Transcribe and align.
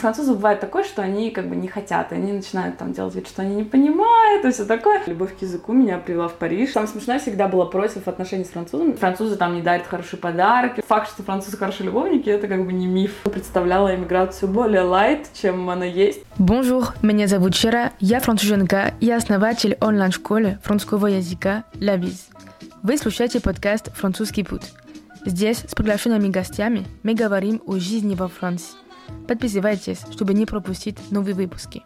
французов 0.00 0.36
бывает 0.36 0.60
такое, 0.60 0.84
что 0.84 1.02
они 1.02 1.30
как 1.30 1.48
бы 1.48 1.56
не 1.56 1.68
хотят, 1.68 2.12
и 2.12 2.16
они 2.16 2.32
начинают 2.32 2.78
там 2.78 2.92
делать 2.92 3.14
вид, 3.14 3.28
что 3.28 3.42
они 3.42 3.54
не 3.54 3.64
понимают, 3.64 4.44
и 4.44 4.50
все 4.50 4.64
такое. 4.64 5.02
Любовь 5.06 5.36
к 5.38 5.42
языку 5.42 5.72
меня 5.72 5.98
привела 5.98 6.28
в 6.28 6.34
Париж. 6.34 6.72
Самое 6.72 6.90
смешное 6.90 7.18
всегда 7.18 7.48
было 7.48 7.64
против 7.64 8.08
отношений 8.08 8.44
с 8.44 8.48
французами. 8.48 8.92
Французы 8.92 9.36
там 9.36 9.54
не 9.54 9.62
дарят 9.62 9.86
хорошие 9.86 10.18
подарки. 10.18 10.82
Факт, 10.86 11.10
что 11.10 11.22
французы 11.22 11.56
хорошие 11.56 11.86
любовники, 11.86 12.28
это 12.28 12.48
как 12.48 12.64
бы 12.64 12.72
не 12.72 12.86
миф. 12.86 13.14
Представляла 13.24 13.94
иммиграцию 13.94 14.48
более 14.48 14.82
лайт, 14.82 15.28
чем 15.40 15.68
она 15.70 15.84
есть. 15.84 16.22
Bonjour, 16.38 16.88
меня 17.02 17.26
зовут 17.26 17.54
Чера, 17.54 17.92
я 18.00 18.20
француженка 18.20 18.94
и 19.00 19.10
основатель 19.10 19.76
онлайн-школы 19.80 20.58
французского 20.62 21.06
языка 21.06 21.64
«La 21.74 21.98
Biz». 21.98 22.30
Вы 22.82 22.96
слушаете 22.96 23.40
подкаст 23.40 23.92
«Французский 23.94 24.42
путь». 24.42 24.72
Здесь 25.26 25.58
с 25.68 25.74
приглашенными 25.74 26.28
гостями 26.28 26.86
мы 27.02 27.14
говорим 27.14 27.60
о 27.66 27.76
жизни 27.78 28.14
во 28.14 28.28
Франции. 28.28 28.74
Подписывайтесь, 29.28 30.00
чтобы 30.12 30.34
не 30.34 30.46
пропустить 30.46 30.98
новые 31.10 31.34
выпуски. 31.34 31.82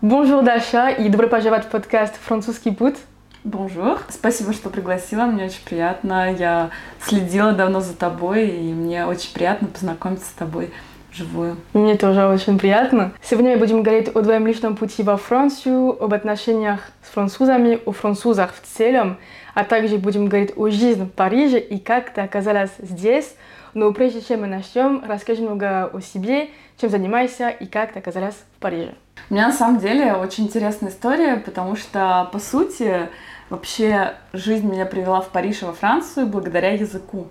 Bonjour 0.00 0.42
Даша 0.42 0.90
и 0.90 1.08
добро 1.08 1.28
пожаловать 1.28 1.64
в 1.64 1.68
подкаст 1.68 2.14
«Французский 2.24 2.70
путь». 2.70 2.96
Bonjour. 3.44 4.00
Спасибо, 4.08 4.52
что 4.52 4.70
пригласила, 4.70 5.26
мне 5.26 5.44
очень 5.44 5.64
приятно. 5.64 6.32
Я 6.32 6.70
следила 7.02 7.52
давно 7.52 7.80
за 7.80 7.94
тобой, 7.94 8.48
и 8.48 8.72
мне 8.72 9.06
очень 9.06 9.32
приятно 9.34 9.68
познакомиться 9.68 10.26
с 10.26 10.32
тобой 10.32 10.72
вживую. 11.14 11.56
Мне 11.72 11.96
тоже 11.96 12.26
очень 12.26 12.58
приятно. 12.58 13.12
Сегодня 13.22 13.52
мы 13.52 13.58
будем 13.58 13.82
говорить 13.82 14.08
о 14.08 14.22
твоем 14.22 14.46
личном 14.46 14.76
пути 14.76 15.02
во 15.02 15.16
Францию, 15.16 16.02
об 16.02 16.12
отношениях 16.12 16.80
с 17.02 17.12
французами, 17.12 17.78
о 17.84 17.92
французах 17.92 18.54
в 18.54 18.76
целом, 18.76 19.18
а 19.54 19.64
также 19.64 19.98
будем 19.98 20.26
говорить 20.26 20.52
о 20.56 20.68
жизни 20.70 21.04
в 21.04 21.10
Париже 21.10 21.58
и 21.58 21.78
как 21.78 22.12
ты 22.12 22.20
оказалась 22.20 22.72
здесь. 22.78 23.34
Но 23.74 23.92
прежде 23.92 24.22
чем 24.22 24.42
мы 24.42 24.46
начнем, 24.46 25.04
расскажи 25.06 25.42
немного 25.42 25.86
о 25.92 26.00
себе, 26.00 26.50
чем 26.80 26.90
занимаешься 26.90 27.48
и 27.48 27.66
как 27.66 27.92
ты 27.92 27.98
оказалась 27.98 28.36
в 28.56 28.60
Париже. 28.60 28.94
У 29.30 29.34
меня 29.34 29.48
на 29.48 29.52
самом 29.52 29.78
деле 29.80 30.14
очень 30.14 30.44
интересная 30.44 30.90
история, 30.90 31.36
потому 31.36 31.76
что, 31.76 32.28
по 32.32 32.38
сути, 32.38 33.08
вообще 33.50 34.14
жизнь 34.32 34.70
меня 34.70 34.86
привела 34.86 35.20
в 35.20 35.28
Париж 35.28 35.62
и 35.62 35.64
во 35.64 35.72
Францию 35.72 36.26
благодаря 36.26 36.72
языку. 36.72 37.26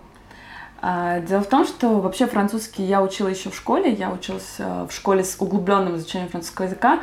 А, 0.86 1.22
дело 1.22 1.42
в 1.42 1.48
том, 1.48 1.66
что 1.66 2.02
вообще 2.02 2.28
французский 2.28 2.84
я 2.84 3.02
учила 3.02 3.30
еще 3.30 3.50
в 3.50 3.56
школе. 3.56 3.94
Я 3.94 4.12
училась 4.12 4.56
э, 4.58 4.86
в 4.90 4.94
школе 4.94 5.24
с 5.24 5.38
углубленным 5.40 5.96
изучением 5.96 6.30
французского 6.30 6.66
языка. 6.66 7.00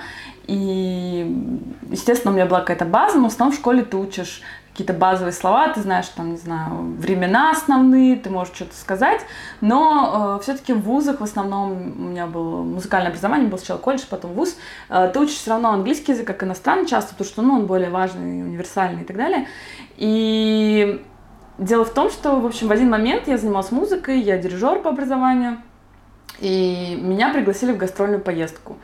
И, 0.46 1.34
естественно, 1.88 2.32
у 2.32 2.34
меня 2.34 2.44
была 2.44 2.60
какая-то 2.60 2.84
база, 2.84 3.16
но 3.16 3.30
в 3.30 3.32
основном 3.32 3.56
в 3.56 3.58
школе 3.58 3.82
ты 3.82 3.96
учишь 3.96 4.42
какие-то 4.80 4.98
базовые 4.98 5.32
слова, 5.32 5.68
ты 5.68 5.82
знаешь, 5.82 6.06
там, 6.08 6.30
не 6.30 6.38
знаю, 6.38 6.94
времена 6.98 7.50
основные, 7.50 8.16
ты 8.16 8.30
можешь 8.30 8.54
что-то 8.54 8.74
сказать, 8.74 9.20
но 9.60 10.38
э, 10.38 10.42
все-таки 10.42 10.72
в 10.72 10.80
вузах 10.80 11.20
в 11.20 11.24
основном 11.24 11.72
у 11.72 12.08
меня 12.08 12.26
было 12.26 12.62
музыкальное 12.62 13.10
образование, 13.10 13.46
был 13.46 13.58
сначала 13.58 13.78
колледж, 13.78 14.04
потом 14.08 14.32
вуз, 14.32 14.56
э, 14.88 15.10
ты 15.12 15.20
учишь 15.20 15.34
все 15.34 15.50
равно 15.50 15.72
английский 15.72 16.12
язык 16.12 16.26
как 16.26 16.42
иностранный 16.44 16.86
часто, 16.86 17.10
потому 17.10 17.28
что, 17.28 17.42
ну, 17.42 17.54
он 17.56 17.66
более 17.66 17.90
важный, 17.90 18.42
универсальный 18.42 19.02
и 19.02 19.04
так 19.04 19.18
далее. 19.18 19.48
И 19.98 21.04
дело 21.58 21.84
в 21.84 21.92
том, 21.92 22.08
что, 22.08 22.40
в 22.40 22.46
общем, 22.46 22.68
в 22.68 22.72
один 22.72 22.88
момент 22.88 23.28
я 23.28 23.36
занималась 23.36 23.72
музыкой, 23.72 24.18
я 24.20 24.38
дирижер 24.38 24.80
по 24.80 24.88
образованию, 24.88 25.58
и 26.38 26.98
меня 26.98 27.28
пригласили 27.34 27.72
в 27.72 27.76
гастрольную 27.76 28.22
поездку. 28.22 28.78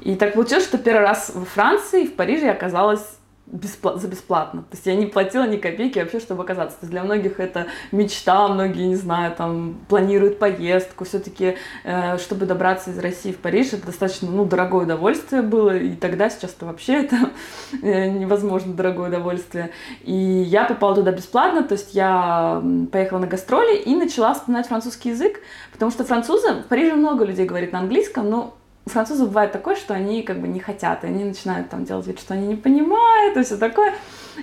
И 0.00 0.14
так 0.14 0.34
получилось, 0.34 0.64
что 0.64 0.76
первый 0.76 1.06
раз 1.06 1.32
во 1.34 1.46
Франции, 1.46 2.04
в 2.04 2.14
Париже 2.16 2.46
я 2.46 2.52
оказалась 2.52 3.17
бесплат, 3.50 4.00
за 4.00 4.08
бесплатно. 4.08 4.62
То 4.62 4.76
есть 4.76 4.86
я 4.86 4.94
не 4.94 5.06
платила 5.06 5.46
ни 5.46 5.56
копейки 5.56 5.98
вообще, 5.98 6.20
чтобы 6.20 6.42
оказаться. 6.42 6.78
То 6.78 6.84
есть 6.84 6.90
для 6.90 7.02
многих 7.02 7.40
это 7.40 7.66
мечта, 7.92 8.46
многие, 8.48 8.86
не 8.86 8.96
знаю, 8.96 9.34
там, 9.34 9.78
планируют 9.88 10.38
поездку. 10.38 11.04
Все-таки, 11.04 11.56
э, 11.84 12.18
чтобы 12.18 12.46
добраться 12.46 12.90
из 12.90 12.98
России 12.98 13.32
в 13.32 13.38
Париж, 13.38 13.72
это 13.72 13.86
достаточно, 13.86 14.30
ну, 14.30 14.44
дорогое 14.44 14.84
удовольствие 14.84 15.42
было. 15.42 15.76
И 15.76 15.94
тогда, 15.94 16.30
сейчас 16.30 16.54
это 16.54 16.66
вообще 16.66 17.04
это 17.04 17.16
э, 17.82 18.08
невозможно 18.08 18.74
дорогое 18.74 19.08
удовольствие. 19.08 19.70
И 20.02 20.12
я 20.12 20.64
попала 20.64 20.94
туда 20.96 21.12
бесплатно, 21.12 21.62
то 21.62 21.72
есть 21.72 21.94
я 21.94 22.62
поехала 22.92 23.20
на 23.20 23.26
гастроли 23.26 23.76
и 23.76 23.94
начала 23.94 24.34
вспоминать 24.34 24.66
французский 24.68 25.10
язык, 25.10 25.40
потому 25.72 25.90
что 25.90 26.04
французы, 26.04 26.54
в 26.54 26.68
Париже 26.68 26.94
много 26.94 27.24
людей 27.24 27.46
говорит 27.46 27.72
на 27.72 27.80
английском, 27.80 28.28
но 28.28 28.54
у 28.88 28.90
французов 28.90 29.28
бывает 29.28 29.52
такое, 29.52 29.76
что 29.76 29.92
они 29.92 30.22
как 30.22 30.40
бы 30.40 30.48
не 30.48 30.60
хотят, 30.60 31.04
и 31.04 31.08
они 31.08 31.24
начинают 31.24 31.68
там 31.68 31.84
делать 31.84 32.06
вид, 32.06 32.18
что 32.18 32.32
они 32.32 32.46
не 32.46 32.56
понимают, 32.56 33.36
и 33.36 33.42
все 33.42 33.58
такое. 33.58 33.92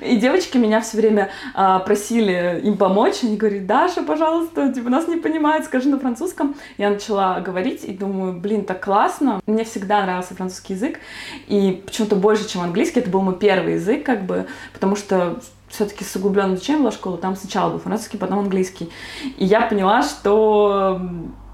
И 0.02 0.18
девочки 0.18 0.58
меня 0.58 0.82
все 0.82 0.98
время 0.98 1.30
а, 1.54 1.80
просили 1.80 2.62
им 2.64 2.78
помочь, 2.78 3.24
они 3.24 3.38
говорят, 3.38 3.66
Даша, 3.66 4.04
пожалуйста, 4.04 4.72
типа 4.72 4.90
нас 4.90 5.08
не 5.08 5.16
понимают, 5.16 5.66
скажи 5.66 5.90
на 5.90 6.00
французском. 6.00 6.56
Я 6.78 6.92
начала 6.92 7.40
говорить 7.40 7.84
и 7.84 7.92
думаю, 7.92 8.34
блин, 8.34 8.66
так 8.66 8.84
классно. 8.84 9.42
Мне 9.48 9.64
всегда 9.64 10.04
нравился 10.04 10.36
французский 10.36 10.74
язык, 10.74 11.00
и 11.48 11.82
почему-то 11.86 12.16
больше, 12.16 12.48
чем 12.48 12.62
английский, 12.62 13.00
это 13.00 13.10
был 13.10 13.22
мой 13.22 13.38
первый 13.38 13.76
язык, 13.76 14.06
как 14.06 14.26
бы, 14.26 14.46
потому 14.74 14.96
что 14.96 15.40
все-таки 15.76 16.04
с 16.04 16.16
углубленным 16.16 16.56
изучением 16.56 16.84
была 16.84 16.92
школа, 16.92 17.18
там 17.18 17.36
сначала 17.36 17.72
был 17.72 17.80
французский, 17.80 18.18
потом 18.18 18.40
английский. 18.40 18.90
И 19.38 19.46
я 19.46 19.62
поняла, 19.62 20.02
что 20.02 21.00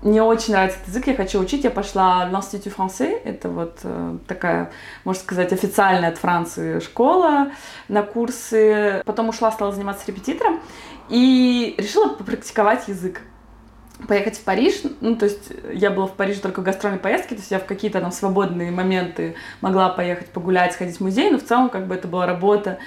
мне 0.01 0.23
очень 0.23 0.53
нравится 0.53 0.77
этот 0.79 0.89
язык, 0.89 1.07
я 1.07 1.15
хочу 1.15 1.39
учить. 1.39 1.63
Я 1.63 1.69
пошла 1.71 2.25
в 2.25 2.33
l'Institut 2.33 2.73
français, 2.75 3.21
это 3.23 3.49
вот 3.49 3.79
э, 3.83 4.17
такая, 4.27 4.71
можно 5.03 5.21
сказать, 5.21 5.53
официальная 5.53 6.09
от 6.09 6.17
Франции 6.17 6.79
школа 6.79 7.51
на 7.87 8.01
курсы. 8.01 9.03
Потом 9.05 9.29
ушла, 9.29 9.51
стала 9.51 9.71
заниматься 9.71 10.05
репетитором 10.07 10.59
и 11.09 11.75
решила 11.77 12.09
попрактиковать 12.09 12.87
язык 12.87 13.21
поехать 14.07 14.37
в 14.37 14.43
Париж. 14.43 14.81
Ну, 15.01 15.15
то 15.15 15.25
есть 15.25 15.51
я 15.73 15.91
была 15.91 16.07
в 16.07 16.13
Париже 16.13 16.39
только 16.39 16.61
в 16.61 16.63
гастрольной 16.63 16.99
поездке, 16.99 17.35
то 17.35 17.41
есть 17.41 17.51
я 17.51 17.59
в 17.59 17.65
какие-то 17.65 18.01
там 18.01 18.11
свободные 18.11 18.71
моменты 18.71 19.35
могла 19.61 19.89
поехать 19.89 20.27
погулять, 20.27 20.73
сходить 20.73 20.97
в 20.97 21.01
музей, 21.01 21.29
но 21.29 21.37
в 21.37 21.43
целом 21.43 21.69
как 21.69 21.87
бы 21.87 21.95
это 21.95 22.07
была 22.07 22.25
работа. 22.25 22.79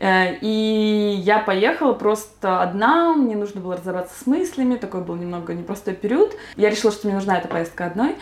Э, 0.00 0.34
и 0.40 1.20
я 1.24 1.38
поехала 1.38 1.92
просто 1.92 2.62
одна, 2.62 3.14
мне 3.14 3.36
нужно 3.36 3.60
было 3.60 3.76
разобраться 3.76 4.14
с 4.22 4.26
мыслями, 4.26 4.76
такой 4.76 5.02
был 5.02 5.16
немного 5.16 5.54
непростой 5.54 5.94
период. 5.94 6.36
Я 6.56 6.70
решила, 6.70 6.92
что 6.92 7.06
мне 7.06 7.16
нужна 7.16 7.38
эта 7.38 7.48
поездка 7.48 7.86
одной. 7.86 8.16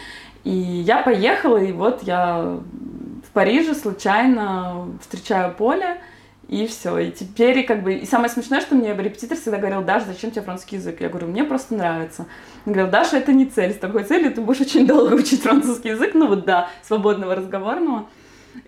И 0.45 0.51
я 0.51 1.03
поехала, 1.03 1.59
и 1.59 1.73
вот 1.73 2.03
я 2.03 2.59
в 3.31 3.33
Париже 3.33 3.75
случайно 3.75 4.89
встречаю 5.01 5.55
Поле, 5.55 6.01
и 6.51 6.67
все. 6.67 6.99
И 6.99 7.13
теперь 7.13 7.65
как 7.65 7.85
бы... 7.85 7.95
И 7.95 8.07
самое 8.07 8.29
смешное, 8.29 8.61
что 8.61 8.75
мне 8.75 8.93
репетитор 8.93 9.39
всегда 9.39 9.59
говорил, 9.59 9.83
Даша, 9.83 10.07
зачем 10.07 10.33
тебе 10.33 10.43
французский 10.43 10.77
язык? 10.77 11.01
Я 11.01 11.09
говорю, 11.09 11.29
мне 11.29 11.45
просто 11.45 11.77
нравится. 11.77 12.27
Он 12.67 12.73
говорил, 12.73 12.91
Даша, 12.91 13.19
это 13.19 13.33
не 13.33 13.47
цель. 13.47 13.73
С 13.73 13.79
такой 13.79 14.03
целью 14.03 14.35
ты 14.35 14.41
будешь 14.41 14.61
очень 14.61 14.85
долго 14.85 15.15
учить 15.15 15.43
французский 15.43 15.91
язык. 15.91 16.11
Ну 16.15 16.27
вот 16.27 16.45
да, 16.45 16.69
свободного 16.83 17.37
разговорного. 17.37 18.09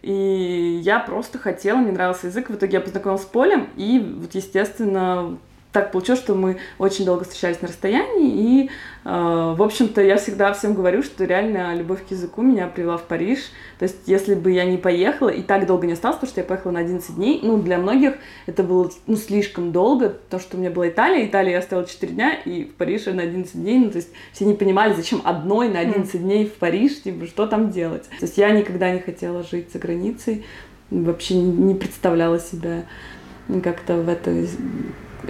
И 0.01 0.81
я 0.85 1.01
просто 1.01 1.39
хотела, 1.39 1.79
мне 1.79 1.91
нравился 1.91 2.29
язык. 2.29 2.51
В 2.51 2.55
итоге 2.55 2.75
я 2.75 2.81
познакомилась 2.81 3.23
с 3.23 3.27
Полем. 3.27 3.69
И 3.77 3.99
вот, 3.99 4.33
естественно, 4.33 5.37
так 5.73 5.91
получилось, 5.91 6.21
что 6.21 6.35
мы 6.35 6.59
очень 6.79 7.05
долго 7.05 7.25
встречались 7.25 7.63
на 7.63 7.69
расстоянии, 7.69 8.65
и, 8.65 8.71
э, 9.05 9.55
в 9.57 9.63
общем-то, 9.63 10.03
я 10.03 10.17
всегда 10.17 10.53
всем 10.53 10.75
говорю, 10.75 11.03
что 11.03 11.25
реально 11.25 11.75
любовь 11.75 12.07
к 12.07 12.11
языку 12.11 12.43
меня 12.43 12.67
привела 12.67 12.99
в 12.99 13.05
Париж. 13.05 13.39
То 13.79 13.85
есть, 13.85 13.97
если 14.07 14.35
бы 14.35 14.53
я 14.53 14.65
не 14.65 14.77
поехала 14.77 15.31
и 15.31 15.43
так 15.43 15.67
долго 15.67 15.87
не 15.87 15.95
осталась, 15.95 16.17
потому 16.17 16.31
что 16.31 16.41
я 16.43 16.47
поехала 16.47 16.73
на 16.73 16.81
11 16.81 17.17
дней, 17.17 17.41
ну, 17.43 17.59
для 17.59 17.79
многих 17.79 18.15
это 18.47 18.63
было, 18.63 18.91
ну, 19.07 19.17
слишком 19.17 19.73
долго, 19.73 20.11
потому 20.11 20.41
что 20.41 20.57
у 20.57 20.61
меня 20.61 20.71
была 20.71 20.89
Италия, 20.89 21.27
Италия 21.27 21.53
я 21.53 21.59
оставила 21.59 21.87
4 21.87 22.13
дня, 22.13 22.35
и 22.35 22.65
в 22.65 22.75
Париже 22.75 23.13
на 23.15 23.23
11 23.23 23.55
дней, 23.55 23.79
ну, 23.79 23.91
то 23.91 23.97
есть, 23.97 24.11
все 24.33 24.45
не 24.45 24.55
понимали, 24.55 24.93
зачем 24.93 25.23
одной 25.25 25.71
на 25.71 25.81
11 25.81 26.15
mm. 26.15 26.19
дней 26.19 26.47
в 26.47 26.53
Париж, 26.55 27.03
типа, 27.03 27.27
что 27.27 27.47
там 27.47 27.71
делать. 27.71 28.05
То 28.21 28.27
есть, 28.27 28.37
я 28.37 28.51
никогда 28.51 28.93
не 28.93 29.01
хотела 29.01 29.43
жить 29.43 29.73
за 29.73 29.79
границей, 29.79 30.45
вообще 30.91 31.37
не 31.37 31.75
представляла 31.75 32.39
себя 32.39 32.85
как-то 33.63 33.97
в 33.97 34.09
этой 34.09 34.49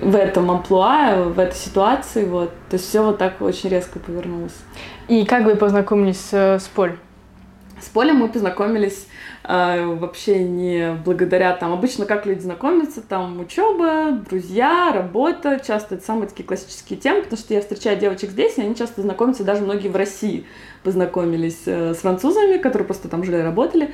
в 0.00 0.16
этом 0.16 0.50
амплуа, 0.50 1.24
в 1.24 1.38
этой 1.38 1.56
ситуации, 1.56 2.24
вот. 2.24 2.50
То 2.70 2.74
есть 2.74 2.88
все 2.88 3.02
вот 3.02 3.18
так 3.18 3.40
очень 3.40 3.68
резко 3.68 3.98
повернулось. 3.98 4.56
И 5.08 5.24
как 5.24 5.44
вы 5.44 5.56
познакомились 5.56 6.20
с, 6.20 6.32
с 6.32 6.68
Поль? 6.74 6.96
С 7.80 7.88
Полем 7.88 8.18
мы 8.18 8.28
познакомились 8.28 9.08
э, 9.42 9.84
вообще 9.84 10.44
не 10.44 10.96
благодаря 11.04 11.52
там 11.56 11.72
обычно 11.72 12.06
как 12.06 12.26
люди 12.26 12.38
знакомятся, 12.38 13.02
там 13.02 13.40
учеба, 13.40 14.12
друзья, 14.12 14.92
работа, 14.94 15.60
часто 15.66 15.96
это 15.96 16.04
самые 16.04 16.28
такие 16.28 16.44
классические 16.44 16.96
темы, 16.96 17.22
потому 17.22 17.38
что 17.38 17.52
я 17.54 17.60
встречаю 17.60 17.98
девочек 17.98 18.30
здесь, 18.30 18.56
и 18.56 18.62
они 18.62 18.76
часто 18.76 19.02
знакомятся, 19.02 19.42
даже 19.42 19.62
многие 19.62 19.88
в 19.88 19.96
России 19.96 20.46
познакомились 20.84 21.62
э, 21.66 21.94
с 21.94 21.98
французами, 21.98 22.58
которые 22.58 22.86
просто 22.86 23.08
там 23.08 23.24
жили, 23.24 23.38
работали. 23.38 23.90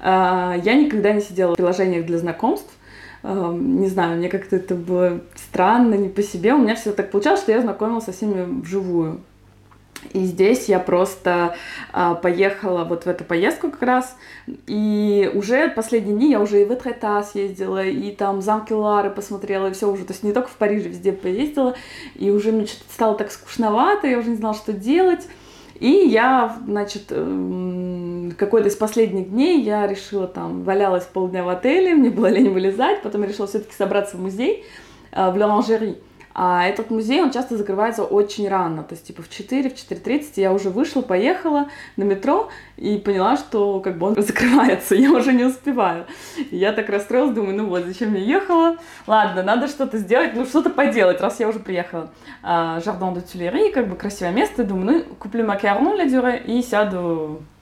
Э, 0.00 0.60
я 0.62 0.74
никогда 0.74 1.12
не 1.12 1.22
сидела 1.22 1.54
в 1.54 1.56
приложениях 1.56 2.04
для 2.04 2.18
знакомств, 2.18 2.70
не 3.22 3.88
знаю, 3.88 4.16
мне 4.16 4.28
как-то 4.28 4.56
это 4.56 4.74
было 4.74 5.20
странно, 5.36 5.94
не 5.94 6.08
по 6.08 6.22
себе. 6.22 6.54
У 6.54 6.58
меня 6.58 6.74
все 6.74 6.92
так 6.92 7.10
получалось, 7.10 7.40
что 7.40 7.52
я 7.52 7.60
знакомилась 7.60 8.04
со 8.04 8.12
всеми 8.12 8.60
вживую. 8.62 9.20
И 10.12 10.24
здесь 10.24 10.68
я 10.68 10.78
просто 10.78 11.54
а, 11.92 12.14
поехала 12.14 12.84
вот 12.84 13.04
в 13.04 13.06
эту 13.06 13.24
поездку 13.24 13.70
как 13.70 13.82
раз. 13.82 14.16
И 14.66 15.30
уже 15.34 15.68
последние 15.68 16.16
дни 16.16 16.30
я 16.30 16.40
уже 16.40 16.62
и 16.62 16.64
в 16.64 16.72
Этрета 16.72 17.22
съездила, 17.22 17.84
и 17.84 18.10
там 18.12 18.40
замки 18.40 18.72
Лары 18.72 19.10
посмотрела, 19.10 19.68
и 19.68 19.72
все 19.72 19.90
уже. 19.90 20.04
То 20.04 20.12
есть 20.12 20.22
не 20.22 20.32
только 20.32 20.48
в 20.48 20.56
Париже, 20.56 20.88
везде 20.88 21.12
поездила. 21.12 21.74
И 22.14 22.30
уже 22.30 22.52
мне 22.52 22.66
что-то 22.66 22.92
стало 22.92 23.14
так 23.14 23.30
скучновато, 23.30 24.06
я 24.06 24.18
уже 24.18 24.30
не 24.30 24.36
знала, 24.36 24.54
что 24.54 24.72
делать. 24.72 25.28
И 25.78 25.90
я, 25.90 26.58
значит, 26.66 27.04
эм, 27.10 28.29
какой-то 28.40 28.68
из 28.68 28.74
последних 28.76 29.28
дней 29.30 29.60
я 29.60 29.86
решила 29.86 30.26
там, 30.26 30.64
валялась 30.64 31.04
полдня 31.04 31.44
в 31.44 31.50
отеле, 31.50 31.94
мне 31.94 32.08
было 32.08 32.26
лень 32.26 32.50
вылезать, 32.50 33.02
потом 33.02 33.20
я 33.22 33.28
решила 33.28 33.46
все-таки 33.46 33.74
собраться 33.74 34.16
в 34.16 34.20
музей 34.20 34.64
э, 35.12 35.30
в 35.30 35.36
Лоранжери. 35.36 35.98
А 36.32 36.64
этот 36.64 36.90
музей, 36.90 37.20
он 37.20 37.32
часто 37.32 37.58
закрывается 37.58 38.04
очень 38.04 38.48
рано, 38.48 38.82
то 38.84 38.94
есть 38.94 39.06
типа 39.06 39.20
в 39.22 39.28
4, 39.28 39.68
в 39.68 39.74
4.30 39.74 40.30
я 40.36 40.52
уже 40.54 40.70
вышла, 40.70 41.02
поехала 41.02 41.68
на 41.96 42.04
метро 42.04 42.48
и 42.78 42.96
поняла, 42.96 43.36
что 43.36 43.80
как 43.80 43.98
бы 43.98 44.06
он 44.06 44.14
закрывается, 44.22 44.94
я 44.94 45.10
уже 45.10 45.34
не 45.34 45.44
успеваю. 45.44 46.06
И 46.50 46.56
я 46.56 46.72
так 46.72 46.88
расстроилась, 46.88 47.34
думаю, 47.34 47.56
ну 47.56 47.66
вот, 47.66 47.84
зачем 47.84 48.14
я 48.14 48.20
ехала? 48.20 48.76
Ладно, 49.06 49.42
надо 49.42 49.68
что-то 49.68 49.98
сделать, 49.98 50.30
ну 50.34 50.46
что-то 50.46 50.70
поделать, 50.70 51.20
раз 51.20 51.40
я 51.40 51.48
уже 51.48 51.58
приехала. 51.58 52.10
Жардон 52.42 53.14
де 53.14 53.20
Тюлери, 53.20 53.70
как 53.70 53.88
бы 53.88 53.96
красивое 53.96 54.32
место, 54.32 54.64
думаю, 54.64 55.04
ну 55.08 55.14
куплю 55.16 55.44
макарон 55.44 55.94
для 55.96 56.06
дюре 56.06 56.38
и 56.38 56.62
сяду 56.62 57.42
а, 57.42 57.59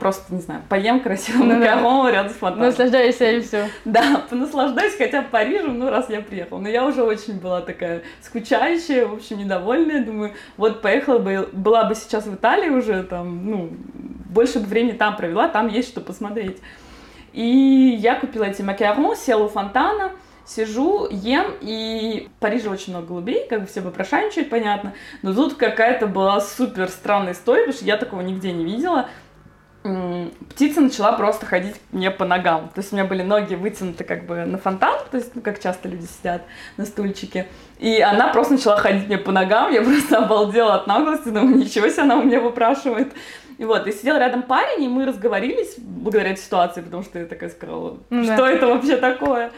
просто, 0.00 0.34
не 0.34 0.40
знаю, 0.40 0.62
поем 0.68 1.00
красиво 1.00 1.44
ну, 1.44 1.56
макарон 1.56 2.06
да. 2.06 2.12
рядом 2.12 2.32
с 2.32 2.36
фонтаном. 2.36 2.66
Наслаждайся 2.66 3.30
и 3.30 3.40
все. 3.40 3.68
Да, 3.84 4.22
понаслаждаюсь 4.28 4.96
хотя 4.96 5.22
бы 5.22 5.28
Парижем, 5.28 5.78
ну, 5.78 5.88
раз 5.88 6.10
я 6.10 6.20
приехала. 6.20 6.58
Но 6.58 6.68
я 6.68 6.84
уже 6.84 7.04
очень 7.04 7.38
была 7.38 7.60
такая 7.60 8.02
скучающая, 8.20 9.06
в 9.06 9.14
общем, 9.14 9.38
недовольная. 9.38 10.04
Думаю, 10.04 10.34
вот 10.56 10.82
поехала 10.82 11.18
бы, 11.18 11.48
была 11.52 11.84
бы 11.84 11.94
сейчас 11.94 12.26
в 12.26 12.34
Италии 12.34 12.70
уже, 12.70 13.04
там, 13.04 13.48
ну, 13.48 13.70
больше 13.94 14.58
бы 14.58 14.66
времени 14.66 14.92
там 14.92 15.16
провела, 15.16 15.48
там 15.48 15.68
есть 15.68 15.88
что 15.88 16.00
посмотреть. 16.00 16.58
И 17.32 17.96
я 18.00 18.16
купила 18.16 18.44
эти 18.44 18.62
макарон, 18.62 19.14
села 19.14 19.44
у 19.44 19.48
фонтана, 19.48 20.12
сижу, 20.44 21.06
ем, 21.10 21.52
и 21.60 22.28
в 22.36 22.40
Париже 22.40 22.70
очень 22.70 22.92
много 22.92 23.08
голубей, 23.08 23.46
как 23.48 23.60
бы 23.60 23.66
все 23.66 23.82
попрошайничают, 23.82 24.50
понятно. 24.50 24.94
Но 25.22 25.32
тут 25.34 25.54
какая-то 25.54 26.08
была 26.08 26.40
супер 26.40 26.88
странная 26.88 27.34
история, 27.34 27.64
потому 27.64 27.76
что 27.76 27.84
я 27.84 27.96
такого 27.96 28.22
нигде 28.22 28.50
не 28.50 28.64
видела 28.64 29.08
птица 30.50 30.80
начала 30.80 31.12
просто 31.12 31.46
ходить 31.46 31.76
мне 31.92 32.10
по 32.10 32.24
ногам. 32.24 32.70
То 32.74 32.80
есть 32.80 32.92
у 32.92 32.96
меня 32.96 33.04
были 33.04 33.22
ноги 33.22 33.54
вытянуты 33.54 34.04
как 34.04 34.26
бы 34.26 34.44
на 34.44 34.58
фонтан, 34.58 34.98
то 35.10 35.16
есть, 35.16 35.34
ну, 35.34 35.40
как 35.40 35.62
часто 35.62 35.88
люди 35.88 36.06
сидят 36.06 36.42
на 36.76 36.84
стульчике. 36.84 37.46
И 37.78 38.00
она 38.00 38.28
просто 38.28 38.54
начала 38.54 38.76
ходить 38.76 39.06
мне 39.06 39.18
по 39.18 39.32
ногам, 39.32 39.72
я 39.72 39.82
просто 39.82 40.18
обалдела 40.18 40.74
от 40.74 40.86
наглости, 40.86 41.28
думаю, 41.28 41.56
ничего 41.56 41.88
себе 41.88 42.02
она 42.02 42.16
у 42.16 42.24
меня 42.24 42.40
выпрашивает. 42.40 43.12
И 43.58 43.64
вот, 43.64 43.86
и 43.86 43.92
сидел 43.92 44.16
рядом 44.16 44.42
парень, 44.42 44.84
и 44.84 44.88
мы 44.88 45.04
разговорились 45.04 45.74
благодаря 45.78 46.30
этой 46.30 46.40
ситуации, 46.40 46.80
потому 46.80 47.02
что 47.02 47.18
я 47.18 47.26
такая 47.26 47.50
сказала, 47.50 47.98
ну 48.10 48.24
что 48.24 48.36
да. 48.36 48.50
это 48.50 48.66
вообще 48.68 48.96
такое? 48.96 49.50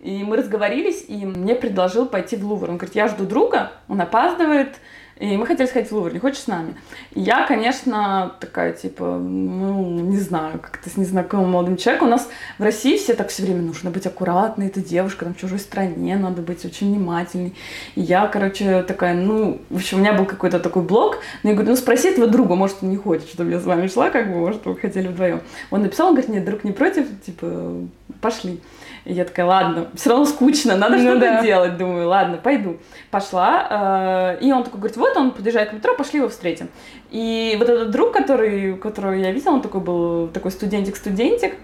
И 0.00 0.22
мы 0.22 0.36
разговорились, 0.36 1.04
и 1.08 1.24
мне 1.24 1.54
предложил 1.54 2.06
пойти 2.06 2.36
в 2.36 2.44
Лувр. 2.44 2.68
Он 2.68 2.76
говорит, 2.76 2.94
я 2.94 3.08
жду 3.08 3.24
друга, 3.24 3.72
он 3.88 4.00
опаздывает, 4.00 4.76
и 5.20 5.36
мы 5.36 5.46
хотели 5.46 5.68
сходить 5.68 5.90
в 5.90 5.94
Лувр, 5.94 6.12
не 6.12 6.18
хочешь 6.18 6.42
с 6.42 6.46
нами? 6.48 6.74
Я, 7.14 7.46
конечно, 7.46 8.34
такая, 8.40 8.72
типа, 8.72 9.16
ну, 9.16 9.88
не 10.00 10.18
знаю, 10.18 10.58
как-то 10.58 10.90
с 10.90 10.96
незнакомым 10.96 11.52
молодым 11.52 11.76
человеком. 11.76 12.08
У 12.08 12.10
нас 12.10 12.28
в 12.58 12.62
России 12.62 12.96
все 12.96 13.14
так 13.14 13.28
все 13.28 13.44
время 13.44 13.62
нужно 13.62 13.90
быть 13.90 14.06
аккуратной, 14.06 14.66
это 14.66 14.80
девушка, 14.80 15.24
там, 15.24 15.34
в 15.34 15.38
чужой 15.38 15.60
стране, 15.60 16.16
надо 16.16 16.42
быть 16.42 16.64
очень 16.64 16.88
внимательной. 16.88 17.54
И 17.94 18.00
я, 18.00 18.26
короче, 18.26 18.82
такая, 18.82 19.14
ну, 19.14 19.60
в 19.70 19.76
общем, 19.76 19.98
у 19.98 20.00
меня 20.00 20.14
был 20.14 20.24
какой-то 20.26 20.58
такой 20.58 20.82
блог, 20.82 21.18
но 21.44 21.50
я 21.50 21.54
говорю, 21.54 21.70
ну, 21.70 21.76
спроси 21.76 22.08
этого 22.08 22.26
друга, 22.26 22.56
может, 22.56 22.78
он 22.82 22.90
не 22.90 22.96
хочет, 22.96 23.28
чтобы 23.28 23.52
я 23.52 23.60
с 23.60 23.64
вами 23.64 23.86
шла, 23.86 24.10
как 24.10 24.32
бы, 24.32 24.38
может, 24.38 24.66
вы 24.66 24.76
хотели 24.76 25.06
вдвоем. 25.06 25.42
Он 25.70 25.82
написал, 25.82 26.08
он 26.08 26.14
говорит, 26.14 26.30
нет, 26.30 26.44
друг 26.44 26.64
не 26.64 26.72
против, 26.72 27.06
типа, 27.24 27.86
пошли. 28.20 28.60
И 29.04 29.12
я 29.12 29.24
такая, 29.24 29.44
ладно, 29.44 29.88
все 29.94 30.10
равно 30.10 30.24
скучно, 30.24 30.76
надо 30.76 30.96
ну, 30.96 31.02
что-то 31.02 31.20
да. 31.20 31.42
делать. 31.42 31.76
Думаю, 31.76 32.08
ладно, 32.08 32.38
пойду. 32.38 32.78
Пошла. 33.10 34.36
Э, 34.38 34.44
и 34.44 34.50
он 34.50 34.64
такой 34.64 34.80
говорит, 34.80 34.96
вот 34.96 35.16
он 35.16 35.30
подъезжает 35.30 35.70
к 35.70 35.72
метро, 35.74 35.94
пошли 35.94 36.20
его 36.20 36.28
встретим. 36.28 36.68
И 37.10 37.54
вот 37.58 37.68
этот 37.68 37.90
друг, 37.90 38.12
который, 38.12 38.76
которого 38.76 39.12
я 39.12 39.30
видела, 39.30 39.52
он 39.52 39.62
такой 39.62 39.80
был 39.80 40.28
такой 40.28 40.50
студентик-студентик. 40.50 41.54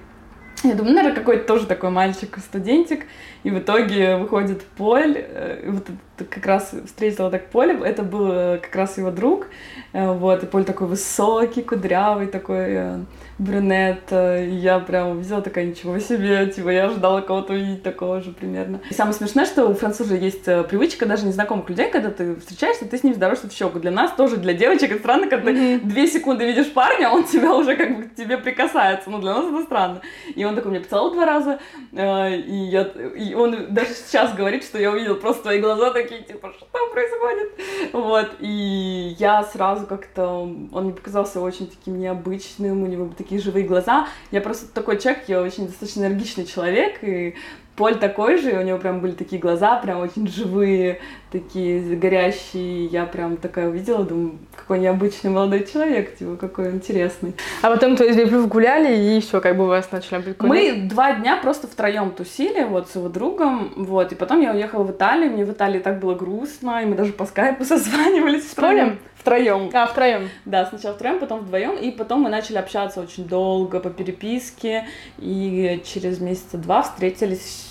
Я 0.62 0.74
думаю, 0.74 0.94
наверное, 0.94 1.16
какой-то 1.16 1.46
тоже 1.46 1.66
такой 1.66 1.88
мальчик-студентик. 1.88 3.06
И 3.42 3.50
в 3.50 3.58
итоге 3.58 4.16
выходит 4.16 4.62
Поль, 4.76 5.16
э, 5.16 5.70
вот 5.70 5.86
как 6.28 6.44
раз 6.44 6.74
встретила 6.84 7.30
так 7.30 7.46
Поле, 7.46 7.80
это 7.82 8.02
был 8.02 8.30
э, 8.30 8.58
как 8.58 8.76
раз 8.76 8.98
его 8.98 9.10
друг. 9.10 9.46
Вот, 9.94 10.42
и 10.42 10.46
Поль 10.46 10.64
такой 10.64 10.88
высокий, 10.88 11.62
кудрявый, 11.62 12.26
такой 12.26 13.06
брюнет. 13.40 14.02
Э, 14.10 14.46
я 14.48 14.78
прям 14.78 15.10
увидела 15.10 15.40
такая, 15.40 15.64
ничего 15.64 15.98
себе, 15.98 16.46
типа 16.46 16.68
я 16.68 16.84
ожидала 16.84 17.22
кого-то 17.22 17.54
увидеть 17.54 17.82
такого 17.82 18.20
же 18.20 18.32
примерно. 18.32 18.80
И 18.90 18.94
самое 18.94 19.14
смешное, 19.14 19.46
что 19.46 19.66
у 19.66 19.74
французов 19.74 20.20
есть 20.20 20.46
э, 20.46 20.62
привычка 20.64 21.06
даже 21.06 21.26
незнакомых 21.26 21.68
людей, 21.68 21.90
когда 21.90 22.10
ты 22.10 22.36
встречаешься, 22.36 22.86
ты 22.86 22.98
с 22.98 23.02
ним 23.02 23.14
здороваешься 23.14 23.48
в 23.48 23.52
щеку. 23.52 23.78
Для 23.78 23.90
нас 23.90 24.12
тоже, 24.12 24.36
для 24.36 24.52
девочек, 24.52 24.92
это 24.92 25.00
странно, 25.00 25.26
когда 25.28 25.50
mm-hmm. 25.50 25.80
ты 25.80 25.86
две 25.86 26.06
секунды 26.06 26.44
видишь 26.44 26.70
парня, 26.72 27.10
он 27.10 27.24
тебя 27.24 27.54
уже 27.54 27.76
как 27.76 27.96
бы 27.96 28.02
к 28.04 28.14
тебе 28.14 28.36
прикасается. 28.36 29.10
Ну, 29.10 29.18
для 29.20 29.34
нас 29.34 29.46
это 29.46 29.62
странно. 29.62 30.00
И 30.34 30.44
он 30.44 30.54
такой 30.54 30.72
меня 30.72 30.82
поцеловал 30.82 31.12
два 31.12 31.24
раза, 31.24 31.58
э, 31.92 32.36
и, 32.36 32.56
я, 32.66 32.82
и 32.82 33.34
он 33.34 33.72
даже 33.72 33.94
сейчас 33.94 34.34
говорит, 34.34 34.64
что 34.64 34.78
я 34.78 34.90
увидел 34.90 35.16
просто 35.16 35.44
твои 35.44 35.60
глаза 35.60 35.92
такие, 35.92 36.22
типа, 36.22 36.52
что 36.52 36.66
происходит? 36.92 37.52
Вот, 37.92 38.30
и 38.40 39.16
я 39.18 39.42
сразу 39.44 39.86
как-то, 39.86 40.28
он 40.28 40.84
мне 40.84 40.92
показался 40.92 41.40
очень 41.40 41.68
таким 41.68 41.98
необычным, 41.98 42.82
у 42.82 42.86
него 42.86 43.10
такие 43.16 43.29
такие 43.30 43.40
живые 43.40 43.64
глаза. 43.64 44.08
Я 44.32 44.40
просто 44.40 44.66
такой 44.74 44.98
человек, 44.98 45.24
я 45.28 45.40
очень 45.40 45.66
достаточно 45.66 46.00
энергичный 46.00 46.44
человек, 46.44 46.98
и 47.02 47.36
Поль 47.76 47.96
такой 47.96 48.36
же, 48.36 48.50
и 48.50 48.56
у 48.56 48.60
него 48.60 48.76
прям 48.76 49.00
были 49.00 49.12
такие 49.12 49.40
глаза, 49.40 49.76
прям 49.76 50.00
очень 50.00 50.28
живые, 50.28 51.00
такие 51.32 51.96
горящие. 51.96 52.86
Я 52.86 53.06
прям 53.06 53.38
такая 53.38 53.70
увидела, 53.70 54.04
думаю, 54.04 54.38
какой 54.54 54.80
необычный 54.80 55.30
молодой 55.30 55.64
человек, 55.64 56.14
типа, 56.18 56.36
какой 56.36 56.72
интересный. 56.72 57.34
А 57.62 57.70
потом, 57.70 57.96
то 57.96 58.04
есть, 58.04 58.30
вы 58.30 58.46
гуляли, 58.46 59.16
и 59.16 59.20
все, 59.20 59.40
как 59.40 59.56
бы 59.56 59.66
вас 59.66 59.90
начали 59.92 60.20
прикольно? 60.20 60.52
Мы 60.52 60.88
два 60.90 61.14
дня 61.14 61.38
просто 61.38 61.68
втроем 61.68 62.10
тусили, 62.10 62.64
вот, 62.64 62.90
с 62.90 62.96
его 62.96 63.08
другом, 63.08 63.72
вот, 63.76 64.12
и 64.12 64.14
потом 64.14 64.42
я 64.42 64.52
уехала 64.52 64.82
в 64.82 64.90
Италию, 64.90 65.30
мне 65.30 65.46
в 65.46 65.52
Италии 65.52 65.78
так 65.78 66.00
было 66.00 66.14
грустно, 66.14 66.82
и 66.82 66.84
мы 66.84 66.96
даже 66.96 67.14
по 67.14 67.24
скайпу 67.24 67.64
созванивались. 67.64 68.50
С 68.50 68.54
Полем? 68.54 68.98
Втроем. 69.20 69.70
А, 69.74 69.86
втроем. 69.86 70.30
Да, 70.46 70.64
сначала 70.64 70.94
втроем, 70.94 71.20
потом 71.20 71.40
вдвоем. 71.40 71.76
И 71.76 71.90
потом 71.90 72.22
мы 72.22 72.30
начали 72.30 72.56
общаться 72.56 73.00
очень 73.00 73.28
долго 73.28 73.78
по 73.78 73.90
переписке. 73.90 74.86
И 75.18 75.82
через 75.84 76.20
месяца 76.20 76.56
два 76.56 76.82
встретились 76.82 77.68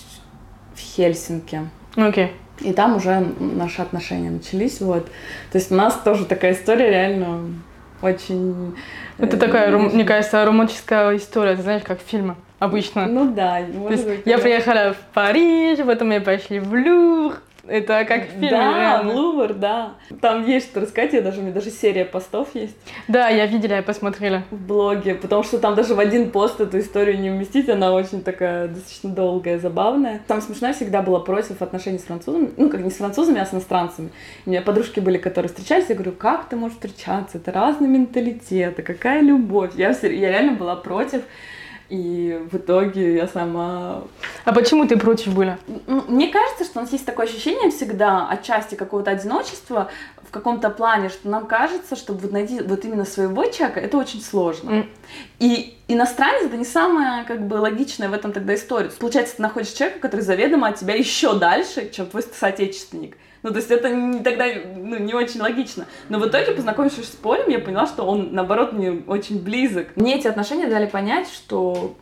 в 0.75 0.79
Хельсинки. 0.79 1.67
Окей. 1.95 2.25
Okay. 2.25 2.29
И 2.61 2.73
там 2.73 2.97
уже 2.97 3.25
наши 3.39 3.81
отношения 3.81 4.29
начались. 4.29 4.79
Вот. 4.79 5.05
То 5.51 5.57
есть 5.57 5.71
у 5.71 5.75
нас 5.75 5.99
тоже 6.03 6.25
такая 6.25 6.53
история 6.53 6.89
реально 6.89 7.55
очень... 8.01 8.75
Это 9.17 9.37
э, 9.37 9.39
такая, 9.39 9.75
мне 9.75 10.03
кажется, 10.03 10.45
романтическая 10.45 11.15
история, 11.17 11.55
знаешь, 11.55 11.83
как 11.83 11.99
фильмы 11.99 12.35
обычно. 12.59 13.07
Ну 13.07 13.33
да. 13.33 13.61
Может 13.73 14.07
быть, 14.07 14.21
я 14.25 14.37
приехала 14.37 14.93
в 14.93 15.13
Париж, 15.13 15.79
потом 15.85 16.09
мы 16.09 16.21
пошли 16.21 16.59
в 16.59 16.71
Лувр, 16.71 17.41
это 17.69 18.05
как 18.05 18.27
в 18.27 18.31
фильме, 18.31 18.49
Да, 18.49 18.77
реально. 18.77 19.13
Лувр, 19.13 19.53
да. 19.53 19.93
Там 20.21 20.45
есть 20.45 20.69
что 20.69 20.81
рассказать, 20.81 21.13
я 21.13 21.21
даже, 21.21 21.39
у 21.39 21.43
меня 21.43 21.53
даже 21.53 21.69
серия 21.69 22.05
постов 22.05 22.49
есть. 22.53 22.75
Да, 23.07 23.29
я 23.29 23.45
видела, 23.45 23.73
я 23.73 23.83
посмотрела. 23.83 24.43
В 24.51 24.59
блоге, 24.59 25.15
потому 25.15 25.43
что 25.43 25.59
там 25.59 25.75
даже 25.75 25.95
в 25.95 25.99
один 25.99 26.31
пост 26.31 26.59
эту 26.59 26.79
историю 26.79 27.19
не 27.19 27.31
уместить, 27.31 27.69
она 27.69 27.93
очень 27.93 28.23
такая 28.23 28.67
достаточно 28.67 29.09
долгая, 29.09 29.59
забавная. 29.59 30.21
Там 30.27 30.41
смешно 30.41 30.73
всегда 30.73 31.01
было 31.01 31.19
против 31.19 31.61
отношений 31.61 31.99
с 31.99 32.03
французами, 32.03 32.49
ну, 32.57 32.69
как 32.69 32.81
не 32.81 32.89
с 32.89 32.95
французами, 32.95 33.39
а 33.39 33.45
с 33.45 33.53
иностранцами. 33.53 34.09
У 34.45 34.49
меня 34.49 34.61
подружки 34.61 34.99
были, 34.99 35.17
которые 35.17 35.49
встречались, 35.49 35.85
я 35.89 35.95
говорю, 35.95 36.13
как 36.13 36.49
ты 36.49 36.55
можешь 36.55 36.77
встречаться, 36.77 37.37
это 37.37 37.51
разные 37.51 37.89
менталитеты, 37.89 38.81
какая 38.81 39.21
любовь. 39.21 39.71
Я, 39.75 39.89
я 39.89 40.29
реально 40.29 40.53
была 40.53 40.75
против 40.75 41.23
и 41.89 42.39
в 42.51 42.57
итоге 42.57 43.15
я 43.15 43.27
сама... 43.27 44.03
А 44.45 44.53
почему 44.53 44.87
ты 44.87 44.95
против 44.97 45.33
были? 45.33 45.57
Мне 45.87 46.27
кажется, 46.27 46.63
что 46.63 46.79
у 46.79 46.83
нас 46.83 46.91
есть 46.91 47.05
такое 47.05 47.25
ощущение 47.25 47.71
всегда 47.71 48.27
отчасти 48.29 48.75
какого-то 48.75 49.09
одиночества 49.11 49.89
в 50.21 50.31
каком-то 50.31 50.69
плане, 50.69 51.09
что 51.09 51.27
нам 51.27 51.47
кажется, 51.47 51.95
что 51.95 52.13
вот 52.13 52.31
найти 52.31 52.61
вот 52.61 52.85
именно 52.85 53.05
своего 53.05 53.45
человека, 53.45 53.79
это 53.79 53.97
очень 53.97 54.21
сложно. 54.21 54.69
Mm. 54.69 54.85
И 55.39 55.77
иностранец 55.87 56.45
это 56.45 56.57
не 56.57 56.65
самая 56.65 57.25
как 57.25 57.47
бы 57.47 57.55
логичная 57.55 58.09
в 58.09 58.13
этом 58.13 58.33
тогда 58.33 58.53
история. 58.53 58.89
Получается, 58.89 59.37
ты 59.37 59.41
находишь 59.41 59.69
человека, 59.69 59.99
который 59.99 60.21
заведомо 60.21 60.67
от 60.67 60.75
тебя 60.75 60.93
еще 60.93 61.33
дальше, 61.33 61.89
чем 61.89 62.05
твой 62.05 62.21
соотечественник. 62.21 63.17
Ну, 63.41 63.51
то 63.51 63.57
есть 63.57 63.71
это 63.71 63.89
не, 63.89 64.19
тогда 64.19 64.45
ну, 64.75 64.97
не 64.97 65.13
очень 65.13 65.41
логично. 65.41 65.85
Но 66.09 66.19
в 66.19 66.27
итоге, 66.27 66.51
познакомившись 66.51 67.07
с 67.07 67.15
Полем, 67.15 67.49
я 67.49 67.59
поняла, 67.59 67.87
что 67.87 68.03
он, 68.03 68.29
наоборот, 68.33 68.73
мне 68.73 69.03
очень 69.07 69.41
близок. 69.41 69.95
Мне 69.95 70.17
эти 70.17 70.27
отношения 70.27 70.67
дали 70.67 70.87
понять, 70.87 71.29
что 71.29 71.95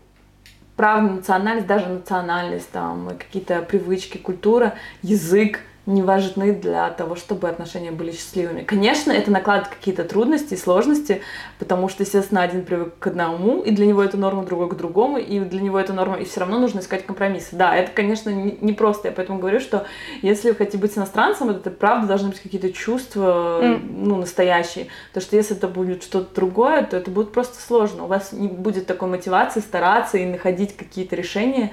правда 0.75 1.13
национальность, 1.13 1.67
даже 1.67 1.87
национальность, 1.87 2.69
там, 2.71 3.09
какие-то 3.17 3.61
привычки, 3.61 4.17
культура, 4.17 4.75
язык, 5.01 5.59
не 5.87 6.03
важны 6.03 6.51
для 6.51 6.89
того, 6.89 7.15
чтобы 7.15 7.47
отношения 7.47 7.91
были 7.91 8.11
счастливыми. 8.11 8.63
Конечно, 8.63 9.11
это 9.13 9.31
накладывает 9.31 9.73
какие-то 9.73 10.03
трудности 10.03 10.53
и 10.53 10.57
сложности, 10.57 11.21
потому 11.59 11.87
что, 11.87 12.03
естественно, 12.03 12.41
один 12.41 12.65
привык 12.65 12.99
к 12.99 13.07
одному, 13.07 13.61
и 13.61 13.71
для 13.71 13.85
него 13.85 14.03
это 14.03 14.17
норма, 14.17 14.43
другой 14.43 14.69
к 14.69 14.75
другому, 14.75 15.17
и 15.17 15.39
для 15.39 15.61
него 15.61 15.79
это 15.79 15.93
норма, 15.93 16.17
и 16.17 16.25
все 16.25 16.41
равно 16.41 16.59
нужно 16.59 16.81
искать 16.81 17.05
компромиссы. 17.05 17.55
Да, 17.55 17.73
это, 17.73 17.91
конечно, 17.93 18.29
не 18.29 18.73
просто. 18.73 19.07
Я 19.07 19.13
поэтому 19.13 19.39
говорю, 19.39 19.61
что 19.61 19.85
если 20.21 20.49
вы 20.49 20.55
хотите 20.57 20.77
быть 20.77 20.97
иностранцем, 20.97 21.49
это 21.49 21.71
правда 21.71 22.05
должны 22.05 22.29
быть 22.29 22.41
какие-то 22.41 22.73
чувства, 22.73 23.61
mm. 23.63 23.89
ну, 23.89 24.17
настоящие. 24.17 24.87
Потому 25.07 25.25
что 25.25 25.35
если 25.37 25.55
это 25.55 25.69
будет 25.69 26.03
что-то 26.03 26.35
другое, 26.35 26.83
то 26.83 26.97
это 26.97 27.09
будет 27.09 27.31
просто 27.31 27.61
сложно. 27.61 28.03
У 28.03 28.07
вас 28.07 28.33
не 28.33 28.49
будет 28.49 28.87
такой 28.87 29.07
мотивации 29.07 29.61
стараться 29.61 30.17
и 30.17 30.25
находить 30.25 30.75
какие-то 30.75 31.15
решения. 31.15 31.71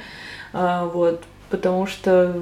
А, 0.52 0.86
вот 0.86 1.24
потому 1.50 1.86
что 1.86 2.34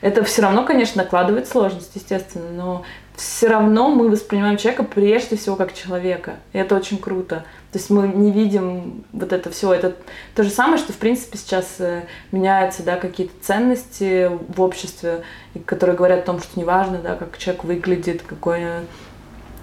это 0.00 0.24
все 0.24 0.42
равно, 0.42 0.64
конечно, 0.64 1.02
накладывает 1.02 1.48
сложность, 1.48 1.92
естественно, 1.94 2.50
но 2.50 2.84
все 3.16 3.46
равно 3.46 3.90
мы 3.90 4.08
воспринимаем 4.08 4.56
человека 4.56 4.82
прежде 4.82 5.36
всего 5.36 5.54
как 5.54 5.72
человека. 5.72 6.34
И 6.52 6.58
это 6.58 6.74
очень 6.74 6.98
круто. 6.98 7.44
То 7.70 7.78
есть 7.78 7.90
мы 7.90 8.08
не 8.08 8.32
видим 8.32 9.04
вот 9.12 9.32
это 9.32 9.50
все. 9.50 9.72
Это 9.72 9.94
то 10.34 10.42
же 10.42 10.50
самое, 10.50 10.78
что, 10.78 10.92
в 10.92 10.96
принципе, 10.96 11.38
сейчас 11.38 11.76
э, 11.78 12.02
меняются 12.32 12.82
да, 12.82 12.96
какие-то 12.96 13.34
ценности 13.40 14.30
в 14.48 14.60
обществе, 14.60 15.22
которые 15.64 15.96
говорят 15.96 16.20
о 16.20 16.26
том, 16.26 16.40
что 16.40 16.58
неважно, 16.58 16.98
да, 16.98 17.14
как 17.14 17.38
человек 17.38 17.64
выглядит, 17.64 18.22
какой 18.22 18.62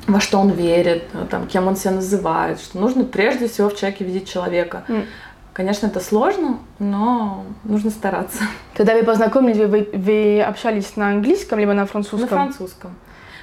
во 0.08 0.20
что 0.20 0.40
он 0.40 0.50
верит, 0.50 1.04
там, 1.30 1.48
кем 1.48 1.68
он 1.68 1.76
себя 1.76 1.92
называет, 1.92 2.60
что 2.60 2.80
нужно 2.80 3.04
прежде 3.04 3.48
всего 3.48 3.70
в 3.70 3.78
человеке 3.78 4.04
видеть 4.04 4.30
человека. 4.30 4.84
Mm. 4.88 5.06
Конечно, 5.54 5.88
это 5.88 6.00
сложно, 6.00 6.60
но 6.80 7.44
нужно 7.64 7.90
стараться. 7.90 8.44
Когда 8.74 8.96
вы 8.96 9.04
познакомились, 9.04 9.58
вы, 9.58 9.90
вы 9.94 10.42
общались 10.42 10.96
на 10.96 11.10
английском 11.10 11.60
либо 11.60 11.74
на 11.74 11.86
французском? 11.86 12.22
На 12.22 12.28
французском. 12.28 12.96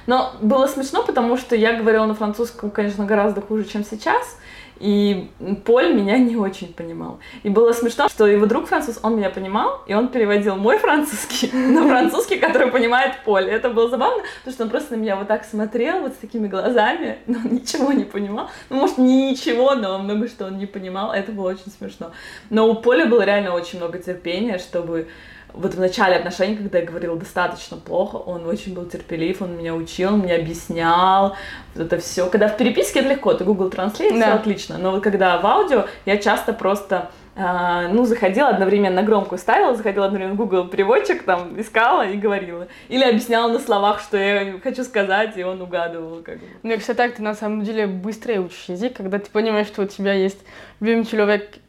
Но 0.07 0.33
было 0.41 0.65
смешно, 0.65 1.03
потому 1.03 1.37
что 1.37 1.55
я 1.55 1.77
говорила 1.77 2.05
на 2.05 2.15
французском, 2.15 2.71
конечно, 2.71 3.05
гораздо 3.05 3.41
хуже, 3.41 3.65
чем 3.65 3.83
сейчас. 3.83 4.37
И 4.79 5.29
Поль 5.65 5.93
меня 5.93 6.17
не 6.17 6.35
очень 6.37 6.73
понимал. 6.73 7.19
И 7.43 7.49
было 7.49 7.73
смешно, 7.73 8.07
что 8.07 8.25
его 8.25 8.45
друг 8.45 8.67
француз, 8.67 8.99
он 9.03 9.17
меня 9.17 9.29
понимал, 9.29 9.83
и 9.87 9.93
он 9.93 10.07
переводил 10.07 10.55
мой 10.55 10.77
французский 10.77 11.49
на 11.53 11.87
французский, 11.87 12.37
который 12.37 12.71
понимает 12.71 13.15
Поль. 13.25 13.49
Это 13.49 13.69
было 13.69 13.89
забавно, 13.89 14.23
потому 14.39 14.53
что 14.53 14.63
он 14.63 14.69
просто 14.69 14.95
на 14.95 15.01
меня 15.01 15.15
вот 15.15 15.27
так 15.27 15.43
смотрел, 15.45 16.01
вот 16.01 16.13
с 16.13 16.17
такими 16.17 16.47
глазами, 16.47 17.19
но 17.27 17.39
он 17.39 17.53
ничего 17.53 17.91
не 17.91 18.05
понимал. 18.05 18.49
Ну, 18.69 18.77
может, 18.77 18.97
не 18.97 19.31
ничего, 19.31 19.75
но 19.75 19.99
много 19.99 20.27
что 20.27 20.45
он 20.45 20.57
не 20.57 20.65
понимал. 20.65 21.11
Это 21.11 21.31
было 21.31 21.49
очень 21.49 21.71
смешно. 21.77 22.11
Но 22.49 22.69
у 22.69 22.75
Поля 22.75 23.05
было 23.05 23.23
реально 23.23 23.53
очень 23.53 23.79
много 23.79 23.97
терпения, 23.99 24.57
чтобы 24.57 25.07
вот 25.53 25.73
в 25.73 25.79
начале 25.79 26.15
отношений, 26.15 26.55
когда 26.55 26.79
я 26.79 26.85
говорила 26.85 27.17
достаточно 27.17 27.77
плохо, 27.77 28.15
он 28.17 28.45
очень 28.45 28.73
был 28.73 28.85
терпелив, 28.85 29.41
он 29.41 29.57
меня 29.57 29.75
учил, 29.75 30.15
мне 30.15 30.35
объяснял 30.35 31.35
вот 31.75 31.85
это 31.85 31.99
все. 31.99 32.29
Когда 32.29 32.47
в 32.47 32.57
переписке 32.57 32.99
это 32.99 33.09
легко, 33.09 33.33
ты 33.33 33.43
Google 33.43 33.69
Translate, 33.69 34.17
да. 34.17 34.25
все 34.25 34.33
отлично, 34.33 34.77
но 34.77 34.91
вот 34.91 35.03
когда 35.03 35.37
в 35.37 35.45
аудио, 35.45 35.85
я 36.05 36.17
часто 36.17 36.53
просто 36.53 37.09
Uh, 37.35 37.87
ну, 37.93 38.03
заходила 38.03 38.49
одновременно 38.49 39.01
громкую 39.01 39.39
ставила, 39.39 39.73
заходила 39.73 40.07
одновременно 40.07 40.35
в 40.35 40.37
Google 40.37 40.67
переводчик, 40.67 41.23
там, 41.23 41.61
искала 41.61 42.05
и 42.05 42.17
говорила. 42.17 42.67
Или 42.89 43.05
объясняла 43.05 43.49
на 43.49 43.59
словах, 43.59 44.01
что 44.01 44.17
я 44.17 44.59
хочу 44.59 44.83
сказать, 44.83 45.37
и 45.37 45.43
он 45.43 45.61
угадывал. 45.61 46.21
Как 46.21 46.39
бы. 46.39 46.45
Ну, 46.63 46.77
кстати, 46.77 46.97
так 46.97 47.15
ты 47.15 47.21
на 47.21 47.35
самом 47.35 47.63
деле 47.63 47.87
быстрее 47.87 48.41
учишь 48.41 48.65
язык, 48.67 48.97
когда 48.97 49.19
ты 49.19 49.29
понимаешь, 49.31 49.67
что 49.67 49.83
у 49.83 49.85
тебя 49.85 50.11
есть 50.11 50.39
любимый 50.81 51.05
человек, 51.05 51.59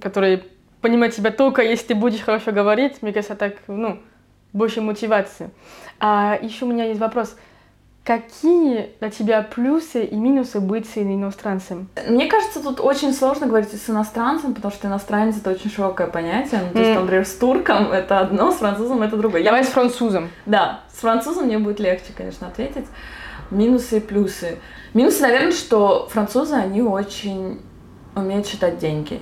который 0.00 0.44
понимать 0.80 1.14
себя 1.14 1.30
только, 1.30 1.62
если 1.62 1.88
ты 1.88 1.94
будешь 1.94 2.20
хорошо 2.20 2.52
говорить, 2.52 3.02
мне 3.02 3.12
кажется, 3.12 3.34
так, 3.34 3.54
ну, 3.66 3.98
больше 4.52 4.80
мотивации. 4.80 5.50
А 6.00 6.38
еще 6.40 6.64
у 6.64 6.68
меня 6.68 6.84
есть 6.84 7.00
вопрос. 7.00 7.36
Какие 8.04 8.92
для 9.00 9.10
тебя 9.10 9.42
плюсы 9.42 10.02
и 10.02 10.16
минусы 10.16 10.60
быть 10.60 10.88
с 10.88 10.96
иностранцем? 10.96 11.90
Мне 12.08 12.26
кажется, 12.26 12.62
тут 12.62 12.80
очень 12.80 13.12
сложно 13.12 13.46
говорить 13.46 13.70
с 13.70 13.90
иностранцем, 13.90 14.54
потому 14.54 14.72
что 14.72 14.88
иностранец 14.88 15.36
это 15.36 15.50
очень 15.50 15.70
широкое 15.70 16.06
понятие. 16.06 16.62
Ну, 16.68 16.72
то 16.72 16.78
есть, 16.78 16.98
например, 16.98 17.26
с 17.26 17.34
турком 17.34 17.92
это 17.92 18.20
одно, 18.20 18.50
с 18.50 18.56
французом 18.56 19.02
это 19.02 19.18
другое. 19.18 19.44
Давай 19.44 19.60
Я... 19.60 19.66
с 19.66 19.70
французом. 19.70 20.30
Да, 20.46 20.80
с 20.90 21.00
французом 21.00 21.46
мне 21.46 21.58
будет 21.58 21.80
легче, 21.80 22.14
конечно, 22.16 22.46
ответить. 22.46 22.86
Минусы 23.50 23.98
и 23.98 24.00
плюсы. 24.00 24.58
Минусы, 24.94 25.20
наверное, 25.20 25.52
что 25.52 26.08
французы, 26.10 26.54
они 26.54 26.80
очень 26.80 27.60
умеют 28.14 28.46
считать 28.46 28.78
деньги. 28.78 29.20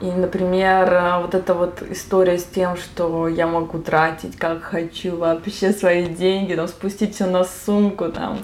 И, 0.00 0.06
например, 0.06 0.92
э, 0.92 1.20
вот 1.20 1.34
эта 1.34 1.54
вот 1.54 1.82
история 1.82 2.38
с 2.38 2.44
тем, 2.44 2.76
что 2.76 3.26
я 3.26 3.48
могу 3.48 3.78
тратить 3.78 4.36
как 4.36 4.62
хочу 4.62 5.16
вообще 5.16 5.72
свои 5.72 6.06
деньги, 6.06 6.54
там, 6.54 6.68
спустить 6.68 7.16
все 7.16 7.26
на 7.26 7.42
сумку 7.42 8.08
там, 8.12 8.38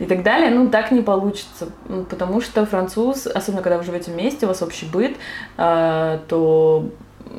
и 0.00 0.04
так 0.04 0.24
далее, 0.24 0.50
ну, 0.50 0.68
так 0.68 0.90
не 0.90 1.02
получится, 1.02 1.68
потому 2.10 2.40
что 2.40 2.66
француз, 2.66 3.28
особенно 3.28 3.62
когда 3.62 3.78
вы 3.78 3.84
живете 3.84 4.10
вместе, 4.10 4.46
у 4.46 4.48
вас 4.48 4.62
общий 4.62 4.86
быт, 4.86 5.16
э, 5.58 6.18
то 6.26 6.90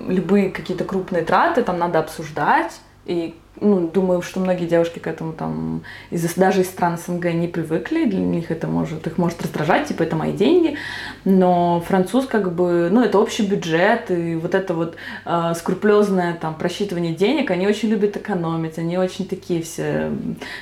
любые 0.07 0.49
какие-то 0.49 0.85
крупные 0.85 1.23
траты 1.23 1.61
там 1.61 1.77
надо 1.77 1.99
обсуждать, 1.99 2.79
и 3.05 3.35
ну, 3.61 3.87
думаю, 3.87 4.21
что 4.21 4.39
многие 4.39 4.65
девушки 4.65 4.99
к 4.99 5.07
этому 5.07 5.33
там 5.33 5.83
из 6.11 6.33
даже 6.35 6.61
из 6.61 6.67
стран 6.67 6.97
СНГ 6.97 7.33
не 7.33 7.47
привыкли, 7.47 8.05
для 8.05 8.19
них 8.19 8.51
это 8.51 8.67
может, 8.67 9.07
их 9.07 9.17
может 9.17 9.41
раздражать, 9.41 9.87
типа 9.87 10.03
это 10.03 10.15
мои 10.15 10.33
деньги, 10.33 10.77
но 11.25 11.81
француз 11.87 12.25
как 12.25 12.53
бы, 12.53 12.89
ну, 12.91 13.03
это 13.03 13.19
общий 13.19 13.45
бюджет, 13.45 14.11
и 14.11 14.35
вот 14.35 14.53
это 14.55 14.73
вот 14.73 14.95
э, 15.25 15.53
скрупулезное 15.55 16.37
там 16.39 16.55
просчитывание 16.55 17.13
денег, 17.13 17.51
они 17.51 17.67
очень 17.67 17.89
любят 17.89 18.15
экономить, 18.17 18.77
они 18.77 18.97
очень 18.97 19.27
такие 19.27 19.63
все 19.63 20.11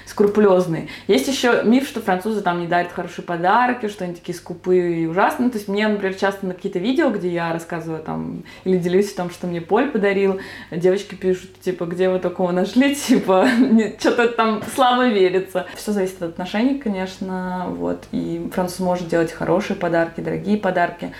скрупулезные. 0.05 0.87
Есть 1.07 1.27
еще 1.27 1.61
миф, 1.63 1.87
что 1.87 2.01
французы 2.01 2.41
там 2.41 2.61
не 2.61 2.67
дарят 2.67 2.91
хорошие 2.91 3.25
подарки, 3.25 3.87
что 3.87 4.05
они 4.05 4.13
такие 4.13 4.35
скупые 4.35 5.03
и 5.03 5.05
ужасные, 5.05 5.49
то 5.49 5.57
есть 5.57 5.67
мне, 5.67 5.87
например, 5.87 6.15
часто 6.15 6.45
на 6.45 6.53
какие-то 6.53 6.79
видео, 6.79 7.09
где 7.09 7.29
я 7.29 7.51
рассказываю 7.51 8.01
там, 8.01 8.43
или 8.63 8.77
делюсь 8.77 9.11
о 9.13 9.17
том, 9.17 9.29
что 9.29 9.47
мне 9.47 9.61
Поль 9.61 9.89
подарил, 9.89 10.39
девочки 10.71 11.15
пишут, 11.15 11.59
типа, 11.61 11.85
где 11.85 12.09
вы 12.09 12.19
такого 12.19 12.51
нашли, 12.51 12.84
или 12.85 12.93
типа 12.95 13.47
что-то 13.99 14.29
там 14.29 14.61
слабо 14.73 15.07
верится. 15.07 15.65
Все 15.75 15.91
зависит 15.91 16.21
от 16.21 16.31
отношений, 16.31 16.79
конечно, 16.79 17.65
вот, 17.69 18.05
и 18.11 18.49
француз 18.53 18.79
может 18.79 19.07
делать 19.07 19.31
хорошие 19.31 19.77
подарки, 19.77 20.21
дорогие 20.21 20.57
подарки, 20.57 21.13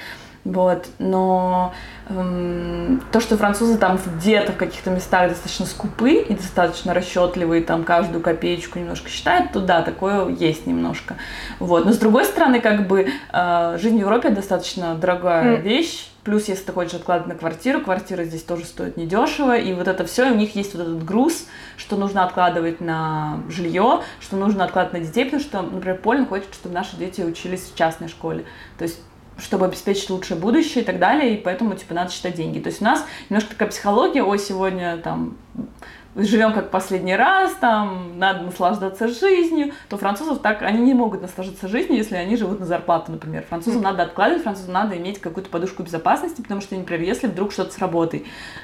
вот, 0.45 0.85
но 0.99 1.73
эм, 2.07 3.01
то, 3.11 3.19
что 3.19 3.35
французы 3.35 3.79
там 3.79 3.97
где-то 4.19 4.51
в 4.51 4.57
каких-то 4.57 4.91
местах 4.91 5.29
достаточно 5.29 5.65
скупы 5.65 6.13
и 6.13 6.35
достаточно 6.35 6.93
расчетливые, 6.93 7.63
там 7.63 7.83
каждую 7.83 8.21
копеечку 8.21 8.77
немножко 8.77 9.09
считают, 9.09 9.51
то 9.53 9.59
да, 9.59 9.81
такое 9.81 10.29
есть 10.29 10.67
немножко. 10.67 11.15
Вот. 11.59 11.85
Но 11.85 11.93
с 11.93 11.97
другой 11.97 12.25
стороны, 12.25 12.61
как 12.61 12.87
бы 12.87 13.07
э, 13.33 13.77
жизнь 13.81 13.97
в 13.97 14.01
Европе 14.01 14.29
достаточно 14.29 14.93
дорогая 14.93 15.57
mm. 15.57 15.61
вещь, 15.61 16.09
Плюс, 16.25 16.47
если 16.47 16.63
ты 16.65 16.71
хочешь 16.71 16.95
откладывать 16.95 17.31
на 17.31 17.39
квартиру, 17.39 17.81
квартира 17.81 18.23
здесь 18.23 18.41
тоже 18.41 18.65
стоит 18.65 18.97
недешево, 18.97 19.55
и 19.55 19.73
вот 19.73 19.87
это 19.87 20.05
все, 20.05 20.31
у 20.31 20.35
них 20.35 20.55
есть 20.55 20.73
вот 20.73 20.81
этот 20.81 21.05
груз, 21.05 21.45
что 21.77 21.97
нужно 21.97 22.25
откладывать 22.25 22.81
на 22.81 23.43
жилье, 23.47 24.01
что 24.19 24.35
нужно 24.35 24.63
откладывать 24.63 25.01
на 25.01 25.07
детей, 25.07 25.25
потому 25.25 25.43
что, 25.43 25.61
например, 25.61 25.99
Полин 25.99 26.25
хочет, 26.25 26.51
чтобы 26.51 26.73
наши 26.73 26.97
дети 26.97 27.21
учились 27.21 27.69
в 27.71 27.75
частной 27.75 28.07
школе. 28.07 28.45
То 28.79 28.85
есть 28.85 28.99
чтобы 29.37 29.65
обеспечить 29.65 30.09
лучшее 30.09 30.39
будущее 30.39 30.81
и 30.81 30.85
так 30.85 30.97
далее, 30.97 31.35
и 31.35 31.37
поэтому, 31.37 31.75
типа, 31.75 31.93
надо 31.93 32.09
считать 32.09 32.35
деньги. 32.35 32.59
То 32.59 32.69
есть 32.69 32.81
у 32.81 32.85
нас 32.85 33.05
немножко 33.29 33.51
такая 33.51 33.69
психология, 33.69 34.23
ой, 34.23 34.39
сегодня 34.39 34.97
там 34.97 35.37
живем 36.15 36.53
как 36.53 36.71
последний 36.71 37.15
раз, 37.15 37.53
там, 37.59 38.17
надо 38.17 38.43
наслаждаться 38.43 39.07
жизнью, 39.07 39.73
то 39.89 39.97
французов 39.97 40.39
так, 40.39 40.61
они 40.61 40.81
не 40.81 40.93
могут 40.93 41.21
наслаждаться 41.21 41.67
жизнью, 41.67 41.97
если 41.97 42.15
они 42.15 42.37
живут 42.37 42.59
на 42.59 42.65
зарплату, 42.65 43.11
например. 43.11 43.45
Французам 43.47 43.81
надо 43.81 44.03
откладывать, 44.03 44.43
французам 44.43 44.73
надо 44.73 44.97
иметь 44.97 45.19
какую-то 45.19 45.49
подушку 45.49 45.83
безопасности, 45.83 46.41
потому 46.41 46.61
что, 46.61 46.75
например, 46.75 47.03
если 47.03 47.27
вдруг 47.27 47.51
что-то 47.51 47.73
с 47.73 47.79
работой, 47.79 48.19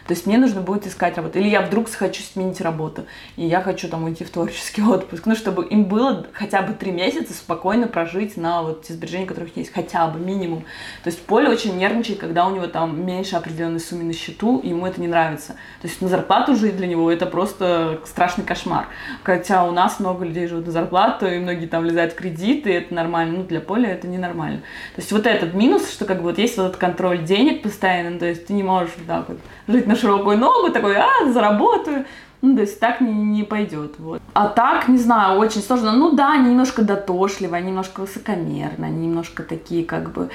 то 0.08 0.14
есть 0.14 0.26
мне 0.26 0.38
нужно 0.38 0.62
будет 0.62 0.88
искать 0.88 1.18
работу, 1.18 1.40
или 1.40 1.50
я 1.50 1.62
вдруг 1.62 1.90
хочу 1.90 2.24
сменить 2.24 2.62
работу, 2.62 3.06
и 3.36 3.46
я 3.46 3.62
хочу 3.62 3.90
там 3.90 4.06
уйти 4.06 4.24
в 4.24 4.30
творческий 4.30 4.82
отпуск, 4.88 5.26
ну, 5.26 5.36
чтобы 5.36 5.66
им 5.66 5.86
было 5.86 6.26
хотя 6.32 6.62
бы 6.62 6.74
три 6.74 6.92
месяца 6.92 7.34
спокойно 7.34 7.88
прожить 7.88 8.38
на 8.38 8.62
вот 8.62 8.84
те 8.84 8.94
сбережения, 8.94 9.26
которых 9.26 9.58
есть, 9.58 9.74
хотя 9.74 10.08
бы 10.08 10.20
минимум. 10.20 10.64
То 11.04 11.10
есть 11.10 11.22
Поле 11.26 11.50
очень 11.50 11.78
нервничает, 11.78 12.20
когда 12.20 12.48
у 12.48 12.56
него 12.56 12.68
там 12.68 13.06
меньше 13.06 13.36
определенной 13.36 13.80
суммы 13.80 14.04
на 14.04 14.14
счету, 14.14 14.60
и 14.60 14.70
ему 14.70 14.88
это 14.88 15.02
не 15.02 15.08
нравится. 15.08 15.54
То 15.82 15.88
есть 15.88 16.02
на 16.02 16.08
зарплату 16.08 16.56
жить 16.56 16.78
для 16.78 16.88
него 16.88 17.12
это 17.12 17.26
просто 17.26 17.41
просто 17.42 18.02
страшный 18.06 18.46
кошмар. 18.46 18.86
Хотя 19.24 19.66
у 19.66 19.72
нас 19.72 20.00
много 20.00 20.24
людей 20.24 20.46
живут 20.46 20.68
на 20.68 20.72
зарплату, 20.72 21.26
и 21.26 21.40
многие 21.40 21.66
там 21.66 21.82
влезают 21.82 22.14
в 22.14 22.16
кредиты, 22.16 22.70
и 22.70 22.74
это 22.74 22.94
нормально. 22.94 23.40
Ну, 23.40 23.44
для 23.46 23.62
поля 23.62 23.90
это 23.90 24.08
ненормально. 24.08 24.60
То 24.94 25.02
есть 25.02 25.12
вот 25.12 25.26
этот 25.26 25.56
минус, 25.56 25.92
что 25.92 26.06
как 26.06 26.18
бы 26.18 26.26
вот 26.26 26.38
есть 26.38 26.58
вот 26.58 26.68
этот 26.68 26.78
контроль 26.78 27.24
денег 27.24 27.64
постоянно, 27.64 28.20
то 28.20 28.28
есть 28.28 28.46
ты 28.46 28.54
не 28.54 28.62
можешь 28.62 28.92
так 29.08 29.28
вот 29.28 29.40
жить 29.68 29.88
на 29.88 29.96
широкую 29.96 30.38
ногу, 30.38 30.72
такой, 30.72 30.98
а, 30.98 31.32
заработаю, 31.34 32.06
Ну, 32.42 32.56
то 32.56 32.62
есть 32.62 32.80
так 32.80 33.02
не, 33.02 33.14
не 33.14 33.44
пойдет. 33.44 33.96
Вот. 34.00 34.22
А 34.34 34.48
так, 34.48 34.88
не 34.88 34.98
знаю, 34.98 35.40
очень 35.40 35.62
сложно. 35.62 35.92
Ну 35.92 36.16
да, 36.16 36.34
они 36.34 36.50
немножко 36.50 36.82
дотошливые, 36.82 37.62
немножко 37.62 38.02
высокомерные, 38.02 38.88
они 38.88 39.08
немножко 39.08 39.44
такие, 39.44 39.86
как 39.86 40.12
бы, 40.12 40.30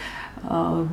э, 0.45 0.87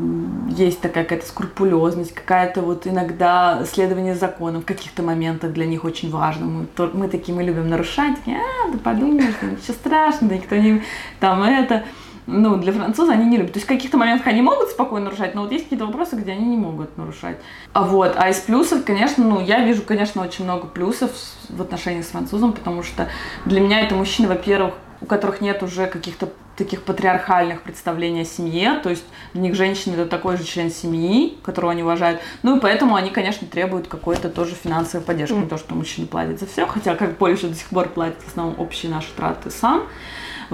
есть 0.50 0.82
такая 0.82 1.04
какая-то 1.04 1.28
скрупулезность, 1.28 2.14
какая-то 2.14 2.62
вот 2.62 2.88
иногда 2.88 3.64
следование 3.66 4.16
законам 4.16 4.64
в 4.64 4.66
каких-то 4.66 5.04
моментах 5.04 5.54
для 5.54 5.66
них 5.66 5.84
очень 5.84 6.10
важно. 6.10 6.48
Мы, 6.48 6.66
то, 6.66 6.90
мы 6.94 7.08
такие, 7.08 7.36
мы 7.36 7.44
любим 7.44 7.70
нарушать, 7.70 8.18
такие, 8.18 8.38
а, 8.38 8.72
да 8.72 8.80
подумаешь, 8.80 9.36
ничего 9.42 9.74
страшного, 9.74 10.30
да 10.30 10.36
никто 10.36 10.56
не, 10.56 10.82
там 11.20 11.44
это 11.44 11.84
ну, 12.28 12.58
для 12.58 12.72
француза 12.72 13.14
они 13.14 13.26
не 13.26 13.38
любят. 13.38 13.54
То 13.54 13.58
есть 13.58 13.66
в 13.66 13.70
каких-то 13.70 13.98
моментах 13.98 14.28
они 14.28 14.42
могут 14.42 14.70
спокойно 14.70 15.06
нарушать, 15.06 15.36
но 15.36 15.44
вот 15.44 15.52
есть 15.52 15.66
какие-то 15.66 15.86
вопросы, 15.86 16.16
где 16.16 16.32
они 16.32 16.46
не 16.46 16.58
могут 16.58 16.98
нарушать. 16.98 17.38
А 17.74 17.84
вот, 17.84 18.14
а 18.18 18.30
из 18.30 18.40
плюсов, 18.40 18.84
конечно, 18.86 19.24
ну, 19.24 19.42
я 19.42 19.66
вижу, 19.66 19.82
конечно, 19.82 20.22
очень 20.22 20.44
много 20.46 20.68
плюсов 20.68 21.12
в 21.50 21.62
отношении 21.62 22.02
с 22.02 22.08
французом, 22.08 22.54
потому 22.54 22.84
что 22.84 23.10
для 23.46 23.60
меня 23.60 23.82
это 23.82 23.96
мужчины, 23.96 24.28
во-первых, 24.28 24.74
у 25.02 25.06
которых 25.06 25.42
нет 25.42 25.62
уже 25.64 25.88
каких-то 25.88 26.30
таких 26.56 26.84
патриархальных 26.84 27.62
представлений 27.62 28.22
о 28.22 28.26
семье, 28.26 28.80
то 28.82 28.90
есть 28.90 29.04
для 29.34 29.42
них 29.42 29.56
женщина 29.56 29.94
это 29.94 30.06
такой 30.06 30.38
же 30.38 30.44
член 30.44 30.70
семьи, 30.70 31.38
которого 31.44 31.72
они 31.72 31.84
уважают, 31.84 32.22
ну 32.44 32.58
и 32.58 32.60
поэтому 32.60 32.96
они, 32.96 33.10
конечно, 33.10 33.48
требуют 33.48 33.88
какой-то 33.88 34.30
тоже 34.30 34.54
финансовой 34.56 35.06
поддержки, 35.06 35.34
mm. 35.34 35.42
не 35.42 35.48
то, 35.48 35.58
что 35.58 35.74
мужчина 35.74 36.08
платит 36.08 36.40
за 36.40 36.46
все, 36.46 36.68
хотя 36.68 36.96
как 36.96 37.18
Польша 37.18 37.48
до 37.48 37.56
сих 37.56 37.68
пор 37.68 37.90
платит 37.90 38.22
в 38.24 38.28
основном 38.28 38.60
общие 38.60 38.92
наши 38.92 39.10
траты 39.16 39.50
сам, 39.50 39.84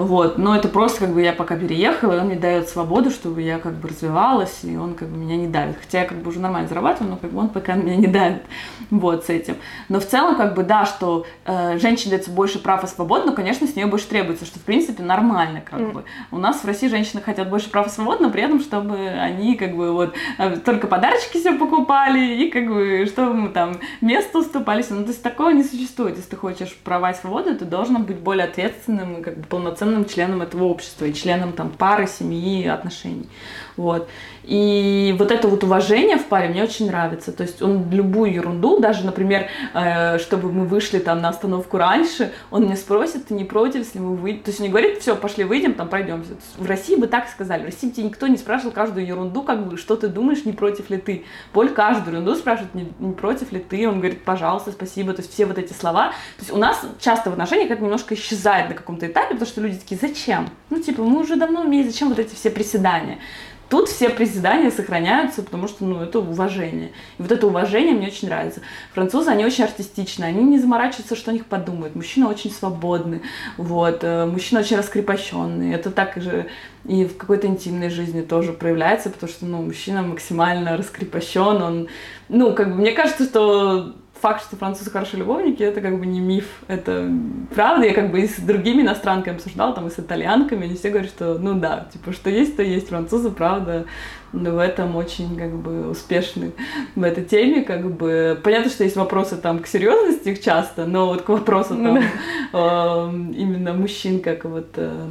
вот. 0.04 0.38
Но 0.38 0.56
это 0.56 0.68
просто 0.68 1.00
как 1.00 1.10
бы 1.10 1.22
я 1.22 1.32
пока 1.32 1.56
переехала, 1.56 2.14
и 2.14 2.18
он 2.18 2.26
мне 2.26 2.36
дает 2.36 2.68
свободу, 2.68 3.10
чтобы 3.10 3.42
я 3.42 3.58
как 3.58 3.74
бы 3.74 3.88
развивалась, 3.88 4.60
и 4.62 4.76
он 4.76 4.94
как 4.94 5.08
бы 5.08 5.16
меня 5.16 5.36
не 5.36 5.46
давит. 5.46 5.76
Хотя 5.80 6.00
я 6.00 6.06
как 6.06 6.18
бы 6.18 6.30
уже 6.30 6.40
нормально 6.40 6.68
зарабатываю, 6.68 7.10
но 7.10 7.16
как 7.16 7.30
бы 7.30 7.40
он 7.40 7.48
пока 7.48 7.74
меня 7.74 7.96
не 7.96 8.06
давит 8.06 8.42
вот 8.90 9.26
с 9.26 9.28
этим. 9.28 9.56
Но 9.88 10.00
в 10.00 10.06
целом 10.06 10.36
как 10.36 10.54
бы 10.54 10.62
да, 10.62 10.86
что 10.86 11.26
э, 11.44 11.78
женщине 11.78 12.12
дается 12.12 12.30
больше 12.30 12.58
прав 12.58 12.84
и 12.84 12.86
свобод, 12.86 13.26
но, 13.26 13.32
конечно, 13.32 13.66
с 13.66 13.76
нее 13.76 13.86
больше 13.86 14.08
требуется, 14.08 14.44
что 14.44 14.58
в 14.58 14.62
принципе 14.62 15.02
нормально 15.02 15.60
как 15.60 15.80
mm. 15.80 15.92
бы. 15.92 16.04
У 16.30 16.38
нас 16.38 16.62
в 16.62 16.64
России 16.64 16.88
женщины 16.88 17.20
хотят 17.20 17.48
больше 17.48 17.70
прав 17.70 17.86
и 17.86 17.90
свобод, 17.90 18.20
но 18.20 18.30
при 18.30 18.42
этом, 18.42 18.60
чтобы 18.60 18.96
они 18.96 19.54
как 19.56 19.76
бы 19.76 19.92
вот 19.92 20.14
э, 20.38 20.56
только 20.56 20.86
подарочки 20.86 21.38
себе 21.38 21.54
покупали 21.54 22.44
и 22.44 22.50
как 22.50 22.66
бы 22.66 23.06
чтобы 23.06 23.34
мы 23.34 23.48
там 23.50 23.76
место 24.00 24.38
уступались. 24.38 24.90
Ну, 24.90 25.02
то 25.02 25.10
есть 25.10 25.22
такого 25.22 25.50
не 25.50 25.64
существует. 25.64 26.16
Если 26.16 26.30
ты 26.30 26.36
хочешь 26.36 26.76
права 26.84 27.10
и 27.10 27.14
свободы, 27.14 27.54
ты 27.54 27.64
должен 27.64 28.02
быть 28.02 28.18
более 28.18 28.44
ответственным 28.44 29.20
и 29.20 29.22
как 29.22 29.36
бы 29.36 29.46
полноценным 29.46 29.89
полноценным 29.90 30.04
членом 30.04 30.42
этого 30.42 30.64
общества 30.64 31.06
и 31.06 31.14
членом 31.14 31.52
там 31.52 31.70
пары, 31.70 32.06
семьи, 32.06 32.66
отношений. 32.66 33.28
Вот. 33.76 34.08
И 34.42 35.14
вот 35.18 35.30
это 35.30 35.48
вот 35.48 35.62
уважение 35.64 36.16
в 36.16 36.26
паре 36.26 36.48
мне 36.48 36.62
очень 36.62 36.86
нравится. 36.86 37.32
То 37.32 37.42
есть 37.42 37.62
он 37.62 37.90
любую 37.90 38.32
ерунду, 38.32 38.80
даже, 38.80 39.04
например, 39.04 39.48
э, 39.74 40.18
чтобы 40.18 40.50
мы 40.50 40.64
вышли 40.64 40.98
там 40.98 41.20
на 41.20 41.28
остановку 41.28 41.78
раньше, 41.78 42.32
он 42.50 42.64
мне 42.64 42.76
спросит, 42.76 43.26
ты 43.28 43.34
не 43.34 43.44
против, 43.44 43.80
если 43.80 43.98
мы 43.98 44.16
выйдем. 44.16 44.42
То 44.42 44.50
есть 44.50 44.60
он 44.60 44.66
не 44.66 44.70
говорит, 44.70 44.98
все, 45.00 45.14
пошли 45.14 45.44
выйдем, 45.44 45.74
там 45.74 45.88
пройдемся. 45.88 46.32
В 46.56 46.66
России 46.66 46.96
бы 46.96 47.06
так 47.06 47.28
сказали. 47.28 47.62
В 47.62 47.66
России 47.66 47.90
тебе 47.90 48.06
никто 48.06 48.26
не 48.26 48.36
спрашивал 48.36 48.72
каждую 48.72 49.06
ерунду, 49.06 49.42
как 49.42 49.66
бы, 49.66 49.76
что 49.76 49.96
ты 49.96 50.08
думаешь, 50.08 50.44
не 50.44 50.52
против 50.52 50.90
ли 50.90 50.98
ты. 50.98 51.24
Поль 51.52 51.68
каждую 51.70 52.14
ерунду 52.14 52.34
спрашивает, 52.34 52.74
не, 52.74 52.92
не 52.98 53.12
против 53.12 53.52
ли 53.52 53.60
ты. 53.60 53.88
Он 53.88 53.98
говорит, 53.98 54.24
пожалуйста, 54.24 54.72
спасибо. 54.72 55.12
То 55.12 55.22
есть 55.22 55.32
все 55.32 55.46
вот 55.46 55.58
эти 55.58 55.72
слова. 55.72 56.08
То 56.08 56.40
есть 56.40 56.52
у 56.52 56.56
нас 56.56 56.80
часто 56.98 57.30
в 57.30 57.34
отношениях 57.34 57.70
это 57.70 57.82
немножко 57.82 58.14
исчезает 58.14 58.68
на 58.68 58.74
каком-то 58.74 59.06
этапе, 59.06 59.34
потому 59.34 59.46
что 59.46 59.60
люди 59.60 59.76
такие, 59.76 59.98
зачем? 60.00 60.48
Ну, 60.70 60.80
типа, 60.80 61.02
мы 61.02 61.20
уже 61.20 61.36
давно 61.36 61.62
умеем, 61.62 61.86
зачем 61.86 62.08
вот 62.08 62.18
эти 62.18 62.34
все 62.34 62.50
приседания? 62.50 63.18
Тут 63.70 63.88
все 63.88 64.10
приседания 64.10 64.72
сохраняются, 64.72 65.42
потому 65.44 65.68
что, 65.68 65.84
ну, 65.84 66.02
это 66.02 66.18
уважение. 66.18 66.88
И 67.18 67.22
вот 67.22 67.30
это 67.30 67.46
уважение 67.46 67.94
мне 67.94 68.08
очень 68.08 68.26
нравится. 68.26 68.62
Французы, 68.92 69.30
они 69.30 69.44
очень 69.44 69.62
артистичны, 69.62 70.24
они 70.24 70.42
не 70.42 70.58
заморачиваются, 70.58 71.14
что 71.14 71.30
о 71.30 71.34
них 71.34 71.46
подумают. 71.46 71.94
Мужчины 71.94 72.26
очень 72.26 72.50
свободны, 72.50 73.22
вот, 73.56 74.00
э, 74.02 74.26
мужчины 74.26 74.60
очень 74.60 74.76
раскрепощенные. 74.76 75.72
Это 75.72 75.92
так 75.92 76.20
же 76.20 76.48
и 76.84 77.04
в 77.04 77.16
какой-то 77.16 77.46
интимной 77.46 77.90
жизни 77.90 78.22
тоже 78.22 78.52
проявляется, 78.52 79.08
потому 79.08 79.30
что, 79.30 79.46
ну, 79.46 79.62
мужчина 79.62 80.02
максимально 80.02 80.76
раскрепощен, 80.76 81.62
он, 81.62 81.88
ну, 82.28 82.54
как 82.54 82.70
бы, 82.70 82.74
мне 82.74 82.90
кажется, 82.90 83.24
что 83.24 83.94
факт, 84.20 84.42
что 84.42 84.56
французы 84.56 84.90
хорошие 84.90 85.20
любовники, 85.20 85.62
это 85.62 85.80
как 85.80 85.98
бы 85.98 86.06
не 86.06 86.20
миф, 86.20 86.46
это 86.68 87.10
правда. 87.54 87.86
Я 87.86 87.94
как 87.94 88.10
бы 88.10 88.20
и 88.20 88.28
с 88.28 88.36
другими 88.36 88.82
иностранками 88.82 89.36
обсуждала, 89.36 89.74
там 89.74 89.86
и 89.86 89.90
с 89.90 89.98
итальянками, 89.98 90.64
они 90.64 90.74
все 90.74 90.90
говорят, 90.90 91.10
что 91.10 91.38
ну 91.38 91.54
да, 91.54 91.88
типа, 91.92 92.12
что 92.12 92.30
есть, 92.30 92.56
то 92.56 92.62
есть. 92.62 92.88
Французы, 92.90 93.30
правда, 93.30 93.86
в 94.32 94.58
этом 94.58 94.96
очень 94.96 95.36
как 95.36 95.52
бы 95.52 95.90
успешны 95.90 96.52
в 96.94 97.02
этой 97.02 97.24
теме, 97.24 97.62
как 97.62 97.90
бы 97.90 98.40
понятно, 98.42 98.70
что 98.70 98.84
есть 98.84 98.96
вопросы 98.96 99.36
там 99.36 99.60
к 99.60 99.66
серьезности 99.66 100.30
их 100.30 100.42
часто, 100.42 100.86
но 100.86 101.06
вот 101.06 101.22
к 101.22 101.28
вопросу 101.28 101.76
там 101.76 101.98
э, 101.98 102.02
именно 102.52 103.74
мужчин 103.74 104.20
как 104.20 104.44
вот 104.44 104.68
э, 104.76 105.08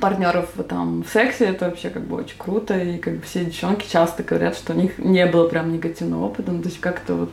партнеров 0.00 0.50
там 0.68 1.02
в 1.02 1.08
сексе, 1.08 1.46
это 1.46 1.66
вообще 1.66 1.90
как 1.90 2.04
бы 2.04 2.16
очень 2.16 2.36
круто, 2.36 2.78
и 2.78 2.98
как 2.98 3.16
бы 3.16 3.22
все 3.22 3.44
девчонки 3.44 3.90
часто 3.90 4.22
говорят, 4.22 4.56
что 4.56 4.72
у 4.72 4.76
них 4.76 4.98
не 4.98 5.26
было 5.26 5.48
прям 5.48 5.72
негативного 5.72 6.26
опыта, 6.26 6.52
ну, 6.52 6.60
то 6.60 6.68
есть 6.68 6.80
как-то 6.80 7.14
вот 7.14 7.30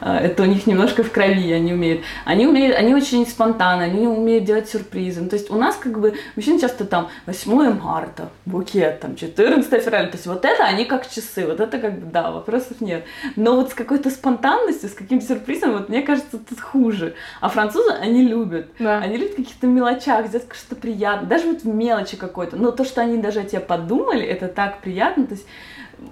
это 0.00 0.42
у 0.42 0.46
них 0.46 0.66
немножко 0.66 1.02
в 1.02 1.10
крови, 1.10 1.52
они 1.52 1.72
умеют. 1.72 2.02
Они 2.24 2.46
умеют, 2.46 2.76
они 2.76 2.94
очень 2.94 3.26
спонтанно, 3.26 3.84
они 3.84 4.06
умеют 4.06 4.44
делать 4.44 4.68
сюрпризы. 4.68 5.20
Ну, 5.22 5.28
то 5.28 5.36
есть 5.36 5.50
у 5.50 5.56
нас 5.56 5.76
как 5.76 5.98
бы 5.98 6.14
мужчины 6.36 6.60
часто 6.60 6.84
там 6.84 7.08
8 7.26 7.80
марта, 7.80 8.30
букет, 8.46 9.00
там 9.00 9.16
14 9.16 9.82
февраля, 9.82 10.06
то 10.06 10.16
есть 10.16 10.26
вот 10.26 10.44
это 10.44 10.64
они 10.64 10.84
как 10.84 11.08
часы, 11.10 11.46
вот 11.46 11.60
это 11.60 11.78
как 11.78 11.98
бы, 12.00 12.10
да, 12.10 12.30
вопросов 12.30 12.80
нет. 12.80 13.04
Но 13.36 13.56
вот 13.56 13.70
с 13.70 13.74
какой-то 13.74 14.10
спонтанностью, 14.10 14.88
с 14.88 14.94
каким-то 14.94 15.26
сюрпризом, 15.26 15.72
вот 15.72 15.88
мне 15.88 16.02
кажется, 16.02 16.38
тут 16.38 16.60
хуже. 16.60 17.14
А 17.40 17.48
французы, 17.48 17.92
они 17.92 18.26
любят. 18.26 18.68
Да. 18.78 18.98
Они 18.98 19.16
любят 19.16 19.36
каких-то 19.36 19.66
мелочах, 19.66 20.26
сделать 20.26 20.46
что-то 20.54 20.76
приятное, 20.80 21.28
даже 21.28 21.46
вот 21.46 21.62
в 21.62 21.66
мелочи 21.66 22.16
какой-то. 22.16 22.56
Но 22.56 22.70
то, 22.70 22.84
что 22.84 23.00
они 23.00 23.18
даже 23.18 23.40
о 23.40 23.44
тебе 23.44 23.60
подумали, 23.60 24.24
это 24.24 24.48
так 24.48 24.80
приятно, 24.80 25.26
то 25.26 25.34
есть 25.34 25.46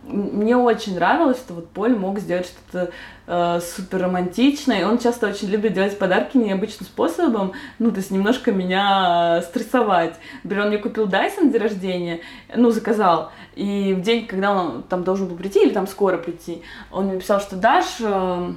мне 0.05 0.57
очень 0.57 0.95
нравилось, 0.95 1.39
что 1.39 1.55
вот 1.55 1.69
Поль 1.71 1.97
мог 1.97 2.19
сделать 2.19 2.47
что-то 2.47 2.91
э, 3.27 3.61
супер 3.61 4.03
романтичное, 4.03 4.87
он 4.87 4.99
часто 4.99 5.29
очень 5.29 5.49
любит 5.49 5.73
делать 5.73 5.99
подарки 5.99 6.37
необычным 6.37 6.87
способом, 6.87 7.53
ну, 7.79 7.91
то 7.91 7.99
есть 7.99 8.11
немножко 8.11 8.53
меня 8.53 9.43
стрессовать. 9.43 10.15
Например, 10.43 10.65
он 10.65 10.71
мне 10.73 10.79
купил 10.79 11.07
Dyson 11.07 11.53
день 11.53 11.61
рождения, 11.61 12.21
ну, 12.55 12.71
заказал, 12.71 13.31
и 13.55 13.95
в 13.97 14.03
день, 14.03 14.27
когда 14.27 14.53
он 14.53 14.83
там 14.83 15.05
должен 15.05 15.29
был 15.29 15.37
прийти, 15.37 15.63
или 15.63 15.73
там 15.73 15.87
скоро 15.87 16.19
прийти, 16.19 16.63
он 16.91 17.07
мне 17.07 17.19
писал, 17.19 17.41
что 17.41 17.57
дашь, 17.57 18.01
э, 18.01 18.53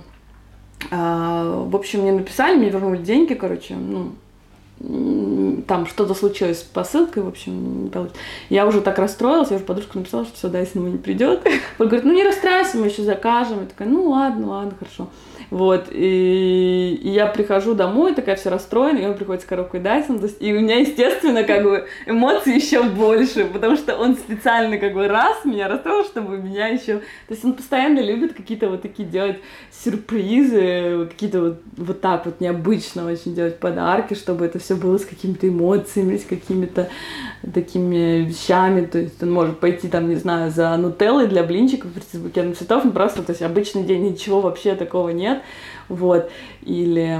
э, 0.91 1.65
в 1.67 1.75
общем, 1.75 2.01
мне 2.01 2.11
написали, 2.11 2.55
мне 2.57 2.69
вернули 2.69 2.97
деньги, 2.97 3.33
короче, 3.33 3.75
ну, 3.75 4.13
там 4.79 5.87
что-то 5.87 6.13
случилось 6.13 6.59
с 6.59 6.63
посылкой, 6.63 7.23
в 7.23 7.27
общем, 7.27 7.89
Я 8.49 8.67
уже 8.67 8.81
так 8.81 8.99
расстроилась, 8.99 9.49
я 9.49 9.55
уже 9.55 9.65
подружка 9.65 9.97
написала, 9.97 10.25
что 10.25 10.35
все, 10.35 10.49
Дайсон 10.49 10.91
не 10.91 10.97
придет. 10.97 11.41
Он 11.79 11.87
говорит, 11.87 12.05
ну 12.05 12.13
не 12.13 12.23
расстраивайся, 12.23 12.77
мы 12.77 12.87
еще 12.87 13.03
закажем. 13.03 13.61
Я 13.61 13.65
такая, 13.67 13.87
ну 13.87 14.09
ладно, 14.09 14.47
ладно, 14.47 14.73
хорошо. 14.77 15.09
Вот, 15.51 15.87
и, 15.91 16.99
и 17.01 17.09
я 17.09 17.27
прихожу 17.27 17.73
домой, 17.73 18.15
такая 18.15 18.35
вся 18.35 18.49
расстроена, 18.49 18.97
и 18.97 19.05
он 19.05 19.15
приходит 19.15 19.43
с 19.43 19.45
коробкой 19.45 19.79
Dyson, 19.79 20.19
то 20.19 20.25
есть, 20.25 20.41
и 20.41 20.53
у 20.53 20.59
меня, 20.59 20.77
естественно, 20.77 21.43
как 21.43 21.63
бы 21.63 21.87
эмоции 22.05 22.55
еще 22.55 22.83
больше, 22.83 23.45
потому 23.45 23.75
что 23.75 23.95
он 23.95 24.15
специально 24.15 24.77
как 24.77 24.93
бы 24.93 25.07
раз 25.07 25.45
меня 25.45 25.67
расстроил, 25.67 26.03
чтобы 26.03 26.37
меня 26.37 26.67
еще... 26.67 26.97
То 27.27 27.33
есть 27.33 27.45
он 27.45 27.53
постоянно 27.53 27.99
любит 27.99 28.33
какие-то 28.33 28.69
вот 28.69 28.81
такие 28.81 29.07
делать 29.07 29.37
сюрпризы, 29.71 31.07
какие-то 31.09 31.41
вот, 31.41 31.61
вот 31.77 32.01
так 32.01 32.25
вот 32.25 32.41
необычно 32.41 33.05
очень 33.05 33.35
делать 33.35 33.59
подарки, 33.59 34.13
чтобы 34.13 34.45
это 34.45 34.59
все 34.59 34.75
было 34.75 34.97
с 34.97 35.05
какими-то 35.05 35.47
эмоциями, 35.47 36.17
с 36.17 36.25
какими-то 36.25 36.89
такими 37.53 38.25
вещами, 38.25 38.85
то 38.85 38.99
есть 38.99 39.21
он 39.21 39.31
может 39.31 39.59
пойти 39.59 39.87
там, 39.87 40.09
не 40.09 40.15
знаю, 40.15 40.51
за 40.51 40.75
нутеллой 40.77 41.27
для 41.27 41.43
блинчиков, 41.43 41.91
прийти 41.91 42.17
с 42.17 42.19
букетом 42.19 42.55
цветов, 42.55 42.85
ну 42.85 42.91
просто, 42.91 43.23
то 43.23 43.31
есть 43.31 43.41
обычный 43.41 43.83
день, 43.83 44.03
ничего 44.09 44.41
вообще 44.41 44.75
такого 44.75 45.09
нет, 45.09 45.34
нет, 45.35 45.43
вот, 45.87 46.31
или 46.63 47.19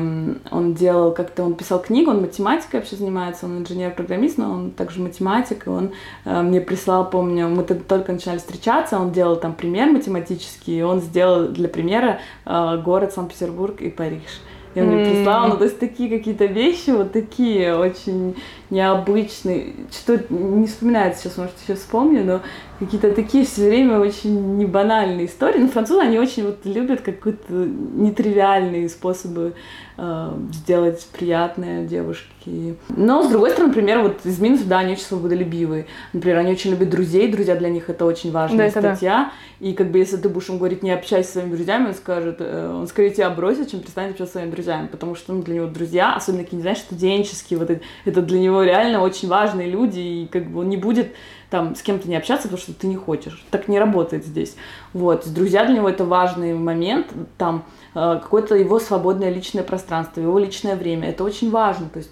он 0.51 0.73
делал 0.73 1.12
как-то, 1.13 1.43
он 1.43 1.56
писал 1.56 1.82
книгу, 1.82 2.12
он 2.12 2.21
математикой 2.21 2.80
вообще 2.80 2.95
занимается, 2.95 3.45
он 3.45 3.60
инженер-программист, 3.60 4.38
но 4.38 4.51
он 4.51 4.71
также 4.71 5.01
математик, 5.01 5.67
и 5.67 5.69
он 5.69 5.91
э, 6.25 6.41
мне 6.41 6.62
прислал, 6.62 7.10
помню, 7.10 7.47
мы 7.47 7.63
только 7.63 8.13
начинали 8.13 8.39
встречаться, 8.39 8.99
он 8.99 9.12
делал 9.12 9.36
там 9.36 9.54
пример 9.54 9.91
математический, 9.91 10.80
и 10.80 10.82
он 10.82 11.01
сделал 11.01 11.49
для 11.49 11.67
примера 11.67 12.19
э, 12.45 12.82
город 12.84 13.13
Санкт-Петербург 13.13 13.82
и 13.82 13.89
Париж. 13.89 14.21
И 14.21 14.55
он 14.82 14.88
мне 14.88 15.06
прислал, 15.06 15.48
ну, 15.48 15.58
то 15.58 15.64
есть 15.64 15.80
такие 15.80 16.10
какие-то 16.10 16.46
вещи, 16.46 16.90
вот 16.90 17.12
такие 17.12 17.76
очень 17.78 18.36
необычные. 18.70 19.74
Что 19.92 20.20
не 20.30 20.68
вспоминается 20.68 21.24
сейчас, 21.24 21.38
может, 21.38 21.54
сейчас 21.66 21.80
вспомню, 21.80 22.24
но 22.24 22.42
какие-то 22.80 23.12
такие 23.12 23.46
все 23.46 23.70
время 23.70 24.00
очень 24.00 24.58
небанальные 24.58 25.28
истории. 25.28 25.60
Но 25.60 25.68
французы, 25.68 26.02
они 26.02 26.20
очень 26.20 26.46
вот 26.46 26.66
любят 26.66 27.02
какие-то 27.02 27.54
нетривиальные 27.54 28.90
способы 28.90 29.54
сделать 29.97 31.08
приятное 31.13 31.86
девушке. 31.86 32.75
Но, 32.89 33.23
с 33.23 33.29
другой 33.29 33.51
стороны, 33.51 33.69
например, 33.69 33.99
вот 33.99 34.25
из 34.25 34.39
минусов, 34.39 34.67
да, 34.67 34.79
они 34.79 34.93
очень 34.93 35.03
свободолюбивые. 35.03 35.88
Например, 36.13 36.39
они 36.39 36.51
очень 36.51 36.71
любят 36.71 36.89
друзей, 36.89 37.31
друзья 37.31 37.55
для 37.55 37.69
них 37.69 37.89
это 37.89 38.05
очень 38.05 38.31
важная 38.31 38.71
да, 38.71 38.81
статья. 38.81 39.31
Да. 39.60 39.65
И 39.65 39.73
как 39.73 39.91
бы 39.91 39.99
если 39.99 40.17
ты 40.17 40.27
будешь 40.29 40.49
ему 40.49 40.58
говорить, 40.58 40.84
не 40.84 40.91
общайся 40.91 41.27
со 41.27 41.34
своими 41.39 41.55
друзьями, 41.55 41.88
он 41.88 41.93
скажет, 41.93 42.38
э, 42.39 42.71
он 42.73 42.88
скорее 42.88 43.12
тебя 43.12 43.29
бросит, 43.29 43.71
чем 43.71 43.79
перестанет 43.79 44.12
общаться 44.12 44.34
со 44.34 44.39
своими 44.39 44.51
друзьями. 44.51 44.88
Потому 44.88 45.15
что 45.15 45.34
ну, 45.34 45.41
для 45.41 45.55
него 45.55 45.67
друзья, 45.67 46.13
особенно 46.13 46.43
какие, 46.43 46.60
знаешь, 46.60 46.79
студенческие, 46.79 47.58
вот 47.58 47.69
это, 47.69 47.81
это 48.03 48.21
для 48.21 48.39
него 48.39 48.63
реально 48.63 49.01
очень 49.01 49.27
важные 49.27 49.69
люди, 49.69 49.99
и 49.99 50.27
как 50.27 50.49
бы 50.51 50.60
он 50.60 50.69
не 50.69 50.77
будет 50.77 51.15
там 51.49 51.75
с 51.75 51.81
кем-то 51.81 52.10
не 52.10 52.15
общаться, 52.15 52.47
потому 52.47 52.62
что 52.62 52.73
ты 52.73 52.88
не 52.88 52.95
хочешь. 52.95 53.45
Так 53.49 53.67
не 53.67 53.79
работает 53.79 54.25
здесь. 54.25 54.55
Вот. 54.93 55.27
Друзья 55.31 55.65
для 55.65 55.75
него 55.75 55.89
это 55.89 56.03
важный 56.03 56.53
момент, 56.53 57.08
там 57.38 57.63
э, 57.65 57.85
какое-то 57.95 58.55
его 58.55 58.79
свободное 58.79 59.29
личное 59.29 59.63
пространство, 59.63 60.19
его 60.19 60.38
личное 60.38 60.75
время. 60.75 61.10
Это 61.10 61.23
очень 61.23 61.49
важно. 61.49 61.88
То 61.89 61.99
есть 61.99 62.12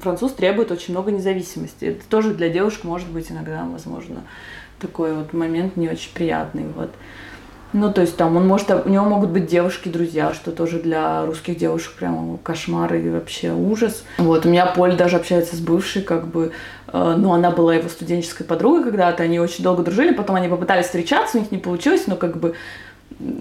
француз 0.00 0.32
требует 0.32 0.70
очень 0.70 0.94
много 0.94 1.10
независимости. 1.10 1.84
Это 1.84 2.04
тоже 2.08 2.34
для 2.34 2.48
девушек 2.48 2.84
может 2.84 3.08
быть 3.10 3.30
иногда, 3.30 3.64
возможно, 3.70 4.22
такой 4.80 5.14
вот 5.14 5.32
момент 5.34 5.76
не 5.76 5.88
очень 5.88 6.12
приятный. 6.14 6.64
Вот. 6.74 6.90
Ну, 7.74 7.92
то 7.92 8.02
есть 8.02 8.16
там 8.16 8.36
он 8.36 8.46
может, 8.46 8.70
у 8.70 8.88
него 8.88 9.04
могут 9.04 9.30
быть 9.30 9.46
девушки-друзья, 9.46 10.32
что 10.32 10.52
тоже 10.52 10.78
для 10.78 11.26
русских 11.26 11.58
девушек 11.58 11.94
прямо 11.98 12.38
кошмар 12.38 12.94
и 12.94 13.10
вообще 13.10 13.52
ужас. 13.52 14.04
Вот, 14.18 14.46
у 14.46 14.48
меня 14.48 14.64
Поль 14.66 14.96
даже 14.96 15.16
общается 15.16 15.56
с 15.56 15.60
бывшей, 15.60 16.02
как 16.02 16.28
бы, 16.28 16.52
э, 16.92 17.14
ну, 17.18 17.32
она 17.32 17.50
была 17.50 17.74
его 17.74 17.88
студенческой 17.88 18.44
подругой 18.44 18.84
когда-то, 18.84 19.24
они 19.24 19.40
очень 19.40 19.64
долго 19.64 19.82
дружили, 19.82 20.14
потом 20.14 20.36
они 20.36 20.46
попытались 20.46 20.86
встречаться, 20.86 21.36
у 21.36 21.40
них 21.40 21.50
не 21.50 21.58
получилось, 21.58 22.06
но 22.06 22.14
как 22.14 22.36
бы 22.36 22.54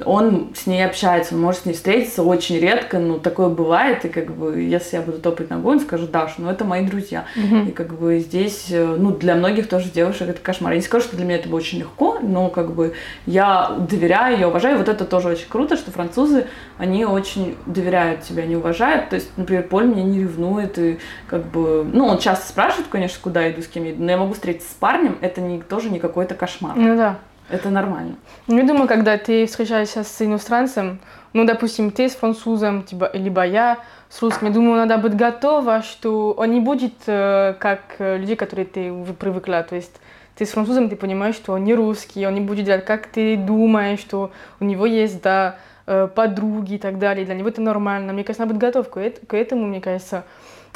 он 0.06 0.52
с 0.56 0.68
ней 0.68 0.86
общается, 0.86 1.36
он 1.36 1.42
может 1.42 1.62
с 1.62 1.66
ней 1.66 1.74
встретиться 1.74 2.24
очень 2.24 2.60
редко, 2.60 3.00
но 3.00 3.18
такое 3.18 3.50
бывает, 3.50 4.06
и 4.06 4.10
как 4.10 4.32
бы, 4.32 4.62
если 4.62 4.98
я 4.98 5.02
буду 5.02 5.20
топать 5.20 5.50
ногой, 5.50 5.76
он 5.76 5.80
скажет, 5.80 6.12
Даш, 6.12 6.36
ну 6.38 6.50
это 6.50 6.64
мои 6.64 6.86
друзья. 6.86 7.26
Mm-hmm. 7.36 7.70
И 7.70 7.72
как 7.72 7.94
бы 7.94 8.20
здесь, 8.20 8.68
э, 8.70 8.96
ну 8.98 9.12
для 9.12 9.36
многих 9.36 9.68
тоже 9.68 9.90
девушек 9.90 10.30
это 10.30 10.42
кошмар. 10.42 10.74
Я 10.74 10.78
не 10.78 10.84
скажу, 10.84 11.06
что 11.06 11.16
для 11.16 11.26
меня 11.26 11.38
это 11.38 11.50
было 11.50 11.58
очень 11.58 11.80
легко, 11.80 12.20
но 12.22 12.50
как 12.50 12.74
бы 12.74 12.94
я 13.26 13.76
доверяю, 13.90 14.40
я 14.40 14.48
уважаю, 14.48 14.78
вот 14.78 14.90
это 14.90 15.06
тоже 15.06 15.30
очень 15.30 15.50
круто, 15.50 15.76
что 15.76 15.92
французы, 15.92 16.48
они 16.78 17.06
очень 17.06 17.56
доверяют 17.66 18.22
тебя, 18.22 18.46
не 18.46 18.56
уважают, 18.56 19.10
то 19.10 19.16
есть, 19.16 19.30
например, 19.38 19.64
Поль 19.64 19.86
меня 19.86 20.04
не 20.04 20.22
ревнует, 20.22 20.78
и 20.78 21.00
как 21.28 21.46
бы, 21.46 21.86
ну 21.92 22.06
он 22.06 22.20
часто 22.20 22.48
спрашивает, 22.48 22.88
конечно, 22.90 23.18
куда 23.22 23.50
иду, 23.50 23.62
с 23.62 23.68
кем 23.68 23.86
я 23.86 23.92
иду, 23.92 24.04
но 24.04 24.12
я 24.12 24.18
могу 24.18 24.34
встретиться 24.34 24.70
с 24.70 24.74
парнем, 24.74 25.18
это 25.22 25.42
не, 25.42 25.62
тоже 25.62 25.90
не 25.90 26.00
какой-то 26.00 26.36
кошмар. 26.36 26.76
Ну 26.76 26.96
да. 26.96 27.20
Это 27.50 27.70
нормально. 27.70 28.16
Ну, 28.48 28.58
я 28.58 28.64
думаю, 28.64 28.88
когда 28.88 29.18
ты 29.18 29.46
встречаешься 29.46 30.04
с 30.04 30.22
иностранцем, 30.22 31.00
ну, 31.34 31.46
допустим, 31.46 31.92
ты 31.92 32.10
с 32.10 32.16
французом, 32.16 32.84
типа, 32.84 33.12
либо 33.14 33.46
я 33.46 33.80
с 34.10 34.22
русским, 34.22 34.48
я 34.48 34.54
думаю, 34.54 34.86
надо 34.86 34.98
быть 34.98 35.16
готова, 35.16 35.82
что 35.82 36.32
он 36.32 36.52
не 36.52 36.60
будет 36.60 36.94
э, 37.08 37.56
как 37.60 37.82
э, 37.98 38.18
люди, 38.18 38.36
которые 38.36 38.66
ты 38.66 38.92
уже 38.92 39.14
привыкла. 39.14 39.64
То 39.64 39.76
есть 39.76 40.00
ты 40.36 40.46
с 40.46 40.52
французом, 40.52 40.90
ты 40.90 40.96
понимаешь, 40.96 41.36
что 41.36 41.54
он 41.54 41.64
не 41.64 41.74
русский, 41.74 42.26
он 42.28 42.36
не 42.36 42.42
будет 42.42 42.66
делать, 42.66 42.86
как 42.86 43.08
ты 43.08 43.36
думаешь, 43.36 44.00
что 44.00 44.32
у 44.60 44.66
него 44.66 44.86
есть, 44.86 45.22
да, 45.22 45.58
э, 45.88 46.08
подруги 46.14 46.76
и 46.76 46.78
так 46.78 47.00
далее. 47.00 47.26
Для 47.26 47.36
него 47.36 47.50
это 47.50 47.62
нормально. 47.62 48.14
Мне 48.14 48.24
кажется, 48.24 48.44
надо 48.44 48.54
быть 48.54 48.62
готов 48.62 48.90
к 48.90 49.34
этому, 49.34 49.66
мне 49.66 49.82
кажется. 49.82 50.24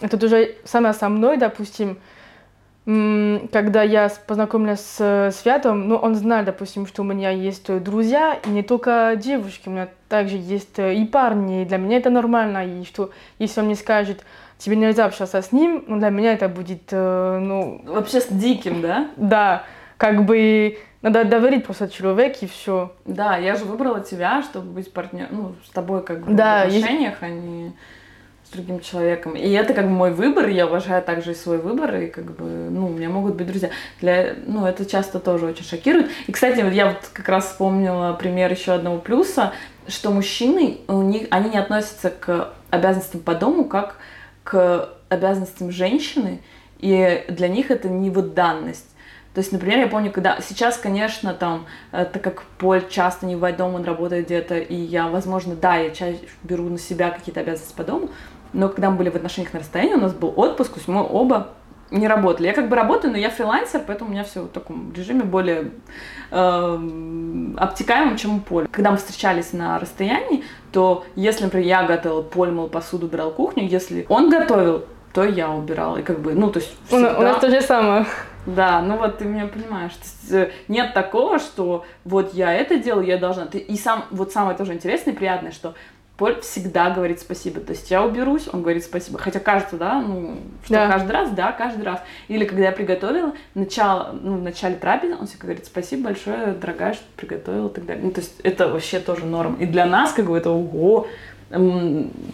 Это 0.01 0.17
тоже 0.17 0.55
самое 0.63 0.93
со 0.93 1.07
мной, 1.09 1.37
допустим, 1.37 1.97
когда 2.87 3.83
я 3.83 4.09
познакомилась 4.27 4.79
с 4.79 5.31
Святом, 5.41 5.89
ну, 5.89 5.97
он 5.97 6.15
знал, 6.15 6.45
допустим, 6.45 6.87
что 6.87 7.01
у 7.01 7.05
меня 7.05 7.31
есть 7.31 7.69
друзья, 7.83 8.39
и 8.45 8.49
не 8.49 8.63
только 8.63 9.15
девушки, 9.17 9.67
у 9.67 9.71
меня 9.71 9.89
также 10.07 10.37
есть 10.37 10.79
и 10.79 11.03
парни, 11.03 11.63
и 11.63 11.65
для 11.65 11.77
меня 11.79 11.97
это 11.97 12.09
нормально, 12.09 12.65
и 12.65 12.85
что 12.85 13.11
если 13.39 13.59
он 13.59 13.65
мне 13.65 13.75
скажет, 13.75 14.23
тебе 14.57 14.77
нельзя 14.77 15.03
общаться 15.03 15.41
с 15.41 15.51
ним, 15.51 15.83
ну, 15.87 15.99
для 15.99 16.09
меня 16.09 16.31
это 16.31 16.47
будет, 16.47 16.83
э, 16.91 17.39
ну... 17.41 17.81
Вообще 17.85 18.21
с 18.21 18.27
диким, 18.27 18.81
да? 18.81 19.09
Да, 19.17 19.63
как 19.97 20.23
бы 20.23 20.77
надо 21.01 21.25
доверить 21.25 21.65
просто 21.65 21.89
человеку 21.89 22.37
и 22.41 22.47
все. 22.47 22.93
Да, 23.05 23.35
я 23.35 23.55
же 23.55 23.65
выбрала 23.65 23.99
тебя, 23.99 24.41
чтобы 24.43 24.71
быть 24.71 24.93
партнером, 24.93 25.29
ну, 25.31 25.55
с 25.65 25.69
тобой 25.71 26.03
как 26.03 26.25
бы 26.25 26.33
да, 26.33 26.63
в 26.63 26.67
отношениях, 26.67 27.21
есть... 27.21 27.23
а 27.23 27.29
не 27.29 27.73
с 28.47 28.53
другим 28.53 28.79
человеком. 28.79 29.35
И 29.35 29.49
это 29.51 29.73
как 29.73 29.85
бы 29.85 29.91
мой 29.91 30.13
выбор, 30.13 30.47
я 30.47 30.67
уважаю 30.67 31.03
также 31.03 31.31
и 31.31 31.35
свой 31.35 31.57
выбор, 31.57 31.95
и 31.95 32.07
как 32.07 32.25
бы, 32.35 32.45
ну, 32.69 32.87
у 32.87 32.89
меня 32.89 33.09
могут 33.09 33.35
быть 33.35 33.47
друзья. 33.47 33.69
Для, 33.99 34.35
ну, 34.45 34.65
это 34.65 34.85
часто 34.85 35.19
тоже 35.19 35.47
очень 35.47 35.65
шокирует. 35.65 36.09
И, 36.27 36.31
кстати, 36.31 36.61
вот 36.61 36.71
я 36.71 36.87
вот 36.87 37.09
как 37.11 37.27
раз 37.27 37.47
вспомнила 37.47 38.13
пример 38.13 38.51
еще 38.51 38.71
одного 38.71 38.99
плюса, 38.99 39.53
что 39.87 40.11
мужчины, 40.11 40.77
у 40.87 41.01
них, 41.01 41.27
они 41.29 41.49
не 41.49 41.57
относятся 41.57 42.09
к 42.09 42.53
обязанностям 42.69 43.21
по 43.21 43.35
дому 43.35 43.65
как 43.65 43.97
к 44.43 44.89
обязанностям 45.09 45.71
женщины, 45.71 46.41
и 46.79 47.25
для 47.27 47.47
них 47.49 47.69
это 47.69 47.89
не 47.89 48.09
вот 48.09 48.33
данность. 48.33 48.87
То 49.33 49.39
есть, 49.39 49.51
например, 49.51 49.77
я 49.77 49.87
помню, 49.87 50.11
когда 50.11 50.39
сейчас, 50.41 50.77
конечно, 50.77 51.31
там, 51.31 51.67
так 51.91 52.21
как 52.23 52.41
Поль 52.57 52.83
часто 52.89 53.27
не 53.27 53.35
в 53.35 53.51
дом, 53.55 53.75
он 53.75 53.83
работает 53.83 54.25
где-то, 54.25 54.57
и 54.57 54.73
я, 54.73 55.09
возможно, 55.09 55.55
да, 55.55 55.75
я 55.75 55.91
чаще 55.91 56.17
беру 56.41 56.63
на 56.63 56.79
себя 56.79 57.11
какие-то 57.11 57.41
обязанности 57.41 57.75
по 57.75 57.83
дому, 57.83 58.09
но 58.57 58.69
когда 58.69 58.89
мы 58.89 58.97
были 58.97 59.09
в 59.09 59.15
отношениях 59.15 59.53
на 59.53 59.59
расстоянии, 59.59 59.93
у 59.93 59.99
нас 59.99 60.13
был 60.13 60.33
отпуск, 60.35 60.73
то 60.73 60.77
есть 60.79 60.87
мы 60.87 61.07
оба 61.07 61.49
не 61.91 62.07
работали. 62.07 62.47
Я 62.47 62.53
как 62.53 62.69
бы 62.69 62.75
работаю, 62.75 63.11
но 63.11 63.17
я 63.17 63.29
фрилансер, 63.29 63.81
поэтому 63.85 64.09
у 64.09 64.13
меня 64.13 64.23
все 64.23 64.41
в 64.41 64.47
таком 64.47 64.91
режиме 64.93 65.23
более 65.23 65.71
э, 66.31 67.53
обтекаемом, 67.55 68.17
чем 68.17 68.37
у 68.37 68.39
Поля. 68.39 68.67
Когда 68.71 68.91
мы 68.91 68.97
встречались 68.97 69.53
на 69.53 69.79
расстоянии, 69.79 70.43
то 70.71 71.05
если, 71.15 71.45
например, 71.45 71.67
я 71.67 71.83
готовила, 71.83 72.23
Поль 72.23 72.49
мыл 72.49 72.67
посуду, 72.67 73.05
убирал 73.05 73.31
кухню, 73.31 73.63
если 73.63 74.05
он 74.09 74.29
готовил, 74.29 74.85
то 75.13 75.23
я 75.23 75.51
убирала. 75.51 75.97
И 75.97 76.03
как 76.03 76.19
бы, 76.19 76.33
ну, 76.33 76.49
то 76.49 76.59
есть 76.59 76.75
всегда... 76.87 77.17
У 77.19 77.21
нас 77.21 77.39
то 77.39 77.49
же 77.49 77.61
самое. 77.61 78.07
Да, 78.47 78.81
ну 78.81 78.97
вот 78.97 79.19
ты 79.19 79.25
меня 79.25 79.45
понимаешь. 79.45 79.91
То 79.93 80.03
есть, 80.03 80.31
э, 80.31 80.51
нет 80.67 80.93
такого, 80.93 81.37
что 81.37 81.85
вот 82.05 82.33
я 82.33 82.53
это 82.53 82.77
делаю, 82.77 83.05
я 83.05 83.17
должна. 83.17 83.45
Ты, 83.45 83.59
и 83.59 83.77
сам, 83.77 84.05
вот 84.09 84.31
самое 84.31 84.57
тоже 84.57 84.73
интересное 84.73 85.13
и 85.13 85.17
приятное, 85.17 85.51
что 85.51 85.75
Поль 86.17 86.41
всегда 86.41 86.89
говорит 86.89 87.19
спасибо. 87.19 87.59
То 87.59 87.73
есть 87.73 87.91
я 87.91 88.03
уберусь, 88.03 88.47
он 88.51 88.63
говорит 88.63 88.83
спасибо. 88.83 89.19
Хотя 89.19 89.39
кажется, 89.39 89.77
да, 89.77 90.01
ну, 90.01 90.37
что 90.63 90.73
да. 90.73 90.87
каждый 90.87 91.11
раз, 91.11 91.29
да, 91.29 91.51
каждый 91.51 91.83
раз. 91.83 92.01
Или 92.27 92.45
когда 92.45 92.65
я 92.65 92.71
приготовила, 92.71 93.33
начало, 93.53 94.15
ну, 94.19 94.37
в 94.37 94.41
начале 94.41 94.75
трапезы, 94.75 95.15
он 95.15 95.27
всегда 95.27 95.43
говорит 95.43 95.65
спасибо 95.67 96.05
большое, 96.05 96.53
дорогая, 96.53 96.93
что 96.93 97.03
приготовила 97.15 97.67
и 97.67 97.73
так 97.73 97.85
далее. 97.85 98.03
Ну, 98.03 98.11
то 98.11 98.21
есть 98.21 98.33
это 98.41 98.67
вообще 98.67 98.99
тоже 98.99 99.25
норм. 99.25 99.55
И 99.55 99.67
для 99.67 99.85
нас, 99.85 100.11
как 100.11 100.25
бы, 100.25 100.35
это 100.35 100.49
ого, 100.49 101.07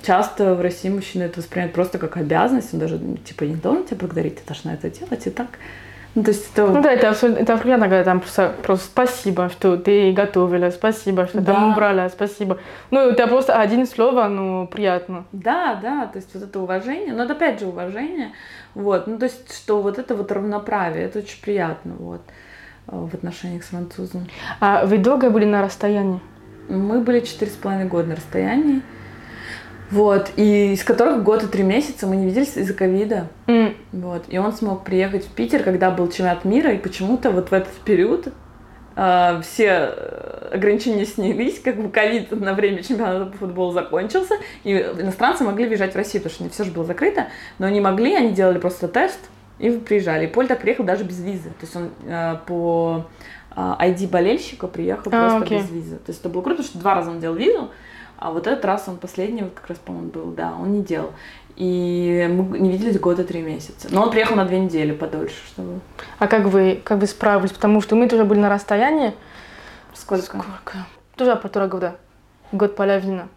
часто 0.01 0.55
в 0.55 0.61
России 0.61 0.89
мужчины 0.89 1.23
это 1.23 1.41
воспринимают 1.41 1.73
просто 1.73 1.99
как 1.99 2.17
обязанность, 2.17 2.73
он 2.73 2.79
даже, 2.79 2.99
типа, 3.25 3.43
не 3.43 3.55
должен 3.55 3.83
тебя 3.83 3.97
благодарить, 3.97 4.37
ты 4.37 4.47
должна 4.47 4.73
это 4.73 4.89
делать, 4.89 5.27
и 5.27 5.29
так. 5.29 5.59
Ну, 6.15 6.23
то 6.23 6.29
есть 6.29 6.51
это... 6.53 6.67
Ну 6.67 6.81
да, 6.81 6.91
это, 6.91 7.07
это 7.27 7.57
приятно, 7.57 7.89
когда 7.89 8.03
там 8.03 8.19
просто, 8.19 8.53
просто 8.61 8.85
спасибо, 8.85 9.49
что 9.49 9.77
ты 9.77 10.11
готовила, 10.11 10.69
спасибо, 10.69 11.25
что 11.25 11.41
да. 11.41 11.53
там 11.53 11.71
убрала, 11.71 12.07
спасибо. 12.09 12.59
Ну, 12.91 12.99
это 12.99 13.27
просто 13.27 13.59
один 13.59 13.87
слово, 13.87 14.27
но 14.27 14.67
приятно. 14.67 15.25
Да, 15.31 15.79
да, 15.81 16.05
то 16.05 16.17
есть 16.17 16.29
вот 16.35 16.43
это 16.43 16.59
уважение, 16.59 17.13
но 17.13 17.23
это 17.23 17.33
опять 17.33 17.59
же 17.59 17.65
уважение, 17.65 18.31
вот, 18.75 19.07
ну 19.07 19.17
то 19.17 19.25
есть 19.25 19.55
что 19.55 19.81
вот 19.81 19.97
это 19.97 20.15
вот 20.15 20.31
равноправие, 20.31 21.05
это 21.05 21.19
очень 21.19 21.41
приятно, 21.41 21.95
вот, 21.97 22.21
э, 22.87 22.91
в 22.95 23.13
отношениях 23.15 23.63
с 23.63 23.69
французом. 23.69 24.27
А 24.59 24.85
вы 24.85 24.99
долго 24.99 25.31
были 25.31 25.45
на 25.45 25.63
расстоянии? 25.63 26.19
Мы 26.69 27.01
были 27.01 27.21
четыре 27.21 27.49
с 27.49 27.55
половиной 27.55 27.87
года 27.87 28.09
на 28.09 28.15
расстоянии. 28.15 28.81
Вот, 29.93 30.31
и 30.37 30.73
из 30.73 30.83
которых 30.83 31.21
год 31.21 31.43
и 31.43 31.47
три 31.47 31.61
месяца 31.61 32.07
мы 32.07 32.15
не 32.15 32.25
виделись 32.25 32.57
из-за 32.57 32.73
ковида. 32.73 33.27
Mm. 33.45 33.75
Вот, 33.91 34.23
и 34.27 34.39
он 34.39 34.51
смог 34.51 34.83
приехать 34.83 35.23
в 35.23 35.29
Питер, 35.29 35.61
когда 35.61 35.91
был 35.91 36.07
чемпионат 36.07 36.45
мира, 36.45 36.71
и 36.71 36.79
почему-то 36.79 37.29
вот 37.29 37.51
в 37.51 37.53
этот 37.53 37.73
период 37.85 38.29
э, 38.95 39.41
все 39.43 39.93
ограничения 40.51 41.05
снялись, 41.05 41.59
как 41.59 41.79
бы 41.79 41.89
ковид 41.89 42.31
на 42.31 42.55
время 42.55 42.81
чемпионата 42.81 43.27
по 43.27 43.37
футболу 43.37 43.71
закончился, 43.71 44.33
и 44.63 44.71
иностранцы 44.73 45.43
могли 45.43 45.67
въезжать 45.67 45.93
в 45.93 45.95
Россию, 45.95 46.23
потому 46.23 46.33
что 46.33 46.43
не 46.43 46.49
все 46.49 46.63
же 46.63 46.71
было 46.71 46.85
закрыто, 46.85 47.27
но 47.59 47.67
они 47.67 47.79
могли, 47.79 48.15
они 48.15 48.31
делали 48.31 48.57
просто 48.57 48.87
тест 48.87 49.19
и 49.59 49.69
приезжали. 49.69 50.25
И 50.25 50.27
Поль 50.27 50.47
так 50.47 50.59
приехал 50.59 50.85
даже 50.85 51.03
без 51.03 51.19
визы, 51.19 51.49
то 51.49 51.61
есть 51.61 51.75
он 51.75 51.91
э, 52.07 52.37
по 52.47 53.05
э, 53.55 53.59
ID 53.59 54.09
болельщика 54.09 54.65
приехал 54.65 55.11
а, 55.13 55.37
просто 55.39 55.53
okay. 55.53 55.59
без 55.59 55.69
визы. 55.69 55.97
То 55.97 56.09
есть 56.09 56.19
это 56.19 56.29
было 56.29 56.41
круто, 56.41 56.63
что 56.63 56.79
два 56.79 56.95
раза 56.95 57.11
он 57.11 57.19
делал 57.19 57.35
визу, 57.35 57.69
а 58.17 58.31
вот 58.31 58.47
этот 58.47 58.63
раз 58.65 58.85
он 58.87 58.97
последний, 58.97 59.43
вот 59.43 59.53
как 59.53 59.67
раз, 59.67 59.77
по-моему, 59.79 60.09
был, 60.09 60.31
да, 60.31 60.53
он 60.59 60.71
не 60.71 60.81
делал. 60.81 61.11
И 61.55 62.27
мы 62.31 62.57
не 62.57 62.71
виделись 62.71 62.99
года 62.99 63.23
три 63.23 63.41
месяца. 63.41 63.87
Но 63.91 64.03
он 64.03 64.11
приехал 64.11 64.35
на 64.35 64.45
две 64.45 64.59
недели 64.59 64.91
подольше, 64.91 65.35
чтобы... 65.47 65.81
А 66.17 66.27
как 66.27 66.45
вы, 66.45 66.81
как 66.83 66.99
вы 66.99 67.05
справились? 67.05 67.51
Потому 67.51 67.81
что 67.81 67.95
мы 67.95 68.07
тоже 68.07 68.25
были 68.25 68.39
на 68.39 68.49
расстоянии. 68.49 69.13
Сколько? 69.93 70.25
Сколько? 70.25 70.87
Тоже 71.15 71.35
полтора 71.35 71.67
года. 71.67 71.95
Год 72.51 72.75
половина. 72.75 73.29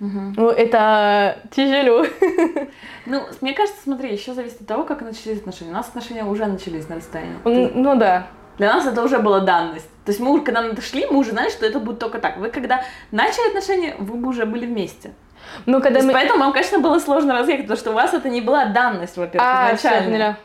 Угу. 0.00 0.20
Ну, 0.36 0.50
это 0.50 1.38
тяжело. 1.50 2.04
Ну, 3.08 3.22
мне 3.40 3.52
кажется, 3.52 3.80
смотри, 3.84 4.12
еще 4.12 4.34
зависит 4.34 4.62
от 4.62 4.66
того, 4.66 4.82
как 4.82 5.00
начались 5.00 5.38
отношения. 5.38 5.70
У 5.70 5.74
нас 5.74 5.86
отношения 5.86 6.24
уже 6.24 6.44
начались 6.46 6.88
на 6.88 6.96
расстоянии. 6.96 7.36
Ну, 7.44 7.96
да. 7.96 8.26
Для 8.58 8.72
нас 8.74 8.86
это 8.86 9.02
уже 9.02 9.18
была 9.18 9.40
данность. 9.40 9.88
То 10.04 10.10
есть 10.10 10.20
мы 10.20 10.30
уже, 10.32 10.42
когда 10.42 10.62
мы 10.62 10.72
дошли, 10.72 11.06
мы 11.06 11.18
уже 11.18 11.32
знали, 11.32 11.50
что 11.50 11.66
это 11.66 11.78
будет 11.78 11.98
только 11.98 12.18
так. 12.18 12.38
Вы 12.38 12.48
когда 12.48 12.84
начали 13.10 13.48
отношения, 13.48 13.96
вы 13.98 14.16
бы 14.16 14.28
уже 14.28 14.46
были 14.46 14.66
вместе. 14.66 15.12
Ну, 15.66 15.80
когда 15.80 16.02
мы... 16.02 16.12
Поэтому 16.12 16.40
вам, 16.40 16.52
конечно, 16.52 16.78
было 16.78 16.98
сложно 16.98 17.34
разъехать, 17.34 17.64
потому 17.64 17.78
что 17.78 17.90
у 17.90 17.94
вас 17.94 18.14
это 18.14 18.28
не 18.28 18.40
была 18.40 18.66
данность, 18.66 19.16
во-первых, 19.16 19.48
а, 19.50 19.74
изначально. 19.74 20.38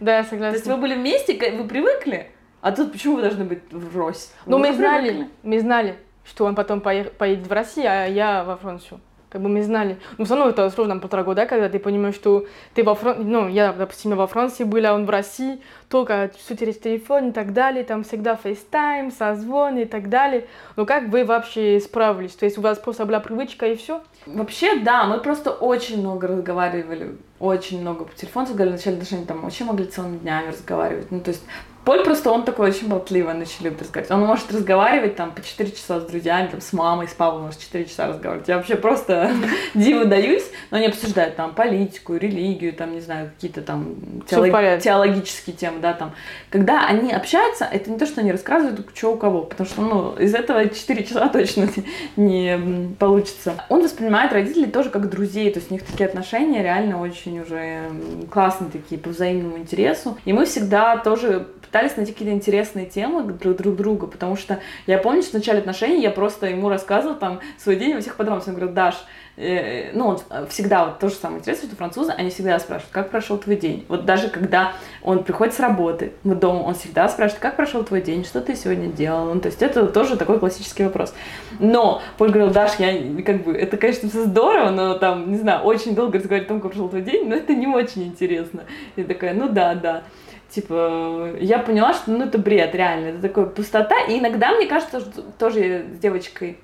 Да, 0.00 0.18
я 0.18 0.24
согласна. 0.24 0.50
То 0.50 0.56
есть 0.56 0.66
вы 0.66 0.76
были 0.76 0.94
вместе, 0.94 1.34
вы 1.56 1.68
привыкли, 1.68 2.30
а 2.60 2.72
тут 2.72 2.92
почему 2.92 3.16
вы 3.16 3.22
должны 3.22 3.44
быть 3.44 3.62
врозь? 3.70 4.30
Ну, 4.46 4.58
мы 4.58 4.72
знали, 4.72 5.28
мы 5.42 5.60
знали, 5.60 5.96
что 6.24 6.44
он 6.44 6.54
потом 6.54 6.80
поедет 6.80 7.46
в 7.46 7.52
Россию, 7.52 7.88
а 7.90 8.06
я 8.06 8.44
во 8.44 8.56
Францию. 8.56 9.00
Как 9.30 9.40
бы 9.40 9.48
мы 9.48 9.62
знали. 9.62 9.96
Но 10.18 10.24
все 10.24 10.34
равно 10.34 10.50
это 10.50 10.68
сложно 10.70 10.98
полтора 10.98 11.22
года, 11.22 11.46
когда 11.46 11.68
ты 11.68 11.78
понимаешь, 11.78 12.16
что 12.16 12.46
ты 12.74 12.82
во 12.82 12.96
Франции, 12.96 13.22
ну, 13.22 13.48
я, 13.48 13.72
допустим, 13.72 14.16
во 14.16 14.26
Франции 14.26 14.64
была, 14.64 14.92
он 14.92 15.06
в 15.06 15.10
России, 15.10 15.60
только 15.88 16.32
все 16.36 16.56
через 16.56 16.78
телефон 16.78 17.28
и 17.28 17.32
так 17.32 17.52
далее, 17.52 17.84
там 17.84 18.02
всегда 18.02 18.36
FaceTime, 18.42 19.12
созвон 19.16 19.78
и 19.78 19.84
так 19.84 20.08
далее. 20.08 20.46
Но 20.74 20.84
как 20.84 21.08
вы 21.08 21.24
вообще 21.24 21.78
справились? 21.80 22.34
То 22.34 22.44
есть 22.44 22.58
у 22.58 22.60
вас 22.60 22.78
просто 22.78 23.06
была 23.06 23.20
привычка 23.20 23.66
и 23.66 23.76
все? 23.76 24.02
Вообще, 24.26 24.80
да, 24.80 25.04
мы 25.04 25.18
просто 25.20 25.52
очень 25.52 26.00
много 26.00 26.26
разговаривали, 26.26 27.16
очень 27.38 27.80
много 27.80 28.06
по 28.06 28.14
телефону 28.14 28.46
разговаривали, 28.46 28.76
в 28.76 28.80
начале 28.80 28.96
отношений 28.96 29.26
там 29.26 29.42
вообще 29.42 29.64
могли 29.64 29.86
целыми 29.86 30.18
днями 30.18 30.48
разговаривать. 30.48 31.10
Ну, 31.12 31.20
то 31.20 31.30
есть 31.30 31.44
Поль 31.84 32.04
просто 32.04 32.30
он 32.30 32.44
такой 32.44 32.70
очень 32.70 32.88
болтливый, 32.88 33.34
он 33.34 33.40
очень 33.40 33.64
любит 33.64 33.80
разговаривать. 33.80 34.10
Он 34.10 34.26
может 34.26 34.52
разговаривать 34.52 35.16
там 35.16 35.32
по 35.32 35.42
4 35.42 35.70
часа 35.70 36.00
с 36.00 36.04
друзьями, 36.04 36.48
там, 36.48 36.60
с 36.60 36.72
мамой, 36.74 37.08
с 37.08 37.14
папой 37.14 37.40
может 37.40 37.58
4 37.58 37.86
часа 37.86 38.08
разговаривать. 38.08 38.48
Я 38.48 38.56
вообще 38.56 38.76
просто 38.76 39.32
диву 39.74 40.04
даюсь, 40.04 40.44
но 40.70 40.76
они 40.76 40.88
обсуждают 40.88 41.36
там 41.36 41.54
политику, 41.54 42.16
религию, 42.16 42.74
там, 42.74 42.92
не 42.92 43.00
знаю, 43.00 43.30
какие-то 43.34 43.62
там 43.62 43.94
теолог... 44.28 44.80
теологические 44.82 45.56
темы, 45.56 45.78
да, 45.80 45.94
там. 45.94 46.12
Когда 46.50 46.86
они 46.86 47.12
общаются, 47.12 47.64
это 47.64 47.90
не 47.90 47.98
то, 47.98 48.06
что 48.06 48.20
они 48.20 48.30
рассказывают, 48.30 48.86
что 48.94 49.12
у 49.12 49.16
кого, 49.16 49.42
потому 49.42 49.68
что, 49.68 49.80
ну, 49.80 50.16
из 50.16 50.34
этого 50.34 50.68
4 50.68 51.04
часа 51.04 51.28
точно 51.32 51.68
не 52.16 52.94
получится. 52.98 53.54
Он 53.70 53.82
воспринимает 53.82 54.32
родителей 54.32 54.66
тоже 54.66 54.90
как 54.90 55.08
друзей, 55.08 55.50
то 55.50 55.58
есть 55.58 55.70
у 55.70 55.74
них 55.74 55.84
такие 55.84 56.08
отношения 56.08 56.62
реально 56.62 57.00
очень 57.00 57.40
уже 57.40 57.90
классные 58.30 58.70
такие, 58.70 59.00
по 59.00 59.08
взаимному 59.08 59.56
интересу. 59.56 60.18
И 60.26 60.32
мы 60.34 60.44
всегда 60.44 60.98
тоже 60.98 61.46
пытались 61.80 61.96
найти 61.96 62.12
какие-то 62.12 62.34
интересные 62.34 62.86
темы 62.86 63.22
друг, 63.22 63.56
друг 63.56 63.76
друга, 63.76 64.06
потому 64.06 64.36
что 64.36 64.60
я 64.86 64.98
помню, 64.98 65.22
что 65.22 65.32
в 65.32 65.34
начале 65.34 65.60
отношений 65.60 66.02
я 66.02 66.10
просто 66.10 66.46
ему 66.46 66.68
рассказывала 66.68 67.18
там 67.18 67.40
свой 67.58 67.76
день 67.76 67.94
во 67.94 68.00
всех 68.00 68.16
подробностях. 68.16 68.54
Он 68.54 68.58
говорил, 68.58 68.74
Даш, 68.74 68.96
э, 69.36 69.92
ну, 69.94 70.08
он 70.08 70.46
всегда, 70.48 70.84
вот 70.84 70.98
то 70.98 71.08
же 71.08 71.14
самое 71.14 71.40
интересно, 71.40 71.68
что 71.68 71.76
французы, 71.76 72.12
они 72.12 72.28
всегда 72.28 72.58
спрашивают, 72.58 72.92
как 72.92 73.10
прошел 73.10 73.38
твой 73.38 73.56
день. 73.56 73.86
Вот 73.88 74.04
даже 74.04 74.28
когда 74.28 74.72
он 75.02 75.24
приходит 75.24 75.54
с 75.54 75.60
работы 75.60 76.12
в 76.22 76.34
дом, 76.34 76.62
он 76.62 76.74
всегда 76.74 77.08
спрашивает, 77.08 77.40
как 77.40 77.56
прошел 77.56 77.82
твой 77.82 78.02
день, 78.02 78.24
что 78.24 78.42
ты 78.42 78.54
сегодня 78.56 78.88
делал. 78.88 79.32
Ну, 79.32 79.40
то 79.40 79.46
есть 79.46 79.62
это 79.62 79.86
тоже 79.86 80.16
такой 80.16 80.38
классический 80.38 80.84
вопрос. 80.84 81.14
Но 81.58 82.02
Поль 82.18 82.30
говорил, 82.30 82.52
Даш, 82.52 82.72
я 82.78 83.22
как 83.22 83.44
бы, 83.44 83.56
это, 83.56 83.78
конечно, 83.78 84.08
все 84.10 84.24
здорово, 84.24 84.70
но 84.70 84.98
там, 84.98 85.30
не 85.30 85.38
знаю, 85.38 85.62
очень 85.62 85.94
долго 85.94 86.18
разговаривать 86.18 86.48
о 86.48 86.52
том, 86.52 86.60
как 86.60 86.72
прошел 86.72 86.88
твой 86.90 87.02
день, 87.02 87.26
но 87.26 87.36
это 87.36 87.54
не 87.54 87.66
очень 87.66 88.04
интересно. 88.04 88.64
Я 88.96 89.04
такая, 89.04 89.32
ну 89.32 89.48
да, 89.48 89.74
да 89.74 90.02
типа, 90.50 91.36
я 91.40 91.58
поняла, 91.58 91.94
что, 91.94 92.10
ну, 92.10 92.24
это 92.24 92.38
бред, 92.38 92.74
реально, 92.74 93.08
это 93.08 93.22
такая 93.22 93.46
пустота, 93.46 94.00
и 94.08 94.18
иногда, 94.18 94.52
мне 94.52 94.66
кажется, 94.66 95.00
что 95.00 95.22
тоже 95.38 95.86
с 95.94 95.98
девочкой 95.98 96.58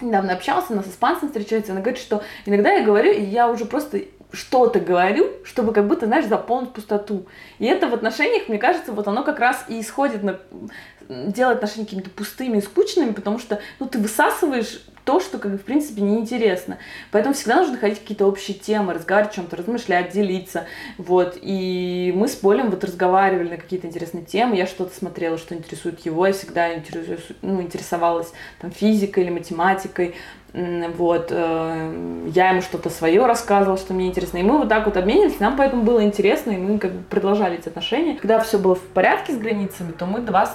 недавно 0.00 0.32
общался, 0.32 0.72
она 0.72 0.82
с 0.82 0.88
испанцем 0.88 1.28
встречается, 1.28 1.72
она 1.72 1.80
говорит, 1.80 2.00
что 2.00 2.22
иногда 2.46 2.72
я 2.72 2.84
говорю, 2.84 3.12
и 3.12 3.22
я 3.22 3.48
уже 3.48 3.64
просто 3.64 4.00
что-то 4.32 4.80
говорю, 4.80 5.28
чтобы 5.44 5.72
как 5.72 5.86
будто, 5.88 6.06
знаешь, 6.06 6.26
заполнить 6.26 6.72
пустоту. 6.72 7.26
И 7.58 7.66
это 7.66 7.88
в 7.88 7.94
отношениях, 7.94 8.48
мне 8.48 8.58
кажется, 8.58 8.92
вот 8.92 9.08
оно 9.08 9.24
как 9.24 9.40
раз 9.40 9.64
и 9.68 9.80
исходит 9.80 10.22
на 10.22 10.38
делать 11.08 11.56
отношения 11.56 11.86
какими-то 11.86 12.10
пустыми 12.10 12.58
и 12.58 12.60
скучными, 12.60 13.12
потому 13.12 13.40
что, 13.40 13.60
ну, 13.80 13.86
ты 13.86 13.98
высасываешь 13.98 14.80
то, 15.10 15.18
что, 15.18 15.38
как 15.38 15.50
бы, 15.50 15.58
в 15.58 15.64
принципе, 15.64 16.02
неинтересно. 16.02 16.78
Поэтому 17.10 17.34
всегда 17.34 17.56
нужно 17.56 17.72
находить 17.72 17.98
какие-то 17.98 18.26
общие 18.26 18.56
темы, 18.56 18.94
разговаривать 18.94 19.32
о 19.32 19.34
чем-то, 19.34 19.56
размышлять, 19.56 20.12
делиться. 20.12 20.66
Вот. 20.98 21.36
И 21.42 22.12
мы 22.14 22.28
с 22.28 22.36
Полем 22.36 22.70
вот 22.70 22.84
разговаривали 22.84 23.48
на 23.48 23.56
какие-то 23.56 23.88
интересные 23.88 24.24
темы. 24.24 24.54
Я 24.54 24.68
что-то 24.68 24.94
смотрела, 24.94 25.36
что 25.36 25.56
интересует 25.56 25.98
его. 26.06 26.28
Я 26.28 26.32
всегда 26.32 26.72
интересуюсь, 26.76 27.26
ну, 27.42 27.60
интересовалась 27.60 28.32
там, 28.60 28.70
физикой 28.70 29.24
или 29.24 29.30
математикой. 29.30 30.14
Вот, 30.52 31.28
э, 31.30 32.30
я 32.32 32.50
ему 32.50 32.60
что-то 32.60 32.88
свое 32.88 33.26
рассказывала, 33.26 33.78
что 33.78 33.94
мне 33.94 34.06
интересно. 34.06 34.38
И 34.38 34.44
мы 34.44 34.58
вот 34.58 34.68
так 34.68 34.86
вот 34.86 34.96
обменились, 34.96 35.40
нам 35.40 35.56
поэтому 35.56 35.82
было 35.82 36.04
интересно, 36.04 36.52
и 36.52 36.56
мы 36.56 36.78
как 36.78 36.92
бы 36.92 37.02
продолжали 37.02 37.58
эти 37.58 37.68
отношения. 37.68 38.14
Когда 38.14 38.38
все 38.38 38.58
было 38.60 38.76
в 38.76 38.82
порядке 38.82 39.32
с 39.32 39.38
границами, 39.38 39.90
то 39.90 40.06
мы 40.06 40.20
два, 40.20 40.48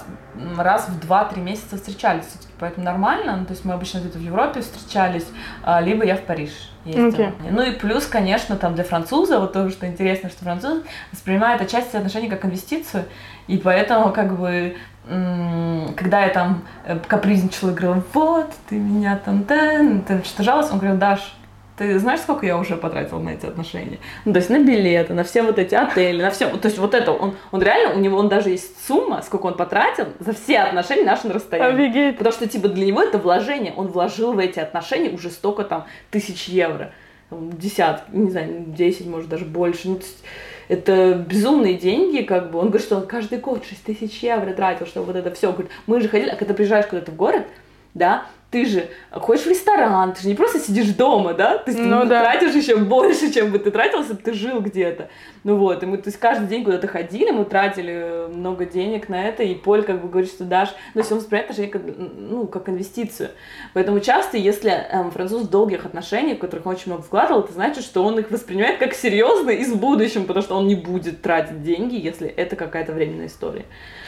раз 0.58 0.88
в 0.88 1.00
два-три 1.02 1.42
месяца 1.42 1.76
встречались 1.76 2.26
поэтому 2.60 2.86
нормально. 2.86 3.38
Ну, 3.38 3.46
то 3.46 3.54
есть 3.54 3.66
мы 3.66 3.74
обычно 3.74 4.00
где-то 4.00 4.18
в 4.18 4.22
Европе 4.22 4.62
встречались, 4.62 5.28
а, 5.64 5.82
либо 5.82 6.04
я 6.06 6.16
в 6.16 6.22
Париж 6.22 6.52
ездила. 6.86 7.28
Okay. 7.28 7.34
Ну 7.52 7.62
и 7.62 7.72
плюс, 7.72 8.06
конечно, 8.06 8.56
там 8.56 8.76
для 8.76 8.84
француза, 8.84 9.40
вот 9.40 9.54
тоже 9.54 9.72
что 9.72 9.88
интересно, 9.88 10.30
что 10.30 10.44
француз 10.44 10.84
воспринимает 11.12 11.62
отчасти 11.62 11.96
отношения 11.96 12.30
как 12.30 12.46
инвестицию, 12.46 13.06
и 13.48 13.58
поэтому 13.58 14.12
как 14.12 14.38
бы 14.38 14.76
когда 15.08 16.24
я 16.24 16.30
там 16.30 16.64
э, 16.84 16.98
капризничала 17.08 17.70
и 17.70 17.74
говорила, 17.74 18.04
вот, 18.14 18.52
ты 18.68 18.76
меня 18.76 19.20
там, 19.24 19.44
там, 19.44 20.02
ты 20.02 20.24
что 20.24 20.42
жаловалась, 20.42 20.72
он 20.72 20.80
говорил, 20.80 20.98
Даш, 20.98 21.36
ты 21.78 22.00
знаешь, 22.00 22.22
сколько 22.22 22.46
я 22.46 22.58
уже 22.58 22.78
потратила 22.78 23.20
на 23.20 23.30
эти 23.30 23.46
отношения? 23.46 24.00
Ну, 24.24 24.32
то 24.32 24.40
есть 24.40 24.50
на 24.50 24.60
билеты, 24.60 25.14
на 25.14 25.24
все 25.24 25.44
вот 25.44 25.60
эти 25.60 25.76
отели, 25.76 26.22
на 26.22 26.32
все. 26.32 26.50
То 26.58 26.68
есть 26.68 26.78
вот 26.78 26.94
это, 26.94 27.12
он, 27.12 27.36
он 27.52 27.62
реально, 27.62 27.96
у 27.96 28.00
него 28.00 28.18
он 28.18 28.30
даже 28.30 28.50
есть 28.50 28.86
сумма, 28.88 29.22
сколько 29.22 29.48
он 29.48 29.58
потратил 29.58 30.08
за 30.20 30.34
все 30.34 30.60
отношения 30.60 31.04
наши 31.04 31.28
на 31.28 31.34
расстоянии. 31.34 31.86
Офигеть. 31.88 32.18
Потому 32.18 32.34
что, 32.34 32.48
типа, 32.48 32.70
для 32.70 32.86
него 32.86 33.02
это 33.02 33.18
вложение. 33.18 33.74
Он 33.76 33.88
вложил 33.88 34.34
в 34.34 34.40
эти 34.40 34.60
отношения 34.60 35.10
уже 35.10 35.30
столько 35.30 35.64
там 35.64 35.86
тысяч 36.12 36.48
евро. 36.48 36.92
Десятки, 37.30 38.10
не 38.12 38.32
знаю, 38.32 38.66
десять, 38.68 39.08
может, 39.08 39.28
даже 39.28 39.44
больше. 39.44 39.90
Ну, 39.90 39.96
то 39.96 40.04
есть, 40.04 40.24
это 40.68 41.14
безумные 41.14 41.74
деньги, 41.74 42.22
как 42.22 42.52
бы. 42.52 42.60
Он 42.60 42.68
говорит, 42.68 42.86
что 42.86 42.98
он 42.98 43.06
каждый 43.06 43.40
год 43.40 43.66
6 43.66 43.84
тысяч 43.84 44.24
евро 44.24 44.52
тратил, 44.54 44.86
чтобы 44.86 45.08
вот 45.08 45.16
это 45.16 45.34
все. 45.34 45.52
Говорит, 45.52 45.72
мы 45.88 46.02
же 46.02 46.08
ходили, 46.08 46.30
а 46.30 46.36
когда 46.36 46.54
приезжаешь 46.54 46.86
куда-то 46.88 47.12
в 47.12 47.16
город, 47.16 47.46
да, 47.94 48.26
ты 48.52 48.66
же 48.66 48.88
ходишь 49.12 49.44
в 49.44 49.50
ресторан, 49.50 50.14
ты 50.14 50.22
же 50.22 50.28
не 50.30 50.36
просто 50.36 50.60
сидишь 50.60 50.88
дома, 50.90 51.34
да, 51.34 51.58
ты, 51.58 51.76
ну, 51.78 52.04
ты 52.04 52.08
да. 52.08 52.22
тратишь 52.22 52.54
еще 52.54 52.78
больше, 52.78 53.34
чем 53.34 53.52
бы 53.52 53.60
ты 53.60 53.72
тратил, 53.72 54.00
если 54.00 54.14
бы 54.14 54.22
ты 54.22 54.34
жил 54.34 54.62
где-то. 54.62 55.10
Ну 55.44 55.58
вот, 55.58 55.84
и 55.84 55.86
мы 55.86 55.98
то 55.98 56.08
есть, 56.08 56.20
каждый 56.20 56.48
день 56.48 56.64
куда-то 56.64 56.88
ходили, 56.88 57.32
мы 57.32 57.46
тратили 57.46 58.28
много 58.34 58.66
денег 58.66 59.10
на 59.10 59.28
это, 59.28 59.44
и 59.44 59.56
Поль 59.56 59.84
как 59.84 60.02
бы 60.02 60.08
говорит, 60.08 60.30
что 60.30 60.44
дашь, 60.44 60.74
ну, 60.94 61.02
если 61.02 61.14
он 61.14 61.20
воспринимает 61.20 61.52
отношения 61.52 61.72
как, 61.72 61.82
ну, 62.18 62.48
как 62.48 62.70
инвестицию. 62.70 63.30
Поэтому 63.74 64.00
часто, 64.00 64.38
если 64.38 64.72
эм, 64.72 65.12
француз 65.12 65.44
в 65.44 65.50
долгих 65.50 65.86
отношениях, 65.86 66.38
в 66.38 66.42
которых 66.42 66.66
он 66.66 66.74
очень 66.74 66.92
много 66.92 67.04
вкладывал, 67.04 67.42
это 67.42 67.54
значит, 67.54 67.84
что 67.84 68.04
он 68.04 68.20
их 68.20 68.32
воспринимает 68.32 68.80
как 68.80 68.94
серьезно 68.94 69.50
и 69.50 69.66
в 69.66 69.78
будущем, 69.78 70.26
потому 70.26 70.44
что 70.44 70.56
он 70.56 70.68
не 70.68 70.76
будет 70.76 71.22
тратить 71.22 71.62
деньги, 71.62 71.96
если 71.96 72.28
это 72.28 72.56
какая-то 72.56 72.94
временная 72.94 73.28
история. 73.28 73.66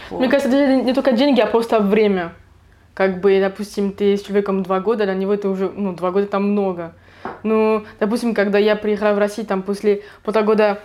Вот. 0.10 0.20
Мне 0.20 0.30
кажется, 0.30 0.56
это 0.56 0.76
не 0.76 0.94
только 0.94 1.12
деньги, 1.12 1.42
а 1.42 1.48
просто 1.48 1.80
время 1.80 2.34
как 2.98 3.22
бы, 3.22 3.40
допустим, 3.40 3.92
ты 3.92 4.18
с 4.18 4.24
человеком 4.24 4.64
два 4.64 4.80
года, 4.80 5.06
для 5.06 5.14
него 5.14 5.32
это 5.32 5.50
уже, 5.50 5.70
ну, 5.70 5.94
два 5.94 6.10
года 6.10 6.26
там 6.26 6.54
много. 6.54 6.96
Ну, 7.44 7.86
допустим, 8.00 8.34
когда 8.34 8.58
я 8.58 8.76
приехала 8.76 9.14
в 9.14 9.20
Россию, 9.20 9.46
там, 9.46 9.62
после 9.62 10.02
полтора 10.24 10.80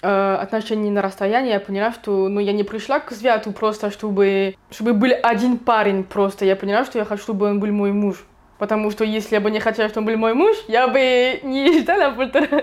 э, 0.00 0.38
отношений 0.40 0.90
на 0.90 1.02
расстоянии, 1.02 1.50
я 1.50 1.60
поняла, 1.60 1.92
что, 1.92 2.28
ну, 2.28 2.40
я 2.40 2.52
не 2.52 2.64
пришла 2.64 3.00
к 3.00 3.12
святу 3.12 3.52
просто, 3.52 3.90
чтобы, 3.90 4.54
чтобы 4.70 4.94
был 4.94 5.10
один 5.22 5.58
парень 5.58 6.04
просто. 6.04 6.46
Я 6.46 6.56
поняла, 6.56 6.86
что 6.86 6.96
я 6.96 7.04
хочу, 7.04 7.22
чтобы 7.22 7.44
он 7.44 7.60
был 7.60 7.70
мой 7.70 7.92
муж. 7.92 8.24
Потому 8.56 8.90
что 8.90 9.04
если 9.04 9.34
я 9.34 9.42
бы 9.42 9.50
не 9.50 9.60
хотела, 9.60 9.90
чтобы 9.90 10.06
он 10.06 10.14
был 10.14 10.20
мой 10.20 10.32
муж, 10.32 10.56
я 10.68 10.88
бы 10.88 11.38
не 11.42 11.80
ждала 11.82 12.12
полтора, 12.12 12.62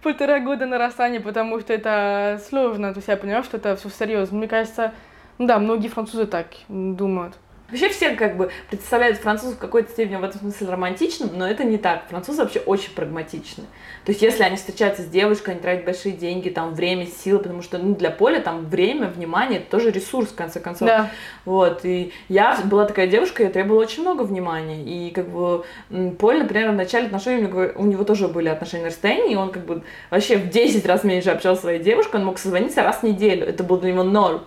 полтора 0.00 0.38
года 0.38 0.64
на 0.66 0.78
расстоянии, 0.78 1.18
потому 1.18 1.58
что 1.58 1.72
это 1.72 2.40
сложно. 2.48 2.92
То 2.92 2.98
есть 2.98 3.08
я 3.08 3.16
поняла, 3.16 3.42
что 3.42 3.56
это 3.56 3.74
все 3.74 3.88
серьезно. 3.88 4.38
Мне 4.38 4.46
кажется, 4.46 4.92
ну 5.38 5.48
да, 5.48 5.58
многие 5.58 5.88
французы 5.88 6.26
так 6.26 6.46
думают. 6.68 7.34
Вообще 7.70 7.88
все 7.88 8.10
как 8.10 8.36
бы 8.36 8.50
представляют 8.68 9.18
французов 9.18 9.56
в 9.56 9.58
какой-то 9.58 9.90
степени 9.90 10.16
в 10.16 10.24
этом 10.24 10.38
смысле 10.40 10.68
романтичным, 10.68 11.30
но 11.32 11.48
это 11.48 11.64
не 11.64 11.78
так. 11.78 12.06
Французы 12.10 12.42
вообще 12.42 12.60
очень 12.60 12.92
прагматичны. 12.92 13.64
То 14.04 14.12
есть 14.12 14.20
если 14.20 14.42
они 14.42 14.56
встречаются 14.56 15.02
с 15.02 15.06
девушкой, 15.06 15.52
они 15.52 15.60
тратят 15.60 15.86
большие 15.86 16.14
деньги, 16.14 16.50
там, 16.50 16.74
время, 16.74 17.06
силы, 17.06 17.38
потому 17.38 17.62
что 17.62 17.78
ну, 17.78 17.94
для 17.94 18.10
поля 18.10 18.40
там 18.40 18.66
время, 18.66 19.08
внимание, 19.08 19.60
это 19.60 19.70
тоже 19.70 19.90
ресурс, 19.90 20.28
в 20.28 20.34
конце 20.34 20.60
концов. 20.60 20.88
Да. 20.88 21.10
Вот, 21.46 21.86
и 21.86 22.12
я 22.28 22.58
была 22.64 22.84
такая 22.84 23.06
девушка, 23.06 23.42
я 23.42 23.50
требовала 23.50 23.80
очень 23.80 24.02
много 24.02 24.22
внимания. 24.22 24.84
И 24.84 25.10
как 25.10 25.28
бы 25.28 25.64
Поль, 26.18 26.38
например, 26.38 26.70
в 26.70 26.74
начале 26.74 27.06
отношений, 27.06 27.46
у 27.46 27.86
него 27.86 28.04
тоже 28.04 28.28
были 28.28 28.48
отношения 28.48 28.84
на 28.84 28.90
расстоянии, 28.90 29.32
и 29.32 29.36
он 29.36 29.50
как 29.50 29.64
бы 29.64 29.82
вообще 30.10 30.36
в 30.36 30.50
10 30.50 30.84
раз 30.84 31.02
меньше 31.02 31.30
общался 31.30 31.60
с 31.60 31.62
своей 31.62 31.82
девушкой, 31.82 32.16
он 32.16 32.26
мог 32.26 32.38
созвониться 32.38 32.82
раз 32.82 32.98
в 32.98 33.02
неделю. 33.04 33.46
Это 33.46 33.64
был 33.64 33.78
для 33.78 33.92
него 33.92 34.02
норм. 34.02 34.42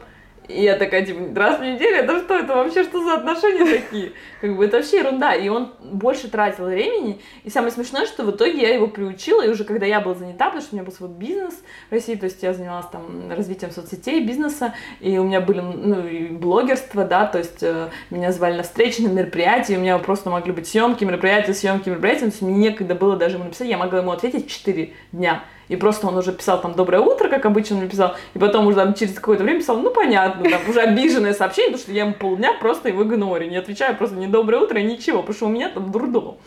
И 0.47 0.63
я 0.63 0.75
такая, 0.77 1.05
типа, 1.05 1.37
раз 1.37 1.59
в 1.59 1.63
неделю, 1.63 1.97
это 1.97 2.19
что, 2.19 2.35
это 2.35 2.55
вообще 2.55 2.83
что 2.83 3.03
за 3.03 3.15
отношения 3.15 3.65
такие? 3.81 4.13
Как 4.39 4.55
бы 4.55 4.65
это 4.65 4.77
вообще 4.77 4.99
ерунда. 4.99 5.33
И 5.33 5.49
он 5.49 5.73
больше 5.81 6.29
тратил 6.29 6.65
времени. 6.65 7.19
И 7.43 7.49
самое 7.49 7.71
смешное, 7.71 8.05
что 8.05 8.23
в 8.23 8.31
итоге 8.31 8.61
я 8.61 8.73
его 8.73 8.87
приучила, 8.87 9.45
и 9.45 9.49
уже 9.49 9.65
когда 9.65 9.85
я 9.85 9.99
была 9.99 10.15
занята, 10.15 10.45
потому 10.45 10.61
что 10.61 10.73
у 10.73 10.77
меня 10.77 10.85
был 10.85 10.93
свой 10.93 11.09
бизнес 11.09 11.53
в 11.89 11.91
России, 11.91 12.15
то 12.15 12.25
есть 12.25 12.41
я 12.43 12.53
занималась 12.53 12.87
там 12.87 13.29
развитием 13.29 13.71
соцсетей, 13.71 14.25
бизнеса, 14.25 14.73
и 15.01 15.17
у 15.17 15.25
меня 15.25 15.41
были, 15.41 15.59
ну, 15.59 16.07
и 16.07 16.27
блогерство, 16.27 17.03
да, 17.03 17.25
то 17.25 17.39
есть 17.39 17.61
э, 17.61 17.89
меня 18.09 18.31
звали 18.31 18.57
на 18.57 18.63
встречи, 18.63 19.01
на 19.01 19.09
мероприятия, 19.09 19.77
у 19.77 19.81
меня 19.81 19.97
просто 19.97 20.29
могли 20.29 20.53
быть 20.53 20.67
съемки, 20.67 21.03
мероприятия, 21.03 21.53
съемки, 21.53 21.89
мероприятия, 21.89 22.21
то 22.21 22.25
есть 22.27 22.41
мне 22.41 22.55
некогда 22.55 22.95
было 22.95 23.17
даже 23.17 23.35
ему 23.35 23.45
написать, 23.45 23.67
я 23.67 23.77
могла 23.77 23.99
ему 23.99 24.11
ответить 24.11 24.47
в 24.47 24.49
4 24.49 24.93
дня. 25.11 25.43
И 25.67 25.75
просто 25.75 26.07
он 26.07 26.17
уже 26.17 26.31
писал 26.31 26.61
там 26.61 26.73
«Доброе 26.73 27.01
утро», 27.01 27.29
как 27.29 27.45
обычно 27.45 27.77
он 27.77 27.89
писал, 27.89 28.15
и 28.33 28.39
потом 28.39 28.67
уже 28.67 28.77
там 28.77 28.93
через 28.93 29.13
какое-то 29.13 29.43
время 29.43 29.59
писал 29.59 29.77
«Ну, 29.77 29.89
понятно», 29.91 30.49
там 30.49 30.61
уже 30.69 30.81
обиженное 30.81 31.33
сообщение, 31.33 31.71
потому 31.71 31.83
что 31.83 31.91
я 31.93 32.03
ему 32.03 32.13
полдня 32.13 32.53
просто 32.59 32.89
его 32.89 33.03
игнорю, 33.03 33.49
не 33.49 33.57
отвечаю 33.57 33.95
просто 33.95 34.15
ни 34.15 34.27
«Доброе 34.27 34.61
утро», 34.61 34.79
ничего, 34.79 35.19
потому 35.19 35.35
что 35.35 35.45
у 35.47 35.49
меня 35.49 35.69
там 35.69 35.91
дурдом. 35.91 36.37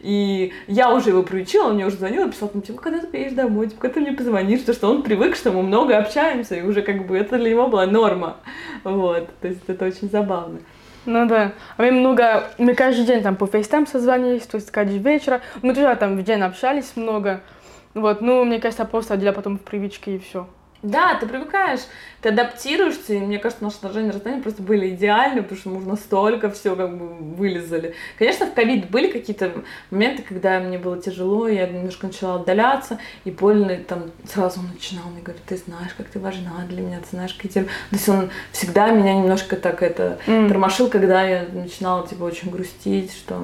И 0.00 0.52
я 0.66 0.92
уже 0.92 1.10
его 1.10 1.22
приучила, 1.22 1.68
он 1.68 1.76
мне 1.76 1.86
уже 1.86 1.96
звонил 1.96 2.28
и 2.28 2.30
писал, 2.30 2.50
ну, 2.52 2.60
типа, 2.60 2.82
когда 2.82 2.98
ты 2.98 3.06
приедешь 3.06 3.32
домой, 3.32 3.68
типа, 3.68 3.80
когда 3.80 3.94
ты 3.94 4.00
мне 4.00 4.12
позвонишь, 4.12 4.60
потому 4.60 4.76
что 4.76 4.90
он 4.90 5.02
привык, 5.02 5.34
что 5.34 5.50
мы 5.50 5.62
много 5.62 5.96
общаемся, 5.96 6.56
и 6.56 6.62
уже 6.62 6.82
как 6.82 7.06
бы 7.06 7.16
это 7.16 7.38
для 7.38 7.50
него 7.50 7.68
была 7.68 7.86
норма. 7.86 8.36
Вот, 8.82 9.30
то 9.40 9.48
есть 9.48 9.62
это 9.66 9.86
очень 9.86 10.10
забавно. 10.10 10.58
Ну 11.06 11.26
да. 11.26 11.52
А 11.76 11.82
мы 11.82 11.90
много, 11.90 12.50
мы 12.58 12.74
каждый 12.74 13.06
день 13.06 13.22
там 13.22 13.36
по 13.36 13.46
FaceTime 13.46 13.86
созвонились, 13.86 14.46
то 14.46 14.56
есть 14.56 14.70
каждый 14.70 14.98
вечер. 14.98 15.40
Мы 15.62 15.74
тоже 15.74 15.96
там 15.96 16.16
в 16.16 16.22
день 16.22 16.42
общались 16.42 16.92
много. 16.96 17.40
Вот, 17.94 18.20
ну, 18.20 18.44
мне 18.44 18.60
кажется, 18.60 18.84
просто 18.84 19.16
для 19.16 19.32
потом 19.32 19.58
в 19.58 19.62
привычке 19.62 20.16
и 20.16 20.18
все. 20.18 20.48
Да, 20.82 21.14
ты 21.14 21.26
привыкаешь, 21.26 21.80
ты 22.24 22.30
адаптируешься, 22.30 23.14
и 23.14 23.18
мне 23.18 23.38
кажется, 23.38 23.62
наши 23.62 23.76
отношения 23.76 24.10
расстояния 24.10 24.42
просто 24.42 24.62
были 24.62 24.88
идеальны, 24.88 25.42
потому 25.42 25.60
что 25.60 25.68
мы 25.68 25.76
уже 25.76 25.88
настолько 25.88 26.50
все 26.50 26.74
как 26.74 26.96
бы 26.96 27.06
вылезали. 27.36 27.94
Конечно, 28.18 28.46
в 28.46 28.54
ковид 28.54 28.90
были 28.90 29.10
какие-то 29.10 29.52
моменты, 29.90 30.22
когда 30.22 30.58
мне 30.58 30.78
было 30.78 31.00
тяжело, 31.00 31.46
я 31.48 31.66
немножко 31.66 32.06
начала 32.06 32.36
отдаляться, 32.36 32.98
и 33.24 33.30
Поль 33.30 33.84
там 33.86 34.10
сразу 34.26 34.60
начинал 34.62 35.04
мне 35.10 35.22
говорить, 35.22 35.44
ты 35.44 35.56
знаешь, 35.56 35.92
как 35.96 36.08
ты 36.08 36.18
важна 36.18 36.64
для 36.68 36.80
меня, 36.80 37.00
ты 37.00 37.08
знаешь, 37.10 37.34
какие 37.34 37.52
тебе... 37.52 37.64
То 37.64 37.96
есть 37.96 38.08
он 38.08 38.30
всегда 38.52 38.90
меня 38.90 39.14
немножко 39.14 39.56
так 39.56 39.82
это 39.82 40.18
mm. 40.26 40.48
тормошил, 40.48 40.88
когда 40.88 41.22
я 41.24 41.46
начинала 41.52 42.06
типа 42.06 42.24
очень 42.24 42.50
грустить, 42.50 43.12
что 43.12 43.38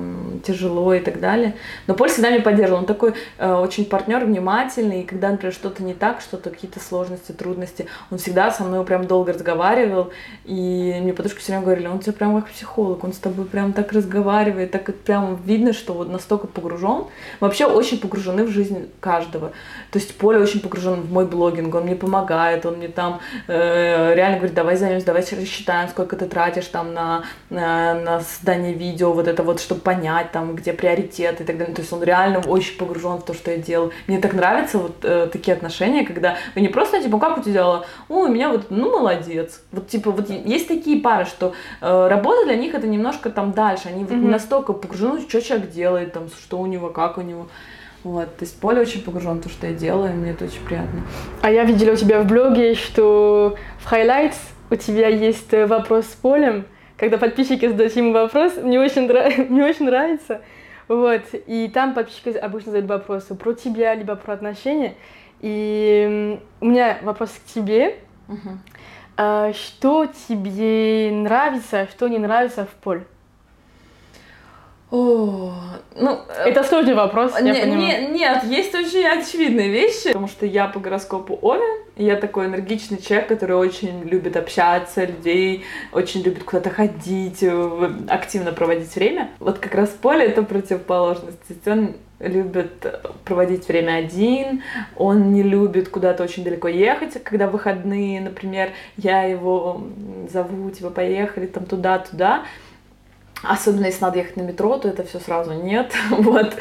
тяжело 0.47 0.95
и 0.95 1.01
так 1.01 1.21
далее. 1.21 1.55
Но 1.87 1.95
Поль 1.95 2.09
всегда 2.09 2.31
меня 2.31 2.43
поддерживал, 2.43 2.81
он 2.81 2.87
такой 2.87 3.13
э, 3.37 3.53
очень 3.53 3.85
партнер, 3.85 4.25
внимательный, 4.25 5.03
и 5.03 5.05
когда, 5.05 5.31
например, 5.31 5.53
что-то 5.53 5.83
не 5.83 5.93
так, 5.93 6.23
что-то 6.23 6.49
какие-то 6.49 6.81
сложности 6.81 7.11
сложности, 7.21 7.33
трудности. 7.33 7.87
Он 8.11 8.19
всегда 8.19 8.51
со 8.51 8.65
мной 8.65 8.70
прям 8.85 9.07
долго 9.07 9.33
разговаривал, 9.33 10.11
и 10.45 10.99
мне 11.01 11.13
подружки 11.13 11.41
все 11.41 11.53
время 11.53 11.65
говорили, 11.65 11.87
он 11.87 12.01
тебе 12.01 12.13
прям 12.13 12.41
как 12.41 12.51
психолог, 12.51 13.05
он 13.05 13.13
с 13.13 13.19
тобой 13.19 13.45
прям 13.45 13.73
так 13.73 13.93
разговаривает, 13.93 14.71
так 14.71 14.95
прям 15.05 15.39
видно, 15.45 15.73
что 15.73 15.93
вот 15.93 16.11
настолько 16.11 16.47
погружен. 16.47 17.05
вообще 17.41 17.67
очень 17.67 17.99
погружены 17.99 18.45
в 18.45 18.51
жизнь 18.51 18.91
каждого. 19.01 19.53
То 19.91 19.99
есть 19.99 20.17
Поля 20.17 20.41
очень 20.41 20.61
погружен 20.61 21.03
в 21.03 21.13
мой 21.13 21.27
блогинг, 21.27 21.75
он 21.75 21.85
мне 21.85 21.95
помогает, 21.95 22.67
он 22.67 22.77
мне 22.77 22.89
там 22.89 23.21
э, 23.47 24.15
реально 24.15 24.39
говорит, 24.39 24.55
давай 24.55 24.77
займемся, 24.77 25.07
давай 25.07 25.23
рассчитаем, 25.23 25.89
сколько 25.89 26.17
ты 26.17 26.27
тратишь 26.27 26.67
там 26.67 26.93
на, 26.93 27.25
на, 27.51 27.95
на 27.95 28.21
создание 28.21 28.73
видео, 28.73 29.13
вот 29.13 29.29
это 29.29 29.43
вот, 29.43 29.61
чтобы 29.61 29.81
понять 29.81 30.33
там, 30.33 30.57
где 30.57 30.73
приоритеты 30.73 31.45
и 31.45 31.47
так 31.47 31.59
далее. 31.59 31.75
То 31.75 31.83
есть 31.83 31.93
он 31.93 32.03
реально 32.03 32.41
очень 32.41 32.77
погружен 32.77 33.19
в 33.19 33.25
то, 33.25 33.35
что 33.35 33.51
я 33.51 33.59
делаю. 33.59 33.93
Мне 34.07 34.19
так 34.19 34.33
нравятся 34.33 34.79
вот 34.79 35.05
э, 35.05 35.29
такие 35.33 35.55
отношения, 35.55 36.05
когда 36.05 36.37
вы 36.55 36.61
не 36.61 36.69
просто 36.69 37.03
типа 37.03 37.19
как 37.19 37.39
у 37.39 37.43
тебя 37.43 37.61
дела? 37.61 37.85
У 38.09 38.27
меня 38.27 38.49
вот, 38.51 38.60
ну, 38.69 38.91
молодец. 38.91 39.63
Вот, 39.73 39.89
типа, 39.89 40.11
вот 40.11 40.29
есть 40.29 40.69
такие 40.69 41.01
пары, 41.01 41.25
что 41.25 41.55
э, 41.81 42.09
работа 42.09 42.45
для 42.45 42.57
них 42.57 42.75
это 42.75 42.87
немножко 42.87 43.31
там 43.31 43.53
дальше. 43.53 43.89
Они 43.89 44.05
вот 44.05 44.13
mm-hmm. 44.13 44.29
настолько 44.29 44.75
погружены, 44.75 45.23
что 45.23 45.41
человек 45.41 45.71
делает, 45.71 46.13
там, 46.13 46.29
что 46.29 46.59
у 46.59 46.67
него, 46.67 46.91
как 46.91 47.19
у 47.19 47.23
него. 47.23 47.49
Вот, 48.03 48.35
то 48.37 48.45
есть 48.45 48.59
Поля 48.59 48.81
очень 48.81 49.03
погружен 49.03 49.39
в 49.39 49.43
то, 49.43 49.49
что 49.51 49.67
я 49.67 49.75
делаю, 49.75 50.13
и 50.13 50.17
мне 50.17 50.31
это 50.31 50.47
очень 50.47 50.65
приятно. 50.65 51.03
А 51.43 51.51
я 51.51 51.65
видела 51.65 51.93
у 51.93 51.97
тебя 51.97 52.23
в 52.23 52.27
блоге, 52.27 52.75
что 52.75 53.57
в 53.79 53.93
Highlights 53.93 54.39
у 54.71 54.77
тебя 54.77 55.09
есть 55.09 55.53
э, 55.53 55.67
вопрос 55.67 56.07
с 56.07 56.15
Полем, 56.15 56.65
когда 56.97 57.17
подписчики 57.17 57.67
задают 57.67 57.95
ему 57.97 58.13
вопрос, 58.13 58.57
мне 58.63 58.79
очень, 58.79 59.09
мне 59.49 59.65
очень 59.65 59.87
нравится. 59.87 60.43
Вот, 60.87 61.23
и 61.47 61.71
там 61.73 61.95
подписчики 61.95 62.37
обычно 62.37 62.73
задают 62.73 62.91
вопросы 62.91 63.35
про 63.35 63.53
тебя, 63.53 63.95
либо 63.95 64.17
про 64.17 64.35
отношения. 64.35 64.95
И 65.41 66.39
у 66.61 66.67
меня 66.67 66.99
вопрос 67.03 67.31
к 67.31 67.55
тебе. 67.55 67.97
Uh-huh. 68.31 69.53
Что 69.53 70.07
тебе 70.07 71.11
нравится, 71.13 71.87
что 71.91 72.09
не 72.09 72.19
нравится 72.19 72.65
в 72.65 72.71
поле? 72.71 73.07
О, 74.91 75.53
ну, 75.95 76.19
это 76.45 76.65
сложный 76.65 76.95
вопрос, 76.95 77.41
не, 77.41 77.49
я 77.51 77.65
Не, 77.65 78.09
нет, 78.09 78.43
есть 78.45 78.75
очень 78.75 79.07
очевидные 79.07 79.71
вещи, 79.71 80.09
потому 80.09 80.27
что 80.27 80.47
я 80.47 80.67
по 80.67 80.81
гороскопу 80.81 81.39
Овен, 81.43 81.85
я 81.95 82.17
такой 82.17 82.47
энергичный 82.47 82.99
человек, 82.99 83.29
который 83.29 83.55
очень 83.57 84.03
любит 84.03 84.37
общаться, 84.37 85.05
людей, 85.05 85.65
очень 85.93 86.23
любит 86.23 86.43
куда-то 86.43 86.71
ходить, 86.71 87.43
э, 87.43 87.91
активно 88.09 88.53
проводить 88.53 88.93
время. 88.97 89.31
Вот 89.39 89.59
как 89.59 89.75
раз 89.77 89.91
поле 89.91 90.25
это 90.25 90.43
противоположность. 90.43 91.39
Он 91.67 91.95
любит 92.19 92.85
проводить 93.25 93.69
время 93.69 93.97
один, 93.97 94.63
он 94.97 95.33
не 95.33 95.43
любит 95.43 95.89
куда-то 95.89 96.23
очень 96.23 96.45
далеко 96.45 96.69
ехать, 96.69 97.23
когда 97.23 97.47
выходные, 97.47 98.21
например, 98.21 98.71
я 98.97 99.23
его 99.23 99.83
зову, 100.33 100.71
типа, 100.71 100.91
поехали 100.91 101.47
там 101.47 101.65
туда-туда, 101.65 102.45
Особенно 103.43 103.87
если 103.87 104.05
надо 104.05 104.19
ехать 104.19 104.37
на 104.37 104.43
метро, 104.43 104.77
то 104.77 104.89
это 104.89 105.03
все 105.05 105.19
сразу 105.19 105.53
нет. 105.53 105.93
вот. 106.11 106.57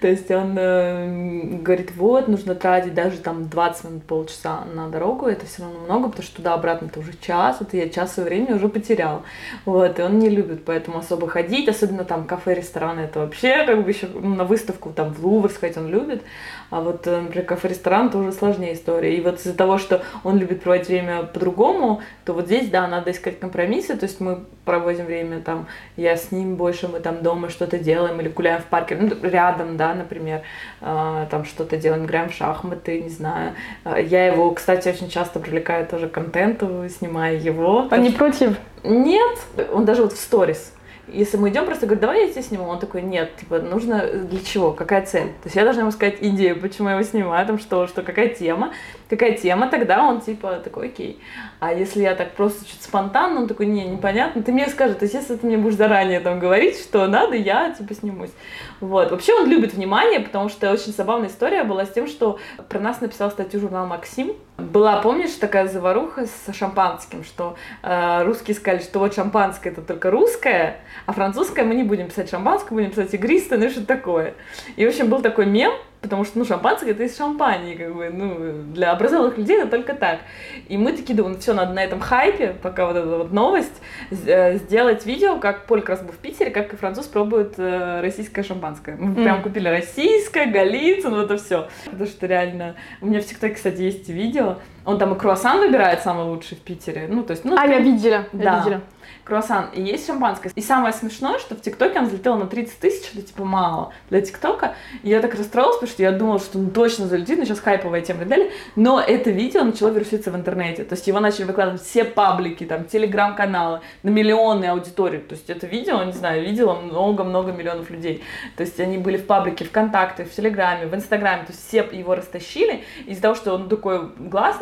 То 0.00 0.08
есть 0.08 0.30
он 0.30 0.56
э, 0.56 1.58
говорит, 1.60 1.92
вот, 1.96 2.28
нужно 2.28 2.54
тратить 2.54 2.94
даже 2.94 3.18
там 3.18 3.48
20 3.48 3.84
минут, 3.84 4.02
полчаса 4.04 4.64
на 4.72 4.88
дорогу, 4.88 5.26
это 5.26 5.46
все 5.46 5.62
равно 5.62 5.80
много, 5.80 6.08
потому 6.08 6.22
что 6.22 6.36
туда-обратно 6.36 6.86
это 6.86 7.00
уже 7.00 7.12
час, 7.20 7.58
это 7.60 7.76
я 7.76 7.88
час 7.88 8.16
времени 8.16 8.52
уже 8.52 8.68
потерял. 8.68 9.22
Вот, 9.64 9.98
и 9.98 10.02
он 10.02 10.18
не 10.18 10.28
любит 10.28 10.64
поэтому 10.64 10.98
особо 10.98 11.28
ходить, 11.28 11.68
особенно 11.68 12.04
там 12.04 12.24
кафе, 12.24 12.54
рестораны, 12.54 13.00
это 13.00 13.20
вообще 13.20 13.64
как 13.66 13.84
бы 13.84 13.90
еще 13.90 14.08
ну, 14.12 14.34
на 14.36 14.44
выставку 14.44 14.90
там 14.90 15.12
в 15.12 15.26
Лувр 15.26 15.50
сходить 15.50 15.76
он 15.76 15.88
любит. 15.88 16.22
А 16.70 16.80
вот, 16.80 17.06
э, 17.06 17.20
например, 17.20 17.46
кафе-ресторан 17.46 18.08
это 18.08 18.18
уже 18.18 18.32
сложнее 18.32 18.74
история. 18.74 19.16
И 19.16 19.20
вот 19.20 19.40
из-за 19.40 19.54
того, 19.54 19.78
что 19.78 20.02
он 20.22 20.38
любит 20.38 20.62
проводить 20.62 20.88
время 20.88 21.24
по-другому, 21.24 22.00
то 22.24 22.32
вот 22.32 22.46
здесь, 22.46 22.70
да, 22.70 22.86
надо 22.86 23.10
искать 23.10 23.40
компромиссы. 23.40 23.96
То 23.96 24.06
есть 24.06 24.20
мы 24.20 24.44
проводим 24.64 25.06
время 25.06 25.40
там, 25.40 25.66
я 25.96 26.16
с 26.16 26.30
ним 26.30 26.54
больше, 26.54 26.86
мы 26.86 27.00
там 27.00 27.22
дома 27.22 27.48
что-то 27.50 27.78
делаем 27.78 28.20
или 28.20 28.28
гуляем 28.28 28.62
в 28.62 28.66
парке, 28.66 28.96
ну, 28.96 29.10
рядом, 29.22 29.76
да, 29.76 29.94
например, 29.94 30.42
э, 30.80 31.26
там 31.30 31.44
что-то 31.44 31.76
делаем, 31.76 32.04
играем 32.04 32.30
в 32.30 32.34
шахматы, 32.34 33.00
не 33.00 33.08
знаю. 33.08 33.54
Э, 33.84 33.96
я 34.00 34.26
его, 34.26 34.50
кстати, 34.52 34.88
очень 34.88 35.08
часто 35.08 35.40
привлекаю 35.40 35.86
тоже 35.86 36.08
к 36.08 36.12
контенту, 36.12 36.88
снимаю 36.88 37.40
его. 37.40 37.88
Он 37.90 38.02
не 38.02 38.10
против? 38.10 38.56
Нет, 38.84 39.38
он 39.72 39.84
даже 39.84 40.02
вот 40.02 40.12
в 40.12 40.18
сторис 40.18 40.72
если 41.12 41.36
мы 41.36 41.50
идем, 41.50 41.64
просто 41.66 41.86
говорит, 41.86 42.00
давай 42.00 42.26
я 42.26 42.32
тебя 42.32 42.42
сниму. 42.42 42.68
Он 42.68 42.78
такой, 42.78 43.02
нет, 43.02 43.36
типа, 43.36 43.58
нужно 43.58 44.06
для 44.06 44.40
чего, 44.40 44.72
какая 44.72 45.04
цель? 45.04 45.28
То 45.28 45.46
есть 45.46 45.56
я 45.56 45.64
должна 45.64 45.82
ему 45.82 45.90
сказать 45.90 46.16
идею, 46.20 46.60
почему 46.60 46.88
я 46.88 46.94
его 46.94 47.04
снимаю, 47.04 47.46
там 47.46 47.58
что, 47.58 47.86
что, 47.86 48.02
какая 48.02 48.28
тема, 48.28 48.72
какая 49.10 49.36
тема, 49.36 49.68
тогда 49.68 50.04
он 50.04 50.20
типа 50.20 50.60
такой, 50.62 50.86
окей. 50.86 51.20
А 51.58 51.74
если 51.74 52.02
я 52.02 52.14
так 52.14 52.32
просто 52.32 52.64
чуть 52.64 52.80
спонтанно, 52.80 53.40
он 53.40 53.48
такой, 53.48 53.66
не, 53.66 53.84
непонятно, 53.84 54.42
ты 54.42 54.52
мне 54.52 54.68
скажешь, 54.68 54.96
то 54.96 55.04
есть 55.04 55.14
если 55.14 55.36
ты 55.36 55.46
мне 55.46 55.58
будешь 55.58 55.74
заранее 55.74 56.20
там 56.20 56.38
говорить, 56.38 56.78
что 56.78 57.06
надо, 57.08 57.34
я 57.34 57.72
типа 57.72 57.92
снимусь. 57.92 58.30
Вот. 58.78 59.10
Вообще 59.10 59.34
он 59.34 59.48
любит 59.48 59.74
внимание, 59.74 60.20
потому 60.20 60.48
что 60.48 60.70
очень 60.70 60.92
забавная 60.92 61.28
история 61.28 61.64
была 61.64 61.84
с 61.84 61.90
тем, 61.90 62.06
что 62.06 62.38
про 62.68 62.78
нас 62.78 63.00
написал 63.00 63.30
статью 63.32 63.60
журнал 63.60 63.86
«Максим». 63.86 64.32
Была, 64.56 65.00
помнишь, 65.00 65.32
такая 65.32 65.66
заваруха 65.66 66.26
с 66.26 66.54
шампанским, 66.54 67.24
что 67.24 67.56
э, 67.82 68.22
русские 68.24 68.54
сказали, 68.54 68.82
что 68.82 68.98
вот 69.00 69.14
шампанское 69.14 69.70
это 69.70 69.80
только 69.80 70.10
русское, 70.10 70.80
а 71.06 71.12
французское 71.12 71.64
мы 71.64 71.74
не 71.74 71.82
будем 71.82 72.08
писать 72.08 72.30
шампанское, 72.30 72.74
будем 72.74 72.90
писать 72.90 73.12
игристое, 73.14 73.58
ну 73.58 73.70
что 73.70 73.84
такое. 73.84 74.34
И, 74.76 74.84
в 74.84 74.88
общем, 74.88 75.08
был 75.08 75.22
такой 75.22 75.46
мем, 75.46 75.72
Потому 76.00 76.24
что, 76.24 76.38
ну, 76.38 76.44
шампанское 76.46 76.92
это 76.92 77.02
из 77.02 77.16
шампании, 77.16 77.74
как 77.74 77.94
бы, 77.94 78.08
ну, 78.10 78.62
для 78.72 78.92
образованных 78.92 79.36
людей 79.36 79.58
это 79.58 79.70
только 79.70 79.94
так. 79.94 80.20
И 80.68 80.78
мы 80.78 80.92
такие 80.92 81.14
думаем, 81.14 81.38
все, 81.38 81.52
надо 81.52 81.74
на 81.74 81.84
этом 81.84 82.00
хайпе, 82.00 82.54
пока 82.62 82.86
вот 82.86 82.96
эта 82.96 83.06
вот 83.06 83.32
новость, 83.32 83.82
э, 84.10 84.56
сделать 84.56 85.04
видео, 85.04 85.38
как 85.38 85.66
Поль 85.66 85.80
как 85.80 85.90
раз 85.90 86.02
был 86.02 86.12
в 86.12 86.18
Питере, 86.18 86.50
как 86.50 86.74
француз 86.78 87.06
пробует 87.06 87.54
э, 87.58 88.00
российское 88.00 88.42
шампанское. 88.42 88.96
Мы 88.96 89.12
mm. 89.12 89.22
прям 89.22 89.42
купили 89.42 89.68
российское, 89.68 90.46
Голицын, 90.46 91.10
вот 91.10 91.24
это 91.30 91.36
все. 91.36 91.68
Потому 91.84 92.06
что 92.06 92.26
реально, 92.26 92.76
у 93.02 93.06
меня 93.06 93.20
в 93.20 93.26
ТикТоке, 93.26 93.54
кстати, 93.54 93.82
есть 93.82 94.08
видео, 94.08 94.56
Он 94.84 94.98
там 94.98 95.14
и 95.14 95.18
круассан 95.18 95.58
выбирает 95.58 96.00
самый 96.00 96.24
лучший 96.24 96.56
в 96.56 96.60
Питере. 96.60 97.06
Ну, 97.08 97.22
то 97.22 97.32
есть, 97.32 97.44
ну, 97.44 97.56
а, 97.58 97.66
я 97.66 97.78
видела, 97.78 98.24
да. 98.32 98.42
я 98.42 98.58
видела 98.58 98.80
круассан, 99.24 99.66
и 99.72 99.80
есть 99.80 100.06
шампанское. 100.06 100.50
И 100.54 100.60
самое 100.60 100.92
смешное, 100.92 101.38
что 101.38 101.54
в 101.54 101.60
ТикТоке 101.60 102.00
он 102.00 102.06
взлетел 102.06 102.36
на 102.36 102.46
30 102.46 102.78
тысяч, 102.78 103.10
это 103.14 103.22
типа 103.22 103.44
мало 103.44 103.92
для 104.10 104.20
ТикТока. 104.20 104.74
И 105.02 105.08
я 105.08 105.20
так 105.20 105.34
расстроилась, 105.34 105.76
потому 105.76 105.90
что 105.90 106.02
я 106.02 106.12
думала, 106.12 106.40
что 106.40 106.58
он 106.58 106.70
точно 106.70 107.06
залетит, 107.06 107.38
но 107.38 107.44
сейчас 107.44 107.60
хайповая 107.60 108.00
тема 108.00 108.18
и 108.18 108.20
так 108.22 108.28
далее. 108.28 108.50
Но 108.76 109.00
это 109.00 109.30
видео 109.30 109.62
начало 109.62 109.90
вируситься 109.90 110.30
в 110.30 110.36
интернете. 110.36 110.84
То 110.84 110.94
есть 110.94 111.06
его 111.06 111.20
начали 111.20 111.44
выкладывать 111.44 111.82
все 111.82 112.04
паблики, 112.04 112.64
там, 112.64 112.84
телеграм-каналы 112.84 113.80
на 114.02 114.10
миллионы 114.10 114.64
аудитории. 114.66 115.18
То 115.18 115.34
есть 115.34 115.48
это 115.48 115.66
видео, 115.66 116.02
не 116.02 116.12
знаю, 116.12 116.44
видело 116.44 116.74
много-много 116.74 117.52
миллионов 117.52 117.90
людей. 117.90 118.24
То 118.56 118.62
есть 118.62 118.80
они 118.80 118.98
были 118.98 119.16
в 119.16 119.26
паблике 119.26 119.64
ВКонтакте, 119.64 120.24
в 120.24 120.34
Телеграме, 120.34 120.86
в 120.86 120.94
Инстаграме. 120.94 121.44
То 121.44 121.52
есть 121.52 121.68
все 121.68 121.88
его 121.92 122.14
растащили. 122.14 122.82
Из-за 123.06 123.22
того, 123.22 123.34
что 123.34 123.54
он 123.54 123.68
такой 123.68 124.08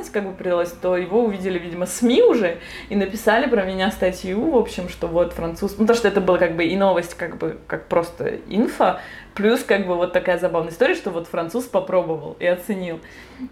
гласность 0.09 0.12
как 0.12 0.25
бы 0.25 0.33
придалась, 0.33 0.73
то 0.73 0.97
его 0.97 1.25
увидели, 1.25 1.59
видимо, 1.59 1.87
СМИ 1.87 2.23
уже 2.23 2.59
и 2.90 2.97
написали 2.97 3.49
про 3.49 3.64
меня 3.64 3.90
статью 3.90 4.51
в 4.51 4.57
общем, 4.57 4.88
что 4.88 5.07
вот 5.07 5.33
француз... 5.33 5.77
Ну, 5.79 5.87
то, 5.87 5.94
что 5.94 6.09
это 6.09 6.21
было 6.21 6.38
как 6.38 6.57
бы 6.57 6.64
и 6.64 6.77
новость, 6.77 7.14
как 7.14 7.37
бы, 7.38 7.59
как 7.66 7.87
просто 7.87 8.38
инфа, 8.49 9.01
плюс 9.35 9.62
как 9.62 9.87
бы 9.87 9.97
вот 9.97 10.12
такая 10.12 10.38
забавная 10.38 10.73
история, 10.73 10.94
что 10.94 11.11
вот 11.11 11.29
француз 11.29 11.64
попробовал 11.64 12.37
и 12.40 12.47
оценил. 12.47 13.01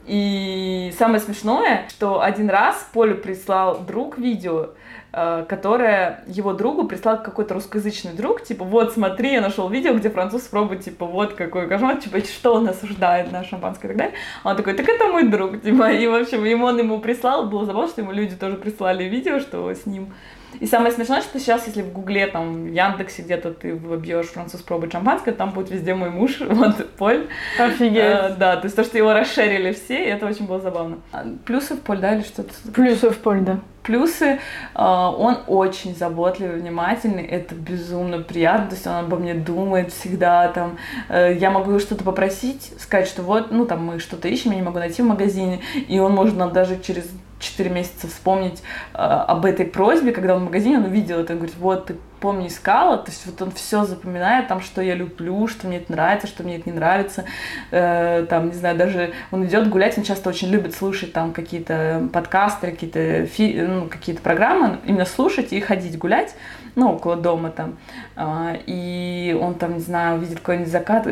И 0.06 0.92
самое 0.98 1.20
смешное, 1.20 1.86
что 1.90 2.20
один 2.20 2.50
раз 2.50 2.88
Полю 2.92 3.16
прислал 3.16 3.78
друг 3.78 4.18
видео, 4.18 4.70
э, 5.12 5.44
которое 5.48 6.24
его 6.26 6.52
другу 6.52 6.86
прислал 6.86 7.22
какой-то 7.22 7.54
русскоязычный 7.54 8.12
друг, 8.12 8.42
типа, 8.42 8.64
вот, 8.64 8.92
смотри, 8.92 9.32
я 9.32 9.40
нашел 9.40 9.68
видео, 9.68 9.94
где 9.94 10.10
француз 10.10 10.42
пробует, 10.42 10.82
типа, 10.82 11.06
вот 11.06 11.34
какой 11.34 11.68
кошмар, 11.68 11.96
типа, 11.96 12.20
что 12.20 12.54
он 12.54 12.68
осуждает 12.68 13.32
на 13.32 13.44
шампанское 13.44 13.88
и 13.88 13.90
так 13.90 13.98
далее. 13.98 14.14
Он 14.44 14.56
такой, 14.56 14.74
так 14.74 14.88
это 14.88 15.06
мой 15.06 15.28
друг, 15.28 15.62
типа, 15.62 15.92
и, 15.92 16.06
в 16.06 16.14
общем, 16.14 16.44
ему 16.44 16.66
он 16.66 16.78
ему 16.78 17.00
прислал, 17.00 17.46
было 17.46 17.64
забавно, 17.64 17.88
что 17.88 18.02
ему 18.02 18.12
люди 18.12 18.36
тоже 18.36 18.56
прислали 18.56 19.04
видео, 19.04 19.40
что 19.40 19.70
с 19.72 19.86
ним 19.86 20.12
и 20.60 20.66
самое 20.66 20.92
смешное, 20.92 21.20
что 21.20 21.38
сейчас, 21.38 21.66
если 21.66 21.82
в 21.82 21.92
Гугле, 21.92 22.26
там, 22.26 22.64
в 22.64 22.72
Яндексе 22.72 23.22
где-то 23.22 23.52
ты 23.52 23.74
вобьешь 23.74 24.26
француз 24.26 24.62
пробует 24.62 24.92
шампанское, 24.92 25.32
там 25.32 25.50
будет 25.50 25.70
везде 25.70 25.94
мой 25.94 26.10
муж, 26.10 26.38
вот, 26.40 26.90
Поль. 26.92 27.28
Офигеть. 27.58 28.02
А, 28.02 28.34
да, 28.38 28.56
то 28.56 28.64
есть 28.64 28.76
то, 28.76 28.84
что 28.84 28.96
его 28.96 29.12
расширили 29.12 29.72
все, 29.72 30.04
и 30.04 30.08
это 30.08 30.26
очень 30.26 30.46
было 30.46 30.60
забавно. 30.60 30.98
А, 31.12 31.26
плюсы 31.44 31.74
в 31.74 31.80
Поль, 31.80 31.98
да, 31.98 32.14
или 32.14 32.22
что-то? 32.22 32.52
Плюсы 32.72 33.10
в 33.10 33.18
Поль, 33.18 33.40
да. 33.40 33.60
Плюсы, 33.82 34.40
он 34.74 35.38
очень 35.46 35.94
заботливый, 35.94 36.58
внимательный, 36.58 37.24
это 37.24 37.54
безумно 37.54 38.18
приятно, 38.18 38.66
то 38.66 38.74
есть 38.74 38.84
он 38.84 38.94
обо 38.94 39.16
мне 39.16 39.34
думает 39.34 39.92
всегда, 39.92 40.48
там, 40.48 40.76
э, 41.08 41.36
я 41.38 41.52
могу 41.52 41.78
что-то 41.78 42.02
попросить, 42.02 42.72
сказать, 42.80 43.06
что 43.06 43.22
вот, 43.22 43.52
ну, 43.52 43.64
там, 43.64 43.86
мы 43.86 44.00
что-то 44.00 44.26
ищем, 44.26 44.50
я 44.50 44.56
не 44.56 44.62
могу 44.62 44.80
найти 44.80 45.02
в 45.02 45.06
магазине, 45.06 45.60
и 45.86 46.00
он 46.00 46.16
может 46.16 46.36
нам 46.36 46.52
даже 46.52 46.80
через 46.80 47.08
4 47.38 47.70
месяца 47.70 48.08
вспомнить 48.08 48.62
э, 48.94 48.98
об 48.98 49.44
этой 49.44 49.66
просьбе, 49.66 50.12
когда 50.12 50.34
он 50.34 50.42
в 50.42 50.44
магазине, 50.46 50.78
он 50.78 50.84
увидел 50.84 51.18
это, 51.18 51.32
он 51.34 51.38
говорит, 51.40 51.56
вот, 51.58 51.86
ты 51.86 51.96
помни, 52.26 52.48
искала, 52.48 52.98
то 52.98 53.12
есть 53.12 53.24
вот 53.24 53.40
он 53.40 53.52
все 53.52 53.84
запоминает, 53.84 54.48
там, 54.48 54.60
что 54.60 54.82
я 54.82 54.96
люблю, 54.96 55.46
что 55.46 55.68
мне 55.68 55.76
это 55.76 55.92
нравится, 55.92 56.26
что 56.26 56.42
мне 56.42 56.56
это 56.56 56.68
не 56.68 56.74
нравится, 56.74 57.24
э, 57.70 58.26
там, 58.28 58.48
не 58.48 58.54
знаю, 58.54 58.76
даже 58.76 59.12
он 59.30 59.46
идет 59.46 59.68
гулять, 59.68 59.96
он 59.96 60.02
часто 60.02 60.28
очень 60.28 60.48
любит 60.48 60.74
слушать 60.74 61.12
там 61.12 61.32
какие-то 61.32 62.08
подкасты, 62.12 62.72
какие-то 62.72 63.26
фи- 63.26 63.60
ну, 63.60 63.86
какие-то 63.86 64.22
программы, 64.22 64.78
именно 64.84 65.04
слушать 65.04 65.52
и 65.52 65.60
ходить 65.60 65.96
гулять, 65.98 66.34
ну, 66.74 66.94
около 66.94 67.14
дома 67.16 67.50
там, 67.50 67.76
э, 68.16 68.56
и 68.66 69.38
он 69.40 69.54
там, 69.54 69.74
не 69.74 69.80
знаю, 69.80 70.18
видит 70.18 70.40
какой-нибудь 70.40 70.72
закат, 70.72 71.06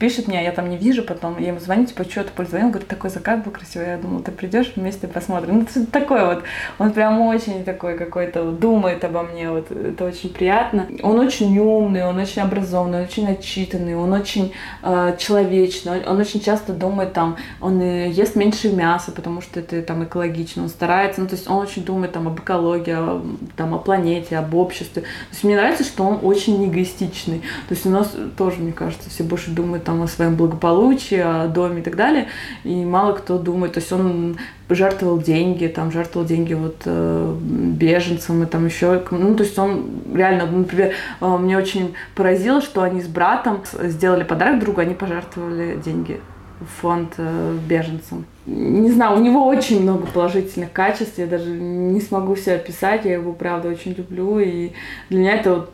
пишет 0.00 0.26
мне, 0.26 0.40
а 0.40 0.42
я 0.42 0.50
там 0.50 0.68
не 0.68 0.76
вижу, 0.76 1.04
потом. 1.04 1.38
Я 1.38 1.48
ему 1.48 1.60
звоню, 1.60 1.86
типа, 1.86 2.02
что 2.04 2.24
ты 2.24 2.30
пользовался, 2.32 2.66
он 2.66 2.72
говорит, 2.72 2.88
такой 2.88 3.10
закат 3.10 3.44
был 3.44 3.52
красивый, 3.52 3.86
я 3.86 3.98
думала, 3.98 4.22
ты 4.24 4.32
придешь, 4.32 4.72
вместе 4.74 5.06
посмотрим, 5.06 5.66
ну, 5.74 5.86
такой 5.86 6.26
вот, 6.26 6.42
он 6.78 6.90
прям 6.90 7.20
очень 7.20 7.64
такой 7.64 7.96
какой-то 7.96 8.50
думает 8.50 9.04
обо 9.04 9.22
мне, 9.22 9.48
вот, 9.48 9.70
это 9.70 10.04
очень 10.04 10.30
приятно 10.30 10.55
приятно. 10.56 10.88
Он 11.02 11.18
очень 11.18 11.56
умный, 11.58 12.04
он 12.04 12.18
очень 12.18 12.42
образованный, 12.42 13.02
очень 13.02 13.26
начитанный, 13.26 13.96
он 13.96 14.12
очень 14.12 14.52
э, 14.82 15.16
человечный, 15.18 16.00
он, 16.00 16.08
он 16.14 16.20
очень 16.20 16.40
часто 16.40 16.72
думает 16.72 17.12
там, 17.12 17.36
он 17.60 17.80
ест 17.80 18.36
меньше 18.36 18.72
мяса, 18.72 19.12
потому 19.12 19.40
что 19.40 19.60
это 19.60 19.82
там 19.82 20.04
экологично, 20.04 20.62
он 20.62 20.68
старается, 20.68 21.20
ну 21.20 21.26
то 21.26 21.34
есть 21.34 21.48
он 21.48 21.58
очень 21.58 21.84
думает 21.84 22.12
там 22.12 22.26
об 22.26 22.38
экологии, 22.40 22.94
о, 22.96 23.22
там 23.56 23.74
о 23.74 23.78
планете, 23.78 24.38
об 24.38 24.54
обществе. 24.54 25.02
То 25.02 25.08
есть 25.32 25.44
мне 25.44 25.56
нравится, 25.56 25.84
что 25.84 26.04
он 26.04 26.18
очень 26.22 26.64
эгоистичный. 26.66 27.40
То 27.68 27.74
есть 27.74 27.86
у 27.86 27.90
нас 27.90 28.14
тоже, 28.36 28.60
мне 28.60 28.72
кажется, 28.72 29.10
все 29.10 29.24
больше 29.24 29.50
думают 29.50 29.84
там 29.84 30.02
о 30.02 30.08
своем 30.08 30.36
благополучии, 30.36 31.18
о 31.18 31.48
доме 31.48 31.80
и 31.80 31.82
так 31.82 31.96
далее, 31.96 32.28
и 32.64 32.84
мало 32.84 33.12
кто 33.12 33.38
думает, 33.38 33.74
то 33.74 33.80
есть 33.80 33.92
он 33.92 34.38
жертвовал 34.68 35.18
деньги, 35.20 35.66
там 35.66 35.92
жертвовал 35.92 36.26
деньги 36.26 36.54
вот 36.54 36.82
э, 36.84 37.36
беженцам 37.40 38.42
и 38.42 38.46
там 38.46 38.66
еще, 38.66 39.02
ну 39.10 39.34
то 39.34 39.44
есть 39.44 39.58
он 39.58 39.86
реально, 40.12 40.46
например, 40.46 40.92
э, 41.20 41.36
мне 41.36 41.56
очень 41.56 41.94
поразило, 42.14 42.60
что 42.60 42.82
они 42.82 43.00
с 43.00 43.06
братом 43.06 43.62
сделали 43.82 44.24
подарок 44.24 44.60
другу, 44.60 44.80
они 44.80 44.94
пожертвовали 44.94 45.76
деньги 45.84 46.20
в 46.60 46.80
фонд 46.80 47.14
э, 47.18 47.56
беженцам. 47.68 48.24
Не 48.46 48.90
знаю, 48.90 49.16
у 49.18 49.22
него 49.22 49.46
очень 49.46 49.82
много 49.82 50.06
положительных 50.06 50.72
качеств, 50.72 51.18
я 51.18 51.26
даже 51.26 51.50
не 51.50 52.00
смогу 52.00 52.34
все 52.34 52.54
описать, 52.54 53.04
я 53.04 53.14
его 53.14 53.32
правда 53.32 53.68
очень 53.68 53.92
люблю, 53.92 54.38
и 54.38 54.70
для 55.10 55.18
меня 55.18 55.34
это 55.34 55.54
вот 55.54 55.70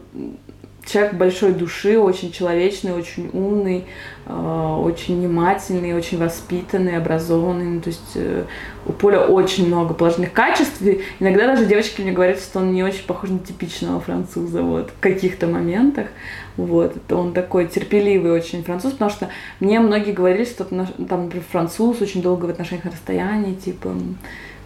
человек 0.84 1.14
большой 1.14 1.52
души, 1.52 1.98
очень 1.98 2.32
человечный, 2.32 2.92
очень 2.92 3.30
умный, 3.32 3.84
очень 4.26 5.16
внимательный, 5.18 5.94
очень 5.94 6.18
воспитанный, 6.18 6.96
образованный. 6.96 7.64
Ну, 7.64 7.80
то 7.80 7.88
есть 7.88 8.12
э, 8.14 8.44
у 8.86 8.92
Поля 8.92 9.20
очень 9.20 9.66
много 9.66 9.94
положительных 9.94 10.32
качеств. 10.32 10.80
И 10.82 11.02
иногда 11.18 11.46
даже 11.48 11.66
девочки 11.66 12.00
мне 12.00 12.12
говорят, 12.12 12.38
что 12.38 12.60
он 12.60 12.72
не 12.72 12.84
очень 12.84 13.04
похож 13.04 13.30
на 13.30 13.40
типичного 13.40 14.00
француза 14.00 14.62
вот, 14.62 14.90
в 14.90 15.00
каких-то 15.00 15.46
моментах. 15.48 16.06
Вот. 16.56 16.96
Это 16.96 17.16
он 17.16 17.32
такой 17.32 17.66
терпеливый 17.66 18.32
очень 18.32 18.62
француз, 18.62 18.92
потому 18.92 19.10
что 19.10 19.28
мне 19.58 19.80
многие 19.80 20.12
говорили, 20.12 20.44
что 20.44 20.64
там, 20.64 20.86
например, 21.08 21.44
француз 21.50 22.00
очень 22.00 22.22
долго 22.22 22.46
в 22.46 22.50
отношениях 22.50 22.84
на 22.84 22.90
расстоянии, 22.92 23.54
типа... 23.54 23.90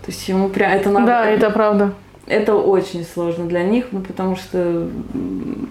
То 0.04 0.12
есть 0.12 0.28
ему 0.28 0.48
прям 0.50 0.70
это 0.70 0.90
надо... 0.90 1.06
Да, 1.06 1.26
это 1.28 1.50
правда 1.50 1.94
это 2.26 2.54
очень 2.54 3.04
сложно 3.04 3.46
для 3.46 3.62
них, 3.62 3.86
ну, 3.92 4.00
потому 4.00 4.36
что, 4.36 4.88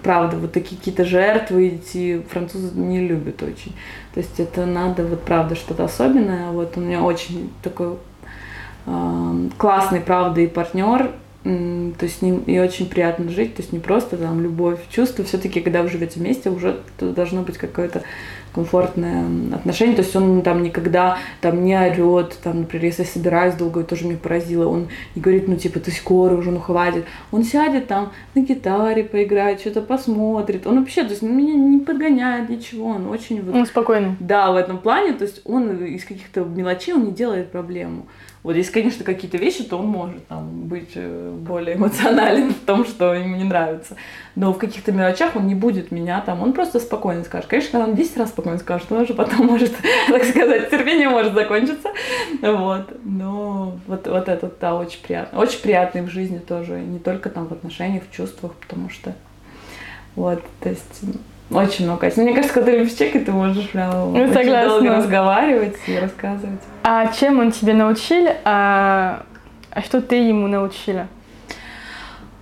правда, 0.02 0.36
вот 0.38 0.52
такие 0.52 0.76
какие-то 0.78 1.04
жертвы 1.04 1.68
эти 1.68 2.22
французы 2.30 2.70
не 2.78 3.00
любят 3.00 3.42
очень. 3.42 3.72
То 4.14 4.20
есть 4.20 4.40
это 4.40 4.64
надо, 4.64 5.04
вот 5.04 5.22
правда, 5.22 5.54
что-то 5.54 5.84
особенное. 5.84 6.50
Вот 6.50 6.76
у 6.76 6.80
меня 6.80 7.02
очень 7.02 7.50
такой 7.62 7.96
э, 8.86 9.48
классный, 9.58 10.00
правда, 10.00 10.40
и 10.40 10.46
партнер, 10.46 11.10
то 11.44 12.04
есть 12.04 12.18
с 12.18 12.22
ним 12.22 12.42
и 12.46 12.58
очень 12.58 12.88
приятно 12.88 13.30
жить, 13.30 13.54
то 13.54 13.62
есть 13.62 13.72
не 13.72 13.78
просто 13.78 14.16
там 14.16 14.42
любовь, 14.42 14.80
чувство, 14.90 15.24
все-таки, 15.24 15.60
когда 15.60 15.82
вы 15.82 15.88
живете 15.88 16.18
вместе, 16.18 16.50
уже 16.50 16.80
должно 16.98 17.42
быть 17.42 17.56
какое-то 17.56 18.02
комфортное 18.56 19.26
отношение, 19.54 19.94
то 19.94 20.02
есть 20.02 20.16
он 20.16 20.40
там 20.40 20.62
никогда 20.62 21.18
там 21.42 21.62
не 21.62 21.78
орет, 21.78 22.38
там, 22.42 22.60
например, 22.60 22.86
если 22.86 23.02
я 23.02 23.08
собираюсь 23.08 23.54
долго, 23.54 23.80
это 23.80 23.90
тоже 23.90 24.06
меня 24.06 24.16
поразило, 24.16 24.66
он 24.66 24.88
не 25.14 25.20
говорит, 25.20 25.46
ну, 25.46 25.56
типа, 25.56 25.78
ты 25.78 25.90
скоро 25.90 26.34
уже, 26.34 26.50
ну, 26.50 26.58
хватит, 26.58 27.04
он 27.30 27.44
сядет 27.44 27.86
там 27.86 28.12
на 28.34 28.40
гитаре 28.40 29.04
поиграет, 29.04 29.60
что-то 29.60 29.82
посмотрит, 29.82 30.66
он 30.66 30.80
вообще, 30.80 31.02
то 31.04 31.10
есть 31.10 31.20
меня 31.22 31.54
не 31.54 31.80
подгоняет 31.80 32.48
ничего, 32.48 32.86
он 32.86 33.08
очень... 33.08 33.42
Вот, 33.42 33.54
он 33.54 33.66
спокойный. 33.66 34.16
Да, 34.20 34.50
в 34.50 34.56
этом 34.56 34.78
плане, 34.78 35.12
то 35.12 35.24
есть 35.24 35.42
он 35.44 35.84
из 35.84 36.04
каких-то 36.04 36.40
мелочей, 36.40 36.94
он 36.94 37.04
не 37.04 37.12
делает 37.12 37.52
проблему. 37.52 38.06
Вот 38.46 38.54
если, 38.54 38.70
конечно, 38.70 39.04
какие-то 39.04 39.38
вещи, 39.38 39.64
то 39.64 39.76
он 39.76 39.88
может 39.88 40.24
там, 40.28 40.68
быть 40.68 40.92
э, 40.94 41.34
более 41.36 41.74
эмоционален 41.74 42.50
в 42.50 42.60
том, 42.64 42.86
что 42.86 43.12
ему 43.12 43.34
не 43.34 43.42
нравится. 43.42 43.96
Но 44.36 44.52
в 44.52 44.58
каких-то 44.58 44.92
мелочах 44.92 45.34
он 45.34 45.48
не 45.48 45.56
будет 45.56 45.90
меня 45.90 46.20
там, 46.20 46.40
он 46.40 46.52
просто 46.52 46.78
спокойно 46.78 47.24
скажет. 47.24 47.48
Конечно, 47.48 47.72
когда 47.72 47.86
он 47.90 47.96
10 47.96 48.16
раз 48.18 48.28
спокойно 48.28 48.60
скажет, 48.60 48.86
он 48.92 48.98
уже 48.98 49.14
потом 49.14 49.46
может, 49.46 49.74
так 50.08 50.22
сказать, 50.22 50.70
терпение 50.70 51.08
может 51.08 51.34
закончиться. 51.34 51.88
Вот. 52.40 52.96
Но 53.02 53.80
вот, 53.88 54.06
вот 54.06 54.28
это, 54.28 54.48
да, 54.60 54.76
очень 54.76 55.00
приятно. 55.02 55.40
Очень 55.40 55.60
приятный 55.62 56.02
в 56.02 56.08
жизни 56.08 56.38
тоже, 56.38 56.78
не 56.78 57.00
только 57.00 57.30
там 57.30 57.48
в 57.48 57.52
отношениях, 57.52 58.04
в 58.08 58.14
чувствах, 58.14 58.52
потому 58.52 58.90
что 58.90 59.12
вот, 60.14 60.40
то 60.60 60.68
есть 60.68 61.02
очень 61.50 61.84
много. 61.84 62.10
Мне 62.16 62.34
кажется, 62.34 62.54
когда 62.54 62.72
ты 62.72 62.78
любишь 62.78 62.94
человека, 62.94 63.20
ты 63.20 63.32
можешь 63.32 63.68
прям 63.70 63.90
ну, 63.90 64.24
очень 64.24 64.32
согласна. 64.32 64.68
долго 64.68 64.96
разговаривать 64.96 65.76
и 65.86 65.98
рассказывать. 65.98 66.60
А 66.82 67.06
чем 67.12 67.38
он 67.38 67.52
тебе 67.52 67.74
научил, 67.74 68.28
а, 68.44 69.22
а 69.70 69.80
что 69.82 70.00
ты 70.00 70.16
ему 70.16 70.48
научила? 70.48 71.06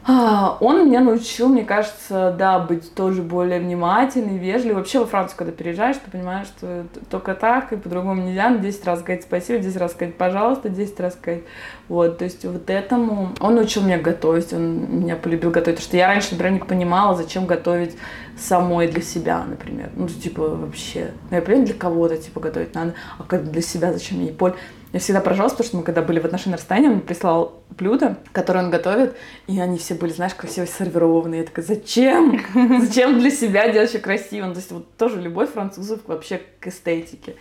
А, 0.07 0.59
он 0.61 0.87
меня 0.87 1.01
научил, 1.01 1.49
мне 1.49 1.65
кажется, 1.65 2.35
да, 2.39 2.59
быть 2.59 2.95
тоже 2.95 3.23
более 3.23 3.59
внимательной, 3.59 4.37
вежливой. 4.37 4.77
Вообще 4.77 4.99
во 4.99 5.07
Францию, 5.07 5.39
когда 5.39 5.53
переезжаешь, 5.53 5.97
ты 5.97 6.11
понимаешь, 6.11 6.47
что 6.49 6.85
только 7.09 7.35
так 7.35 7.73
и 7.73 7.77
по-другому 7.77 8.23
нельзя. 8.23 8.55
10 8.55 8.85
раз 8.85 9.01
сказать 9.01 9.23
спасибо, 9.23 9.61
10 9.61 9.77
раз 9.79 9.93
сказать 9.93 10.17
пожалуйста, 10.17 10.69
10 10.69 11.01
раз 11.01 11.15
сказать. 11.15 11.45
Вот, 11.89 12.19
то 12.19 12.25
есть 12.25 12.45
вот 12.45 12.69
этому... 12.69 13.31
Он 13.41 13.55
научил 13.55 13.83
меня 13.83 13.99
готовить, 13.99 14.53
он 14.53 15.01
меня 15.01 15.17
полюбил 15.17 15.51
готовить. 15.51 15.79
Потому 15.79 15.89
что 15.89 15.97
я 15.97 16.07
раньше, 16.07 16.33
например, 16.33 16.53
не 16.53 16.67
понимала, 16.67 17.15
зачем 17.15 17.47
готовить 17.47 17.97
самой 18.39 18.89
для 18.89 19.03
себя, 19.03 19.43
например. 19.49 19.89
Ну, 19.97 20.07
типа, 20.09 20.49
вообще. 20.49 21.13
Ну, 21.31 21.37
я 21.37 21.43
понимаю, 21.43 21.67
для 21.67 21.75
кого-то, 21.75 22.19
типа, 22.19 22.41
готовить 22.41 22.75
надо, 22.75 22.93
а 23.19 23.23
как 23.23 23.51
для 23.51 23.63
себя, 23.63 23.93
зачем 23.93 24.19
мне? 24.19 24.33
Поль 24.33 24.55
Я 24.95 25.01
всегда 25.01 25.21
поражалась, 25.21 25.55
потому 25.55 25.67
что 25.67 25.77
мы 25.79 25.83
когда 25.83 26.03
были 26.03 26.21
в 26.21 26.25
отношении 26.25 26.55
расстояния, 26.55 26.89
он 26.89 27.01
прислал 27.01 27.65
блюдо, 27.71 28.17
которое 28.31 28.61
он 28.61 28.71
готовит, 28.71 29.17
и 29.49 29.59
они 29.59 29.77
все 29.77 29.97
были, 29.97 30.13
знаешь, 30.13 30.35
красиво 30.35 30.69
сервированные. 30.69 31.41
Я 31.41 31.47
такая, 31.47 31.65
зачем? 31.65 32.41
Зачем 32.81 33.19
для 33.19 33.33
себя 33.33 33.69
делать 33.73 33.91
все 33.91 33.99
красиво? 33.99 34.47
Ну, 34.47 34.53
то 34.53 34.61
есть 34.61 34.71
вот 34.71 34.97
тоже 34.97 35.21
любовь 35.21 35.51
французов 35.51 35.99
вообще 36.07 36.41
к 36.61 36.69
эстетике. 36.69 37.35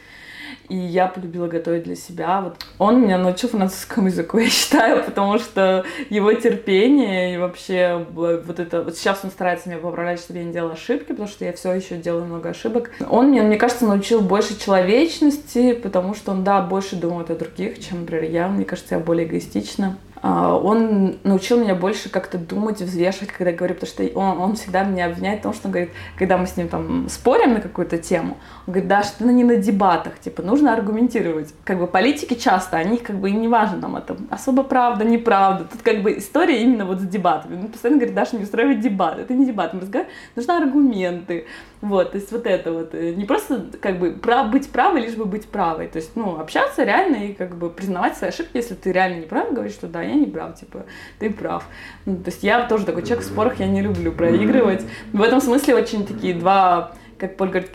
И 0.70 0.76
я 0.76 1.08
полюбила 1.08 1.48
готовить 1.48 1.84
для 1.84 1.96
себя. 1.96 2.42
Вот 2.42 2.58
он 2.78 3.02
меня 3.02 3.18
научил 3.18 3.50
французскому 3.50 4.08
языку, 4.08 4.38
я 4.40 4.50
считаю, 4.50 5.04
потому 5.04 5.38
что 5.40 5.86
его 6.10 6.34
терпение 6.34 7.36
и 7.36 7.38
вообще 7.38 8.06
вот 8.14 8.60
это... 8.60 8.84
Вот 8.84 8.96
сейчас 8.96 9.22
он 9.24 9.32
старается 9.32 9.70
меня 9.70 9.80
поправлять, 9.80 10.20
чтобы 10.20 10.40
я 10.40 10.46
не 10.46 10.54
делала 10.54 10.74
ошибки, 10.74 11.10
потому 11.10 11.28
что 11.28 11.46
я 11.46 11.54
все 11.54 11.74
еще 11.74 11.98
делаю 11.98 12.26
много 12.26 12.50
ошибок. 12.50 12.92
Он 13.10 13.32
меня, 13.32 13.44
мне 13.44 13.58
кажется, 13.58 13.86
научил 13.86 14.22
больше 14.22 14.60
человечности, 14.60 15.74
потому 15.74 16.16
что 16.16 16.32
он, 16.32 16.44
да, 16.44 16.62
больше 16.62 16.96
думает 16.96 17.30
о 17.30 17.36
других, 17.36 17.80
чем, 17.80 18.02
например, 18.02 18.24
я. 18.24 18.48
Мне 18.48 18.66
кажется, 18.66 18.96
я 18.96 19.02
более 19.02 19.28
эгоистична. 19.28 19.98
А, 20.26 20.56
он 20.56 21.18
научил 21.24 21.60
меня 21.60 21.76
больше 21.76 22.10
как-то 22.10 22.38
думать, 22.38 22.82
взвешивать, 22.82 23.30
когда 23.30 23.52
я 23.52 23.58
говорю, 23.58 23.74
потому 23.74 23.90
что 23.90 24.04
он, 24.18 24.40
он 24.40 24.56
всегда 24.56 24.86
меня 24.86 25.08
обвиняет 25.08 25.42
в 25.42 25.44
том, 25.44 25.54
что 25.54 25.68
он 25.68 25.74
говорит, 25.74 25.92
когда 26.18 26.38
мы 26.38 26.48
с 26.48 26.56
ним 26.56 26.70
там 26.70 27.10
спорим 27.10 27.56
на 27.56 27.60
какую-то 27.60 27.98
тему, 27.98 28.38
он 28.66 28.72
говорит, 28.74 28.88
да, 28.88 29.04
что 29.04 29.26
не 29.26 29.44
на 29.44 29.58
дебатах, 29.58 30.18
типа, 30.20 30.42
нужно 30.42 30.74
аргументировать. 30.74 31.54
Как 31.66 31.78
бы 31.78 31.88
политики 31.88 32.36
часто, 32.36 32.78
они 32.78 33.00
как 33.00 33.18
бы 33.18 33.32
и 33.32 33.34
не 33.34 33.50
важно 33.50 33.80
нам 33.80 33.98
это 33.98 34.16
особо 34.30 34.64
правда, 34.64 35.04
неправда. 35.04 35.66
Тут 35.66 35.82
как 35.82 36.02
бы 36.02 36.18
история 36.18 36.62
именно 36.62 36.86
вот 36.86 37.02
с 37.02 37.04
дебатами. 37.04 37.60
Он 37.60 37.68
постоянно 37.68 38.00
говорит, 38.00 38.16
Даша, 38.16 38.38
не 38.38 38.44
устраивать 38.44 38.80
дебат. 38.80 39.20
Это 39.20 39.34
не 39.34 39.46
дебат, 39.46 39.74
мы 39.74 39.82
нужны 39.82 40.52
аргументы. 40.52 41.48
Вот, 41.84 42.12
то 42.12 42.18
есть 42.18 42.32
вот 42.32 42.48
это 42.48 42.72
вот. 42.72 42.96
Э, 42.96 43.14
не 43.14 43.26
просто 43.26 43.66
как 43.82 44.00
бы 44.00 44.12
прав, 44.12 44.50
быть 44.50 44.70
правой, 44.70 45.02
лишь 45.02 45.16
бы 45.16 45.26
быть 45.26 45.48
правой. 45.48 45.88
То 45.90 45.98
есть, 45.98 46.16
ну, 46.16 46.40
общаться 46.40 46.84
реально 46.84 47.18
и 47.18 47.34
как 47.34 47.58
бы 47.58 47.70
признавать 47.70 48.16
свои 48.16 48.30
ошибки, 48.30 48.56
если 48.56 48.74
ты 48.74 48.94
реально 48.94 49.20
не 49.20 49.26
прав, 49.26 49.52
говоришь, 49.52 49.74
что 49.74 49.88
да, 49.88 50.02
я 50.02 50.13
не 50.14 50.26
прав, 50.26 50.60
типа, 50.60 50.86
ты 51.20 51.30
прав. 51.30 51.66
Ну, 52.06 52.18
то 52.18 52.30
есть 52.30 52.44
я 52.44 52.66
тоже 52.68 52.86
такой 52.86 53.04
человек 53.04 53.24
в 53.24 53.28
спорах, 53.28 53.60
я 53.60 53.68
не 53.68 53.82
люблю 53.82 54.12
проигрывать. 54.12 54.84
В 55.12 55.22
этом 55.22 55.42
смысле 55.42 55.76
очень 55.76 56.06
такие 56.06 56.34
два 56.34 56.94
как 57.24 57.38
Поль 57.38 57.48
говорит, 57.48 57.72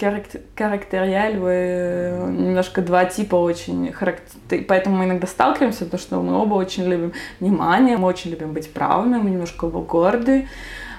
характериаль, 0.56 1.36
немножко 1.36 2.82
два 2.82 3.06
типа 3.06 3.36
очень 3.36 3.92
характер... 3.92 4.64
Поэтому 4.68 4.96
мы 4.96 5.04
иногда 5.04 5.26
сталкиваемся, 5.26 5.86
потому 5.86 6.00
что 6.00 6.20
мы 6.20 6.36
оба 6.36 6.54
очень 6.54 6.84
любим 6.84 7.12
внимание, 7.40 7.96
мы 7.96 8.08
очень 8.08 8.30
любим 8.30 8.52
быть 8.52 8.70
правыми, 8.70 9.16
мы 9.16 9.30
немножко 9.30 9.64
оба 9.64 9.80
горды. 9.80 10.48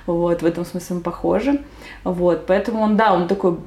Вот, 0.07 0.41
в 0.41 0.45
этом 0.45 0.65
смысле 0.65 0.95
мы 0.95 1.01
похожи. 1.03 1.61
Вот, 2.03 2.45
поэтому 2.45 2.81
он, 2.81 2.97
да, 2.97 3.13
он 3.13 3.27
такой 3.27 3.57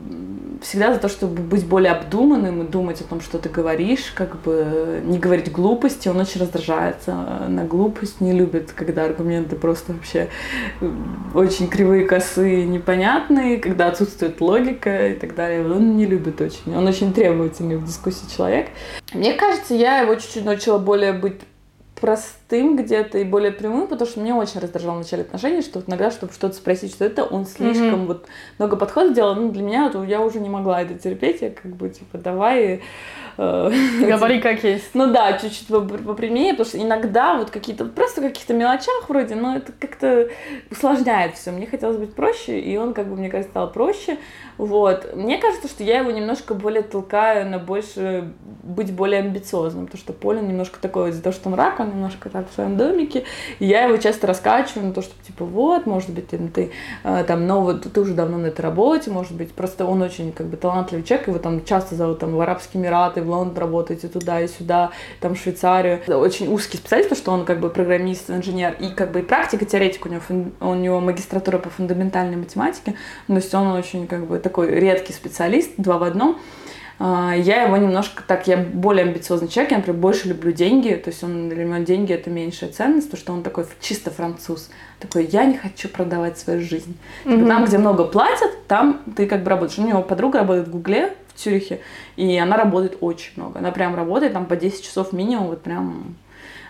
всегда 0.63 0.95
за 0.95 1.01
то, 1.01 1.09
чтобы 1.09 1.43
быть 1.43 1.67
более 1.67 1.93
обдуманным 1.93 2.63
и 2.63 2.67
думать 2.67 3.01
о 3.01 3.05
том, 3.05 3.21
что 3.21 3.39
ты 3.39 3.49
говоришь, 3.49 4.13
как 4.15 4.41
бы 4.43 5.01
не 5.05 5.19
говорить 5.19 5.51
глупости. 5.51 6.09
Он 6.09 6.19
очень 6.21 6.41
раздражается 6.41 7.15
на 7.49 7.65
глупость, 7.65 8.21
не 8.21 8.33
любит, 8.33 8.73
когда 8.73 9.05
аргументы 9.05 9.57
просто 9.57 9.93
вообще 9.93 10.29
очень 11.35 11.69
кривые, 11.69 12.07
косые, 12.07 12.65
непонятные, 12.67 13.59
когда 13.59 13.89
отсутствует 13.89 14.41
логика 14.41 15.09
и 15.09 15.15
так 15.15 15.35
далее. 15.35 15.65
Он 15.69 15.97
не 15.97 16.07
любит 16.07 16.41
очень. 16.41 16.77
Он 16.77 16.87
очень 16.87 17.13
требовательный 17.13 17.77
в 17.77 17.85
дискуссии 17.85 18.35
человек. 18.35 18.69
Мне 19.13 19.35
кажется, 19.35 19.75
я 19.75 19.99
его 19.99 20.15
чуть-чуть 20.15 20.45
научила 20.45 20.79
более 20.79 21.13
быть 21.13 21.41
простым 22.03 22.75
где-то 22.77 23.19
и 23.19 23.25
более 23.25 23.53
прямым, 23.53 23.87
потому 23.87 24.11
что 24.11 24.19
мне 24.19 24.35
очень 24.35 24.59
раздражало 24.59 24.97
в 24.97 24.99
начале 24.99 25.23
отношений, 25.23 25.63
что 25.63 25.79
вот 25.79 25.89
иногда, 25.89 26.11
чтобы 26.11 26.33
что-то 26.33 26.57
спросить, 26.57 26.91
что 26.91 27.05
это, 27.05 27.23
он 27.23 27.47
слишком 27.47 28.03
mm-hmm. 28.03 28.07
вот 28.07 28.27
много 28.59 28.75
подходов 28.75 29.15
делал, 29.15 29.37
ну, 29.37 29.53
для 29.53 29.63
меня 29.63 29.89
вот, 29.89 30.09
я 30.09 30.21
уже 30.21 30.41
не 30.41 30.49
могла 30.49 30.83
это 30.83 30.95
терпеть, 30.95 31.43
я 31.43 31.51
как 31.51 31.77
бы, 31.77 31.89
типа, 31.91 32.19
давай 32.19 32.83
Говори 33.37 34.41
как 34.41 34.63
есть. 34.65 34.91
Ну 34.95 35.13
да, 35.13 35.39
чуть-чуть 35.39 35.69
попрямее, 35.69 36.53
потому 36.53 36.69
что 36.69 36.79
иногда 36.79 37.37
вот 37.37 37.51
какие-то, 37.51 37.85
просто 37.87 38.21
в 38.21 38.25
каких-то 38.25 38.55
мелочах 38.55 39.09
вроде, 39.09 39.35
но 39.35 39.57
это 39.57 39.73
как-то 39.79 40.29
усложняет 40.71 41.35
все. 41.35 41.51
Мне 41.51 41.67
хотелось 41.67 41.97
быть 41.97 42.15
проще, 42.15 42.61
и 42.61 42.77
он, 42.77 42.95
как 42.95 43.09
бы, 43.09 43.17
мне 43.17 43.31
кажется, 43.31 43.51
стал 43.51 43.73
проще. 43.73 44.19
Вот. 44.59 45.17
Мне 45.17 45.39
кажется, 45.39 45.69
что 45.69 45.83
я 45.83 45.99
его 46.01 46.11
немножко 46.11 46.55
более 46.55 46.83
толкаю 46.83 47.49
на 47.49 47.59
больше 47.59 48.33
быть 48.63 48.93
более 48.93 49.21
амбициозным, 49.21 49.87
потому 49.87 50.01
что 50.01 50.13
Полин 50.13 50.47
немножко 50.47 50.79
такой, 50.81 51.11
из-за 51.11 51.23
того, 51.23 51.33
что 51.33 51.49
он 51.49 51.55
рак, 51.55 51.81
он 51.81 51.89
немножко 51.89 52.29
так 52.29 52.51
в 52.51 52.55
своем 52.55 52.77
домике, 52.77 53.25
и 53.59 53.67
я 53.67 53.85
его 53.85 53.97
часто 53.97 54.27
раскачиваю 54.27 54.89
на 54.89 54.93
то, 54.93 55.03
что 55.03 55.13
типа 55.27 55.45
вот, 55.45 55.87
может 55.87 56.11
быть, 56.11 56.29
ты, 56.29 56.39
ты 56.39 56.71
э, 57.03 57.25
там, 57.27 57.47
но 57.47 57.63
вот 57.63 57.93
ты 57.93 58.01
уже 58.01 58.15
давно 58.15 58.39
на 58.39 58.47
этой 58.47 58.61
работе, 58.61 59.11
может 59.11 59.33
быть, 59.33 59.53
просто 59.53 59.85
он 59.85 60.03
очень 60.03 60.33
как 60.33 60.47
бы 60.47 60.57
талантливый 60.57 61.05
человек, 61.05 61.29
его 61.29 61.39
там 61.39 61.65
часто 61.65 61.95
зовут 61.95 62.19
там 62.19 62.37
в 62.37 62.41
Арабские 62.41 62.83
Эмираты, 62.83 63.22
в 63.23 63.31
Лондон 63.31 63.57
работать, 63.59 64.05
и 64.05 64.09
туда, 64.09 64.41
и 64.41 64.49
сюда, 64.49 64.91
там, 65.21 65.35
в 65.35 65.39
Швейцарию. 65.39 66.01
Очень 66.09 66.53
узкий 66.53 66.77
специалист, 66.77 67.09
потому 67.09 67.23
что 67.23 67.33
он 67.33 67.45
как 67.45 67.61
бы 67.61 67.71
программист, 67.71 68.31
инженер, 68.31 68.77
и 68.79 68.89
как 68.89 69.13
бы 69.13 69.21
и 69.21 69.23
практика, 69.23 69.65
теоретик, 69.65 70.07
у 70.07 70.09
него, 70.09 70.23
у 70.61 70.75
него 70.75 71.01
магистратура 71.01 71.59
по 71.59 71.71
фундаментальной 71.71 72.37
математике, 72.37 72.95
то 73.27 73.35
есть 73.35 73.55
он 73.55 73.69
очень 73.69 74.07
как 74.07 74.27
бы 74.27 74.39
такой 74.39 74.71
редкий 74.71 75.13
специалист, 75.13 75.71
два 75.77 75.99
в 75.99 76.03
одном. 76.03 76.39
А, 77.05 77.35
я 77.35 77.65
его 77.65 77.77
немножко 77.79 78.23
так, 78.25 78.47
я 78.47 78.57
более 78.57 79.05
амбициозный 79.05 79.49
человек, 79.49 79.73
я, 79.73 79.79
например, 79.79 80.01
больше 80.01 80.29
люблю 80.29 80.53
деньги, 80.53 80.91
то 80.95 81.11
есть 81.11 81.25
он 81.25 81.49
для 81.49 81.65
меня 81.65 81.81
деньги 81.81 82.13
это 82.13 82.31
меньшая 82.31 82.71
ценность, 82.71 83.11
потому 83.11 83.21
что 83.21 83.33
он 83.33 83.43
такой 83.43 83.67
чисто 83.81 84.13
француз, 84.13 84.71
такой, 85.01 85.25
я 85.25 85.45
не 85.45 85.59
хочу 85.59 85.89
продавать 85.89 86.39
свою 86.39 86.61
жизнь. 86.61 86.97
Mm-hmm. 87.25 87.49
Там, 87.49 87.65
где 87.65 87.79
много 87.79 88.05
платят, 88.05 88.69
там 88.69 89.03
ты 89.17 89.27
как 89.27 89.43
бы 89.43 89.51
работаешь. 89.51 89.81
У 89.81 89.83
него 89.83 90.03
подруга 90.03 90.39
работает 90.39 90.69
в 90.69 90.71
Гугле, 90.71 91.17
в 91.35 91.41
Цюрихе, 91.41 91.81
и 92.15 92.39
она 92.39 92.57
работает 92.57 92.99
очень 93.01 93.33
много. 93.35 93.59
Она 93.59 93.73
прям 93.73 93.97
работает 93.97 94.33
там 94.33 94.47
по 94.47 94.55
10 94.55 94.85
часов 94.85 95.13
минимум, 95.13 95.49
вот 95.49 95.63
прям 95.63 96.15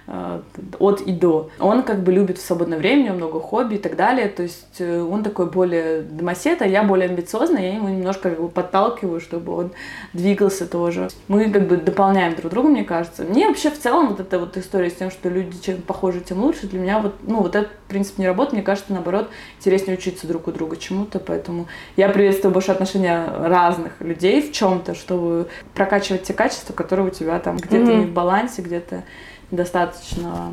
от 0.06 1.00
и 1.00 1.12
до. 1.12 1.50
Он 1.58 1.82
как 1.82 2.02
бы 2.02 2.12
любит 2.12 2.38
в 2.38 2.44
свободное 2.44 2.78
время, 2.78 3.02
у 3.02 3.06
него 3.06 3.16
много 3.16 3.40
хобби 3.40 3.76
и 3.76 3.78
так 3.78 3.96
далее. 3.96 4.28
То 4.28 4.42
есть 4.42 4.80
э, 4.80 5.00
он 5.00 5.22
такой 5.22 5.46
более 5.46 6.02
домосед, 6.02 6.60
а 6.62 6.66
я 6.66 6.82
более 6.82 7.08
амбициозная, 7.08 7.62
я 7.62 7.74
ему 7.76 7.88
немножко 7.88 8.30
как 8.30 8.40
бы 8.40 8.48
подталкиваю, 8.48 9.20
чтобы 9.20 9.56
он 9.56 9.70
двигался 10.12 10.66
тоже. 10.66 11.08
Мы 11.28 11.50
как 11.50 11.68
бы 11.68 11.76
дополняем 11.76 12.34
друг 12.34 12.50
друга, 12.50 12.68
мне 12.68 12.84
кажется. 12.84 13.22
Мне 13.22 13.46
вообще 13.46 13.70
в 13.70 13.78
целом 13.78 14.08
вот 14.08 14.20
эта 14.20 14.38
вот 14.38 14.56
история 14.56 14.90
с 14.90 14.94
тем, 14.94 15.10
что 15.10 15.28
люди 15.28 15.56
чем 15.62 15.82
похожи, 15.82 16.20
тем 16.20 16.42
лучше, 16.42 16.66
для 16.66 16.80
меня 16.80 16.98
вот, 16.98 17.14
ну, 17.22 17.40
вот 17.40 17.54
этот 17.54 17.72
принцип 17.88 18.18
не 18.18 18.26
работает. 18.26 18.54
Мне 18.54 18.62
кажется, 18.62 18.92
наоборот, 18.92 19.30
интереснее 19.58 19.96
учиться 19.96 20.26
друг 20.26 20.48
у 20.48 20.52
друга 20.52 20.76
чему-то, 20.76 21.20
поэтому 21.20 21.68
я 21.96 22.08
приветствую 22.08 22.52
больше 22.52 22.72
отношения 22.72 23.26
разных 23.40 24.00
людей 24.00 24.42
в 24.42 24.52
чем-то, 24.52 24.94
чтобы 24.94 25.48
прокачивать 25.74 26.24
те 26.24 26.34
качества, 26.34 26.72
которые 26.72 27.06
у 27.06 27.10
тебя 27.10 27.38
там 27.38 27.56
где-то 27.56 27.90
mm-hmm. 27.90 27.96
не 27.98 28.06
в 28.06 28.12
балансе, 28.12 28.62
где-то 28.62 29.04
достаточно 29.52 30.52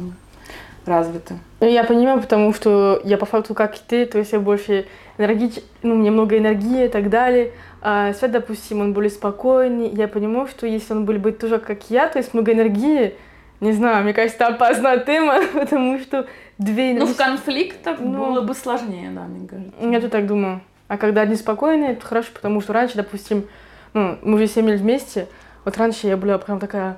развиты. 0.86 1.36
Ну, 1.60 1.68
я 1.68 1.84
понимаю, 1.84 2.22
потому 2.22 2.54
что 2.54 3.02
я 3.04 3.18
по 3.18 3.26
факту 3.26 3.56
как 3.56 3.76
и 3.76 3.80
ты, 3.86 4.06
то 4.06 4.20
есть 4.20 4.32
я 4.32 4.40
больше 4.40 4.86
энергич... 5.18 5.56
ну, 5.82 5.96
мне 5.96 6.12
много 6.12 6.38
энергии 6.38 6.86
и 6.86 6.90
так 6.90 7.10
далее. 7.10 7.52
А 7.82 8.14
Свет, 8.14 8.32
допустим, 8.32 8.82
он 8.82 8.94
более 8.94 9.10
спокойный. 9.10 9.90
Я 9.90 10.08
понимаю, 10.08 10.48
что 10.48 10.68
если 10.68 10.94
он 10.94 11.06
будет 11.06 11.22
быть 11.22 11.40
тоже 11.40 11.60
как 11.60 11.90
я, 11.90 12.08
то 12.08 12.20
есть 12.20 12.34
много 12.34 12.52
энергии, 12.54 13.16
не 13.62 13.72
знаю, 13.72 14.04
мне 14.04 14.14
кажется, 14.14 14.44
это 14.44 14.54
опасная 14.54 15.00
тема, 15.00 15.40
потому 15.54 16.00
что 16.00 16.28
две. 16.58 16.94
Ну, 16.94 17.06
в 17.06 17.16
конфликтах 17.16 18.00
ну, 18.00 18.26
было 18.26 18.42
бы 18.42 18.54
сложнее, 18.54 19.12
да, 19.12 19.24
мне 19.24 19.48
кажется. 19.48 19.74
Я 19.80 20.00
тоже 20.00 20.10
так 20.10 20.28
думаю. 20.28 20.62
А 20.88 20.98
когда 20.98 21.22
они 21.22 21.36
спокойные, 21.36 21.92
это 21.92 22.06
хорошо, 22.06 22.30
потому 22.34 22.62
что 22.62 22.74
раньше, 22.74 22.96
допустим, 22.96 23.48
ну, 23.94 24.18
мы 24.24 24.36
уже 24.36 24.48
7 24.48 24.68
лет 24.68 24.80
вместе, 24.80 25.28
вот 25.66 25.78
раньше 25.78 26.08
я 26.08 26.18
была 26.18 26.38
прям 26.38 26.60
такая 26.60 26.98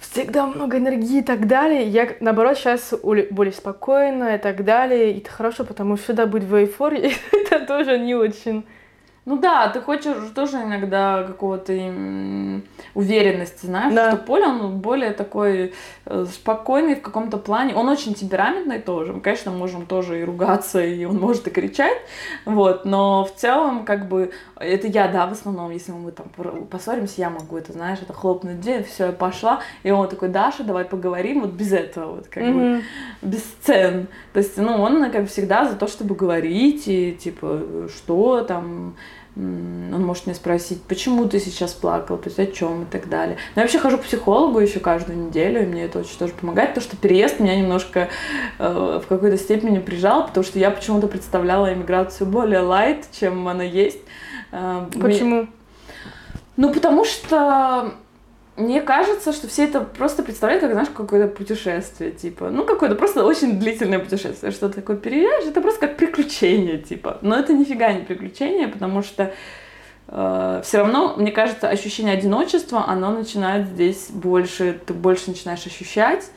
всегда 0.00 0.46
много 0.46 0.78
энергии 0.78 1.18
и 1.18 1.22
так 1.22 1.46
далее. 1.46 1.86
Я, 1.86 2.08
наоборот, 2.20 2.56
сейчас 2.56 2.94
более 3.02 3.52
спокойна 3.52 4.34
и 4.34 4.38
так 4.38 4.64
далее. 4.64 5.12
И 5.12 5.18
это 5.18 5.30
хорошо, 5.30 5.64
потому 5.64 5.96
что 5.96 6.06
всегда 6.06 6.26
быть 6.26 6.44
в 6.44 6.54
эйфории, 6.56 7.12
это 7.32 7.66
тоже 7.66 7.98
не 7.98 8.14
очень. 8.14 8.64
Ну 9.30 9.38
да, 9.38 9.68
ты 9.68 9.80
хочешь 9.80 10.16
тоже 10.34 10.56
иногда 10.56 11.22
какого-то 11.22 11.72
уверенности, 12.94 13.64
знаешь, 13.64 13.94
да. 13.94 14.10
что 14.10 14.16
Поля, 14.16 14.48
он 14.48 14.80
более 14.80 15.12
такой 15.12 15.72
э, 16.04 16.26
спокойный 16.28 16.96
в 16.96 17.00
каком-то 17.00 17.38
плане. 17.38 17.76
Он 17.76 17.88
очень 17.88 18.14
темпераментный 18.14 18.80
тоже. 18.80 19.12
Мы, 19.12 19.20
конечно, 19.20 19.52
можем 19.52 19.86
тоже 19.86 20.20
и 20.20 20.24
ругаться, 20.24 20.84
и 20.84 21.04
он 21.04 21.18
может 21.18 21.46
и 21.46 21.50
кричать, 21.50 21.98
вот, 22.44 22.84
но 22.84 23.24
в 23.24 23.32
целом, 23.36 23.84
как 23.84 24.08
бы, 24.08 24.32
это 24.56 24.88
я, 24.88 25.06
да, 25.06 25.28
в 25.28 25.32
основном, 25.32 25.70
если 25.70 25.92
мы 25.92 26.10
там 26.10 26.26
поссоримся, 26.68 27.20
я 27.20 27.30
могу 27.30 27.56
это, 27.56 27.72
знаешь, 27.72 28.00
это 28.02 28.12
хлопнуть 28.12 28.60
дверь, 28.60 28.82
все, 28.82 29.06
я 29.06 29.12
пошла, 29.12 29.60
и 29.84 29.92
он 29.92 30.08
такой, 30.08 30.28
Даша, 30.30 30.64
давай 30.64 30.84
поговорим, 30.84 31.42
вот 31.42 31.50
без 31.50 31.72
этого, 31.72 32.16
вот, 32.16 32.26
как 32.26 32.42
mm-hmm. 32.42 32.78
бы, 32.78 32.82
без 33.22 33.44
сцен. 33.44 34.08
То 34.32 34.40
есть, 34.40 34.56
ну, 34.56 34.82
он, 34.82 35.08
как 35.12 35.28
всегда, 35.28 35.66
за 35.66 35.76
то, 35.76 35.86
чтобы 35.86 36.16
говорить, 36.16 36.88
и, 36.88 37.12
типа, 37.12 37.88
что 37.94 38.42
там, 38.42 38.96
он 39.36 40.04
может 40.04 40.26
меня 40.26 40.34
спросить, 40.34 40.82
почему 40.82 41.28
ты 41.28 41.38
сейчас 41.38 41.72
плакал, 41.72 42.18
то 42.18 42.28
есть 42.28 42.38
о 42.38 42.46
чем 42.46 42.82
и 42.82 42.84
так 42.86 43.08
далее. 43.08 43.36
Но 43.54 43.60
я 43.60 43.62
вообще 43.62 43.78
хожу 43.78 43.98
к 43.98 44.02
психологу 44.02 44.58
еще 44.58 44.80
каждую 44.80 45.18
неделю, 45.26 45.62
и 45.62 45.66
мне 45.66 45.84
это 45.84 46.00
очень 46.00 46.18
тоже 46.18 46.32
помогает, 46.32 46.70
потому 46.70 46.84
что 46.84 46.96
переезд 46.96 47.38
меня 47.38 47.56
немножко 47.56 48.08
э, 48.58 49.00
в 49.02 49.06
какой-то 49.08 49.36
степени 49.38 49.78
прижал, 49.78 50.26
потому 50.26 50.44
что 50.44 50.58
я 50.58 50.70
почему-то 50.70 51.06
представляла 51.06 51.72
иммиграцию 51.72 52.26
более 52.26 52.60
лайт, 52.60 53.06
чем 53.12 53.46
она 53.46 53.62
есть. 53.64 54.00
Э, 54.52 54.86
Почему? 55.00 55.46
Ну, 56.56 56.72
потому 56.74 57.04
что 57.04 57.94
мне 58.60 58.80
кажется, 58.82 59.32
что 59.32 59.48
все 59.48 59.64
это 59.64 59.80
просто 59.80 60.22
представляют 60.22 60.62
как, 60.62 60.72
знаешь, 60.72 60.88
какое-то 60.94 61.28
путешествие, 61.34 62.10
типа, 62.10 62.50
ну, 62.50 62.64
какое-то 62.64 62.94
просто 62.94 63.24
очень 63.24 63.58
длительное 63.58 63.98
путешествие, 63.98 64.52
что 64.52 64.68
такое 64.68 64.96
переезжаешь, 64.96 65.46
это 65.46 65.60
просто 65.60 65.86
как 65.86 65.96
приключение, 65.96 66.78
типа. 66.78 67.18
Но 67.22 67.36
это 67.36 67.52
нифига 67.52 67.92
не 67.92 68.02
приключение, 68.02 68.68
потому 68.68 69.02
что 69.02 69.32
э, 70.08 70.62
все 70.64 70.78
равно, 70.78 71.14
мне 71.16 71.32
кажется, 71.32 71.68
ощущение 71.68 72.14
одиночества, 72.14 72.84
оно 72.86 73.10
начинает 73.10 73.66
здесь 73.66 74.10
больше, 74.10 74.78
ты 74.84 74.94
больше 74.94 75.30
начинаешь 75.30 75.66
ощущать 75.66 76.30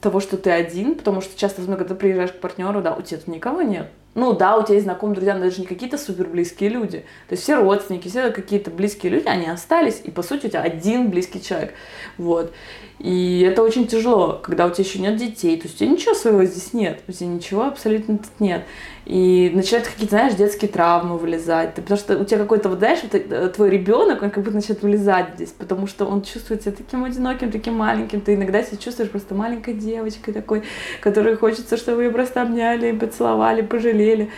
того, 0.00 0.20
что 0.20 0.36
ты 0.36 0.50
один, 0.50 0.94
потому 0.94 1.20
что 1.20 1.38
часто, 1.38 1.62
когда 1.62 1.84
ты 1.84 1.94
приезжаешь 1.94 2.32
к 2.32 2.40
партнеру, 2.40 2.82
да, 2.82 2.94
у 2.94 3.02
тебя 3.02 3.18
тут 3.18 3.28
никого 3.28 3.62
нет, 3.62 3.90
ну 4.14 4.32
да, 4.32 4.56
у 4.56 4.64
тебя 4.64 4.74
есть 4.74 4.86
знакомые 4.86 5.14
друзья, 5.14 5.34
но 5.34 5.44
даже 5.44 5.60
не 5.60 5.66
какие-то 5.66 5.96
супер 5.96 6.26
близкие 6.26 6.68
люди. 6.68 7.04
То 7.28 7.34
есть 7.34 7.44
все 7.44 7.54
родственники, 7.54 8.08
все 8.08 8.30
какие-то 8.30 8.70
близкие 8.70 9.12
люди, 9.12 9.28
они 9.28 9.46
остались, 9.48 10.00
и 10.02 10.10
по 10.10 10.22
сути 10.22 10.46
у 10.46 10.48
тебя 10.48 10.62
один 10.62 11.10
близкий 11.10 11.40
человек. 11.40 11.74
Вот. 12.18 12.52
И 12.98 13.40
это 13.40 13.62
очень 13.62 13.86
тяжело, 13.86 14.40
когда 14.42 14.66
у 14.66 14.70
тебя 14.70 14.84
еще 14.84 14.98
нет 14.98 15.16
детей, 15.16 15.56
то 15.56 15.68
есть 15.68 15.76
у 15.76 15.78
тебя 15.78 15.90
ничего 15.90 16.14
своего 16.14 16.44
здесь 16.44 16.72
нет, 16.72 17.02
у 17.06 17.12
тебя 17.12 17.28
ничего 17.28 17.64
абсолютно 17.66 18.18
тут 18.18 18.40
нет. 18.40 18.64
И 19.10 19.50
начинают 19.52 19.88
какие-то, 19.88 20.14
знаешь, 20.14 20.34
детские 20.34 20.70
травмы 20.70 21.18
вылезать, 21.18 21.74
потому 21.74 21.98
что 21.98 22.16
у 22.16 22.24
тебя 22.24 22.38
какой-то, 22.38 22.68
вот 22.68 22.78
знаешь, 22.78 23.00
вот, 23.02 23.12
э, 23.12 23.48
твой 23.48 23.68
ребенок, 23.68 24.22
он 24.22 24.30
как 24.30 24.44
будто 24.44 24.54
начинает 24.54 24.84
вылезать 24.84 25.30
здесь, 25.34 25.48
потому 25.48 25.88
что 25.88 26.06
он 26.06 26.22
чувствует 26.22 26.62
себя 26.62 26.70
таким 26.76 27.02
одиноким, 27.02 27.50
таким 27.50 27.74
маленьким, 27.74 28.20
ты 28.20 28.36
иногда 28.36 28.62
себя 28.62 28.76
чувствуешь 28.76 29.10
просто 29.10 29.34
маленькой 29.34 29.74
девочкой 29.74 30.32
такой, 30.32 30.62
которой 31.00 31.34
хочется, 31.34 31.76
чтобы 31.76 32.04
ее 32.04 32.10
просто 32.12 32.40
обняли, 32.40 32.92
поцеловали, 32.92 33.62
пожалели. 33.62 34.30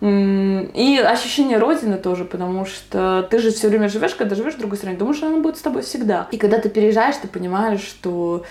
И 0.00 1.02
ощущение 1.04 1.58
родины 1.58 1.96
тоже, 1.96 2.24
потому 2.24 2.66
что 2.66 3.26
ты 3.28 3.40
же 3.40 3.50
все 3.50 3.68
время 3.68 3.88
живешь, 3.88 4.14
когда 4.14 4.36
живешь 4.36 4.54
в 4.54 4.58
другой 4.58 4.78
стране, 4.78 4.96
думаешь, 4.96 5.16
что 5.16 5.26
она 5.26 5.38
будет 5.38 5.56
с 5.56 5.62
тобой 5.62 5.82
всегда. 5.82 6.28
И 6.30 6.36
когда 6.36 6.60
ты 6.60 6.68
переезжаешь, 6.68 7.16
ты 7.16 7.26
понимаешь, 7.26 7.80
что 7.80 8.44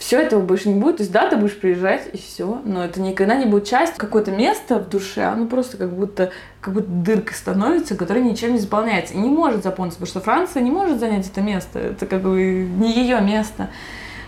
все 0.00 0.18
этого 0.18 0.40
больше 0.40 0.70
не 0.70 0.80
будет. 0.80 0.96
То 0.96 1.02
есть, 1.02 1.12
да, 1.12 1.28
ты 1.28 1.36
будешь 1.36 1.56
приезжать, 1.56 2.08
и 2.14 2.16
все. 2.16 2.62
Но 2.64 2.82
это 2.82 3.02
никогда 3.02 3.36
не 3.36 3.44
будет 3.44 3.66
часть 3.66 3.96
какое-то 3.96 4.30
место 4.30 4.78
в 4.78 4.88
душе, 4.88 5.22
оно 5.24 5.46
просто 5.46 5.76
как 5.76 5.92
будто, 5.92 6.32
как 6.62 6.72
будто 6.72 6.88
дырка 6.88 7.34
становится, 7.34 7.94
которая 7.96 8.24
ничем 8.24 8.54
не 8.54 8.58
заполняется. 8.58 9.12
И 9.12 9.18
не 9.18 9.28
может 9.28 9.62
заполниться, 9.62 10.00
потому 10.00 10.10
что 10.10 10.20
Франция 10.20 10.62
не 10.62 10.70
может 10.70 10.98
занять 10.98 11.28
это 11.28 11.42
место. 11.42 11.78
Это 11.78 12.06
как 12.06 12.22
бы 12.22 12.66
не 12.78 12.94
ее 12.94 13.20
место. 13.20 13.68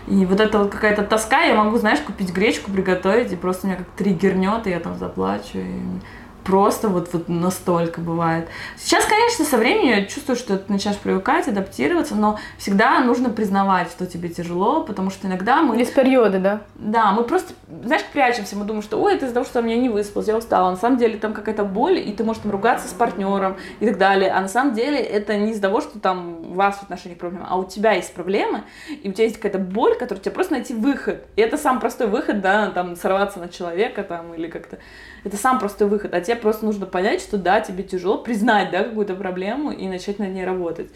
И 0.07 0.25
вот 0.27 0.39
это 0.39 0.59
вот 0.59 0.71
какая-то 0.71 1.01
тоска, 1.03 1.41
я 1.41 1.55
могу, 1.55 1.75
знаешь, 1.77 1.99
купить 2.01 2.31
гречку, 2.31 2.69
приготовить, 2.69 3.33
и 3.33 3.35
просто 3.35 3.65
меня 3.65 3.77
как 3.77 3.87
триггернет, 3.97 4.67
и 4.67 4.69
я 4.69 4.79
там 4.79 4.99
заплачу. 4.99 5.57
И 5.57 5.79
просто 6.43 6.89
вот, 6.89 7.09
вот 7.13 7.29
настолько 7.29 8.01
бывает. 8.01 8.47
Сейчас, 8.77 9.05
конечно, 9.05 9.45
со 9.45 9.57
временем 9.57 9.99
я 9.99 10.05
чувствую, 10.05 10.35
что 10.35 10.57
ты 10.57 10.71
начинаешь 10.71 10.99
привыкать, 10.99 11.47
адаптироваться, 11.47 12.15
но 12.15 12.39
всегда 12.57 12.99
нужно 12.99 13.29
признавать, 13.29 13.89
что 13.89 14.05
тебе 14.05 14.29
тяжело, 14.29 14.83
потому 14.83 15.09
что 15.09 15.27
иногда 15.27 15.61
мы... 15.61 15.77
Есть 15.77 15.93
периоды, 15.93 16.39
да? 16.39 16.61
Да, 16.75 17.11
мы 17.11 17.23
просто, 17.23 17.53
знаешь, 17.83 18.03
прячемся, 18.11 18.55
мы 18.55 18.65
думаем, 18.65 18.83
что 18.83 19.01
ой, 19.01 19.15
это 19.15 19.25
из-за 19.25 19.35
того, 19.35 19.45
что 19.45 19.61
я 19.61 19.77
не 19.77 19.89
выспалась, 19.89 20.27
я 20.27 20.37
устала. 20.37 20.71
На 20.71 20.77
самом 20.77 20.97
деле 20.97 21.17
там 21.17 21.33
какая-то 21.33 21.63
боль, 21.63 21.97
и 21.97 22.11
ты 22.11 22.23
можешь 22.23 22.41
там 22.43 22.51
ругаться 22.51 22.87
с 22.87 22.93
партнером 22.93 23.57
и 23.79 23.87
так 23.87 23.97
далее. 23.97 24.31
А 24.31 24.41
на 24.41 24.47
самом 24.47 24.73
деле 24.73 24.99
это 24.99 25.37
не 25.37 25.51
из-за 25.51 25.61
того, 25.61 25.81
что 25.81 25.99
там 25.99 26.51
у 26.51 26.53
вас 26.53 26.77
в 26.77 26.83
отношениях 26.83 27.19
проблемы, 27.19 27.45
а 27.49 27.57
у 27.57 27.63
тебя 27.63 27.93
есть 27.93 28.13
проблемы, 28.13 28.63
и 28.89 29.09
у 29.09 29.13
тебя 29.13 29.25
есть 29.25 29.37
какая-то 29.37 29.59
боль, 29.59 29.95
которую 29.97 30.21
тебе 30.21 30.33
просто 30.33 30.53
найти 30.53 30.73
выход. 30.73 31.23
И 31.35 31.41
это 31.41 31.57
сам 31.57 31.79
простой 31.79 32.07
выход, 32.07 32.41
да, 32.41 32.69
там 32.71 32.95
сорваться 32.95 33.39
на 33.39 33.49
человека 33.49 34.03
там 34.03 34.33
или 34.33 34.47
как-то 34.47 34.77
это 35.23 35.37
сам 35.37 35.59
простой 35.59 35.87
выход. 35.87 36.13
А 36.13 36.21
тебе 36.21 36.32
просто 36.35 36.65
нужно 36.65 36.85
понять, 36.85 37.21
что 37.21 37.37
да, 37.37 37.61
тебе 37.61 37.83
тяжело, 37.83 38.17
признать, 38.17 38.71
да, 38.71 38.83
какую-то 38.83 39.15
проблему 39.15 39.71
и 39.71 39.87
начать 39.87 40.19
над 40.19 40.29
ней 40.29 40.45
работать. 40.45 40.89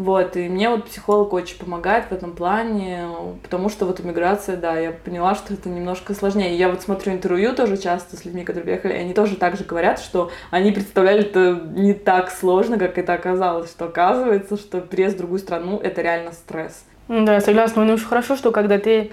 Вот, 0.00 0.34
и 0.36 0.48
мне 0.48 0.70
вот 0.70 0.86
психолог 0.86 1.34
очень 1.34 1.58
помогает 1.58 2.06
в 2.06 2.12
этом 2.12 2.32
плане, 2.34 3.06
потому 3.42 3.68
что 3.68 3.84
вот 3.84 4.00
иммиграция, 4.00 4.56
да, 4.56 4.78
я 4.78 4.92
поняла, 4.92 5.34
что 5.34 5.52
это 5.52 5.68
немножко 5.68 6.14
сложнее. 6.14 6.56
Я 6.56 6.70
вот 6.70 6.80
смотрю 6.80 7.12
интервью 7.12 7.54
тоже 7.54 7.76
часто 7.76 8.16
с 8.16 8.24
людьми, 8.24 8.44
которые 8.44 8.64
приехали, 8.64 8.94
и 8.94 8.96
они 8.96 9.12
тоже 9.12 9.36
так 9.36 9.58
же 9.58 9.64
говорят, 9.64 10.00
что 10.00 10.30
они 10.50 10.72
представляли 10.72 11.20
это 11.20 11.60
не 11.74 11.92
так 11.92 12.30
сложно, 12.30 12.78
как 12.78 12.96
это 12.96 13.12
оказалось, 13.12 13.70
что 13.70 13.84
оказывается, 13.84 14.56
что 14.56 14.80
переезд 14.80 15.16
в 15.16 15.18
другую 15.18 15.38
страну— 15.38 15.78
это 15.82 16.00
реально 16.00 16.32
стресс. 16.32 16.82
Да, 17.08 17.38
согласна. 17.42 17.84
Ну, 17.84 17.92
очень 17.92 18.06
хорошо, 18.06 18.36
что 18.36 18.52
когда 18.52 18.78
ты 18.78 19.12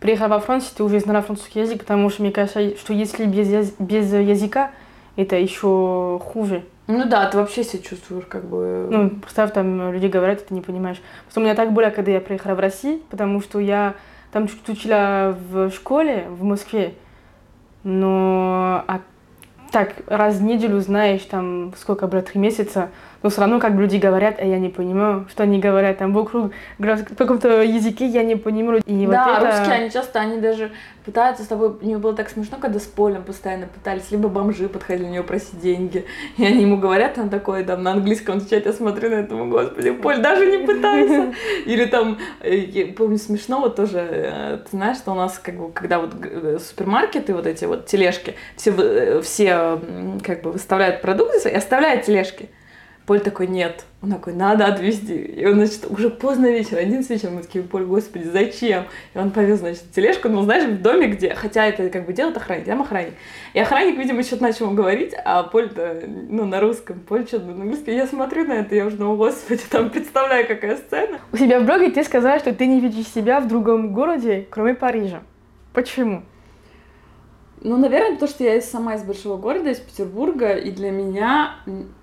приехав 0.00 0.30
во 0.30 0.40
Францию, 0.40 0.72
ты 0.76 0.82
уже 0.84 1.00
знала 1.00 1.20
французский 1.20 1.60
язык, 1.60 1.80
потому 1.80 2.08
что 2.08 2.22
мне 2.22 2.32
кажется, 2.32 2.74
что 2.78 2.94
если 2.94 3.26
без, 3.26 3.72
без 3.78 4.12
языка, 4.12 4.70
это 5.16 5.36
еще 5.36 6.20
хуже. 6.24 6.62
Ну 6.86 7.08
да, 7.08 7.26
ты 7.26 7.36
вообще 7.36 7.64
себя 7.64 7.82
чувствуешь 7.82 8.24
как 8.26 8.44
бы... 8.44 8.88
Ну, 8.90 9.10
представь, 9.10 9.52
там 9.52 9.92
люди 9.92 10.06
говорят, 10.06 10.46
ты 10.46 10.54
не 10.54 10.60
понимаешь. 10.60 11.00
Просто 11.24 11.40
у 11.40 11.42
меня 11.42 11.54
так 11.54 11.72
было, 11.72 11.90
когда 11.90 12.10
я 12.10 12.20
приехала 12.20 12.54
в 12.54 12.60
Россию, 12.60 13.00
потому 13.08 13.40
что 13.40 13.60
я 13.60 13.94
там 14.32 14.48
чуть 14.48 14.68
учила 14.68 15.36
в 15.50 15.70
школе 15.70 16.26
в 16.28 16.42
Москве, 16.42 16.94
но 17.84 18.84
а 18.86 19.00
так 19.70 19.94
раз 20.06 20.36
в 20.36 20.42
неделю 20.42 20.80
знаешь, 20.80 21.22
там 21.22 21.72
сколько 21.76 22.06
было, 22.06 22.22
три 22.22 22.40
месяца, 22.40 22.90
но 23.22 23.30
все 23.30 23.40
равно 23.40 23.60
как 23.60 23.72
люди 23.72 23.96
говорят, 23.96 24.36
а 24.38 24.44
я 24.44 24.58
не 24.58 24.68
понимаю, 24.68 25.26
что 25.30 25.44
они 25.44 25.58
говорят 25.58 25.98
там 25.98 26.12
вокруг, 26.12 26.52
в 26.78 27.14
каком-то 27.16 27.62
языке 27.62 28.06
я 28.06 28.22
не 28.22 28.36
понимаю. 28.36 28.82
И 28.86 29.06
да, 29.06 29.26
вот 29.26 29.38
это... 29.38 29.46
русские, 29.46 29.74
они 29.80 29.90
часто, 29.90 30.20
они 30.20 30.40
даже 30.40 30.72
пытаются 31.04 31.42
с 31.44 31.46
тобой, 31.46 31.76
мне 31.80 31.98
было 31.98 32.14
так 32.14 32.30
смешно, 32.30 32.58
когда 32.60 32.78
с 32.78 32.84
Полем 32.84 33.22
постоянно 33.24 33.66
пытались, 33.66 34.10
либо 34.10 34.28
бомжи 34.28 34.68
подходили 34.68 35.06
на 35.06 35.12
него 35.12 35.24
просить 35.24 35.60
деньги, 35.60 36.04
и 36.36 36.44
они 36.44 36.62
ему 36.62 36.76
говорят, 36.76 37.18
он 37.18 37.28
такой, 37.28 37.64
там, 37.64 37.82
на 37.82 37.92
английском 37.92 38.36
отвечать, 38.36 38.66
я 38.66 38.72
смотрю 38.72 39.10
на 39.10 39.14
этого, 39.14 39.46
господи, 39.46 39.90
Поль, 39.92 40.18
даже 40.18 40.46
не 40.46 40.64
пытайся. 40.64 41.34
Или 41.66 41.86
там, 41.86 42.18
э, 42.40 42.56
я 42.56 42.92
помню, 42.92 43.18
смешно 43.18 43.60
вот 43.60 43.76
тоже, 43.76 43.98
э, 43.98 44.58
ты 44.64 44.76
знаешь, 44.76 44.98
что 44.98 45.12
у 45.12 45.14
нас, 45.14 45.38
как 45.38 45.56
бы, 45.56 45.72
когда 45.72 45.98
вот 45.98 46.14
супермаркеты, 46.62 47.34
вот 47.34 47.46
эти 47.46 47.64
вот 47.64 47.86
тележки, 47.86 48.34
все, 48.56 49.20
все 49.22 49.80
как 50.24 50.42
бы 50.42 50.52
выставляют 50.52 51.02
продукты 51.02 51.48
и 51.48 51.54
оставляют 51.54 52.04
тележки. 52.04 52.48
Поль 53.06 53.20
такой, 53.20 53.48
нет. 53.48 53.84
Он 54.00 54.12
такой, 54.12 54.32
надо 54.32 54.66
отвезти. 54.66 55.16
И 55.16 55.44
он, 55.44 55.54
значит, 55.54 55.86
уже 55.90 56.08
поздно 56.08 56.46
вечер, 56.46 56.78
один 56.78 57.00
вечера, 57.00 57.30
мы 57.30 57.42
такие, 57.42 57.64
Поль, 57.64 57.84
господи, 57.84 58.24
зачем? 58.24 58.84
И 59.14 59.18
он 59.18 59.30
повез, 59.30 59.58
значит, 59.58 59.90
тележку, 59.92 60.28
ну, 60.28 60.42
знаешь, 60.42 60.64
в 60.64 60.80
доме, 60.80 61.08
где, 61.08 61.34
хотя 61.34 61.66
это 61.66 61.90
как 61.90 62.06
бы 62.06 62.12
делает 62.12 62.36
охранник, 62.36 62.66
там 62.66 62.82
охранник. 62.82 63.14
И 63.54 63.58
охранник, 63.58 63.98
видимо, 63.98 64.22
что-то 64.22 64.44
начал 64.44 64.70
говорить, 64.70 65.14
а 65.24 65.42
Поль-то, 65.42 66.02
ну, 66.28 66.44
на 66.44 66.60
русском, 66.60 67.00
Поль 67.00 67.26
что-то 67.26 67.46
на 67.46 67.52
английском. 67.62 67.94
Я 67.94 68.06
смотрю 68.06 68.44
на 68.44 68.52
это, 68.52 68.74
я 68.74 68.86
уже, 68.86 68.96
ну, 68.96 69.16
господи, 69.16 69.62
там 69.68 69.90
представляю, 69.90 70.46
какая 70.46 70.76
сцена. 70.76 71.18
У 71.32 71.36
себя 71.36 71.58
в 71.58 71.64
блоге 71.64 71.90
ты 71.90 72.04
сказала, 72.04 72.38
что 72.38 72.54
ты 72.54 72.66
не 72.66 72.80
видишь 72.80 73.08
себя 73.08 73.40
в 73.40 73.48
другом 73.48 73.92
городе, 73.92 74.46
кроме 74.48 74.74
Парижа. 74.74 75.22
Почему? 75.72 76.22
Ну, 77.64 77.76
наверное, 77.76 78.14
потому 78.14 78.28
что 78.28 78.42
я 78.42 78.60
сама 78.60 78.94
из 78.94 79.04
большого 79.04 79.36
города, 79.36 79.70
из 79.70 79.78
Петербурга, 79.78 80.54
и 80.54 80.70
для 80.72 80.90
меня 80.90 81.54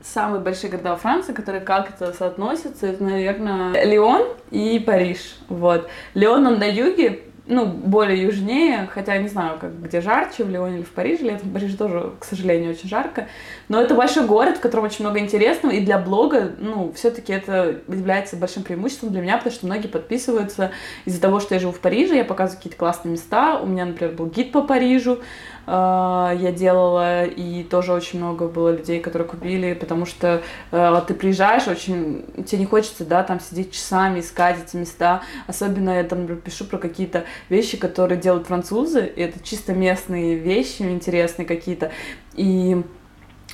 самые 0.01 0.41
большие 0.41 0.69
города 0.69 0.95
Франции, 0.95 1.33
которые 1.33 1.61
как-то 1.61 2.13
соотносятся, 2.13 2.87
это, 2.87 3.03
наверное, 3.03 3.83
Лион 3.83 4.23
и 4.51 4.79
Париж. 4.79 5.37
Вот. 5.49 5.89
Лион, 6.13 6.47
он 6.47 6.59
на 6.59 6.65
юге, 6.65 7.23
ну, 7.49 7.65
более 7.65 8.21
южнее, 8.21 8.87
хотя 8.93 9.17
не 9.17 9.27
знаю, 9.27 9.57
как, 9.59 9.81
где 9.81 10.01
жарче, 10.01 10.43
в 10.43 10.49
Лионе 10.49 10.77
или 10.77 10.83
в 10.83 10.91
Париже. 10.91 11.23
Летом 11.23 11.49
в 11.49 11.53
Париже 11.53 11.75
тоже, 11.75 12.11
к 12.19 12.23
сожалению, 12.23 12.71
очень 12.71 12.87
жарко. 12.87 13.27
Но 13.69 13.81
это 13.81 13.95
большой 13.95 14.27
город, 14.27 14.57
в 14.57 14.59
котором 14.59 14.85
очень 14.85 15.03
много 15.03 15.19
интересного, 15.19 15.71
и 15.73 15.83
для 15.83 15.97
блога, 15.97 16.51
ну, 16.59 16.93
все-таки 16.93 17.33
это 17.33 17.81
является 17.87 18.37
большим 18.37 18.61
преимуществом 18.61 19.11
для 19.11 19.21
меня, 19.21 19.37
потому 19.37 19.53
что 19.53 19.65
многие 19.65 19.87
подписываются 19.87 20.71
из-за 21.05 21.19
того, 21.19 21.39
что 21.39 21.55
я 21.55 21.59
живу 21.59 21.73
в 21.73 21.79
Париже, 21.79 22.15
я 22.15 22.23
показываю 22.23 22.57
какие-то 22.57 22.77
классные 22.77 23.13
места. 23.13 23.59
У 23.59 23.65
меня, 23.65 23.85
например, 23.85 24.13
был 24.13 24.27
гид 24.27 24.51
по 24.51 24.61
Парижу, 24.61 25.19
я 25.71 26.51
делала, 26.51 27.25
и 27.25 27.63
тоже 27.63 27.93
очень 27.93 28.19
много 28.19 28.47
было 28.47 28.69
людей, 28.75 28.99
которые 28.99 29.27
купили, 29.27 29.73
потому 29.73 30.05
что 30.05 30.41
э, 30.71 31.01
ты 31.07 31.13
приезжаешь, 31.13 31.67
очень 31.67 32.25
тебе 32.45 32.61
не 32.61 32.65
хочется, 32.65 33.05
да, 33.05 33.23
там 33.23 33.39
сидеть 33.39 33.71
часами, 33.71 34.19
искать 34.19 34.57
эти 34.65 34.75
места. 34.77 35.21
Особенно 35.47 35.91
я 35.91 36.03
там 36.03 36.27
пишу 36.37 36.65
про 36.65 36.77
какие-то 36.77 37.25
вещи, 37.49 37.77
которые 37.77 38.19
делают 38.19 38.47
французы, 38.47 39.05
и 39.05 39.21
это 39.21 39.39
чисто 39.43 39.73
местные 39.73 40.35
вещи, 40.35 40.81
интересные 40.81 41.45
какие-то. 41.45 41.91
И 42.33 42.83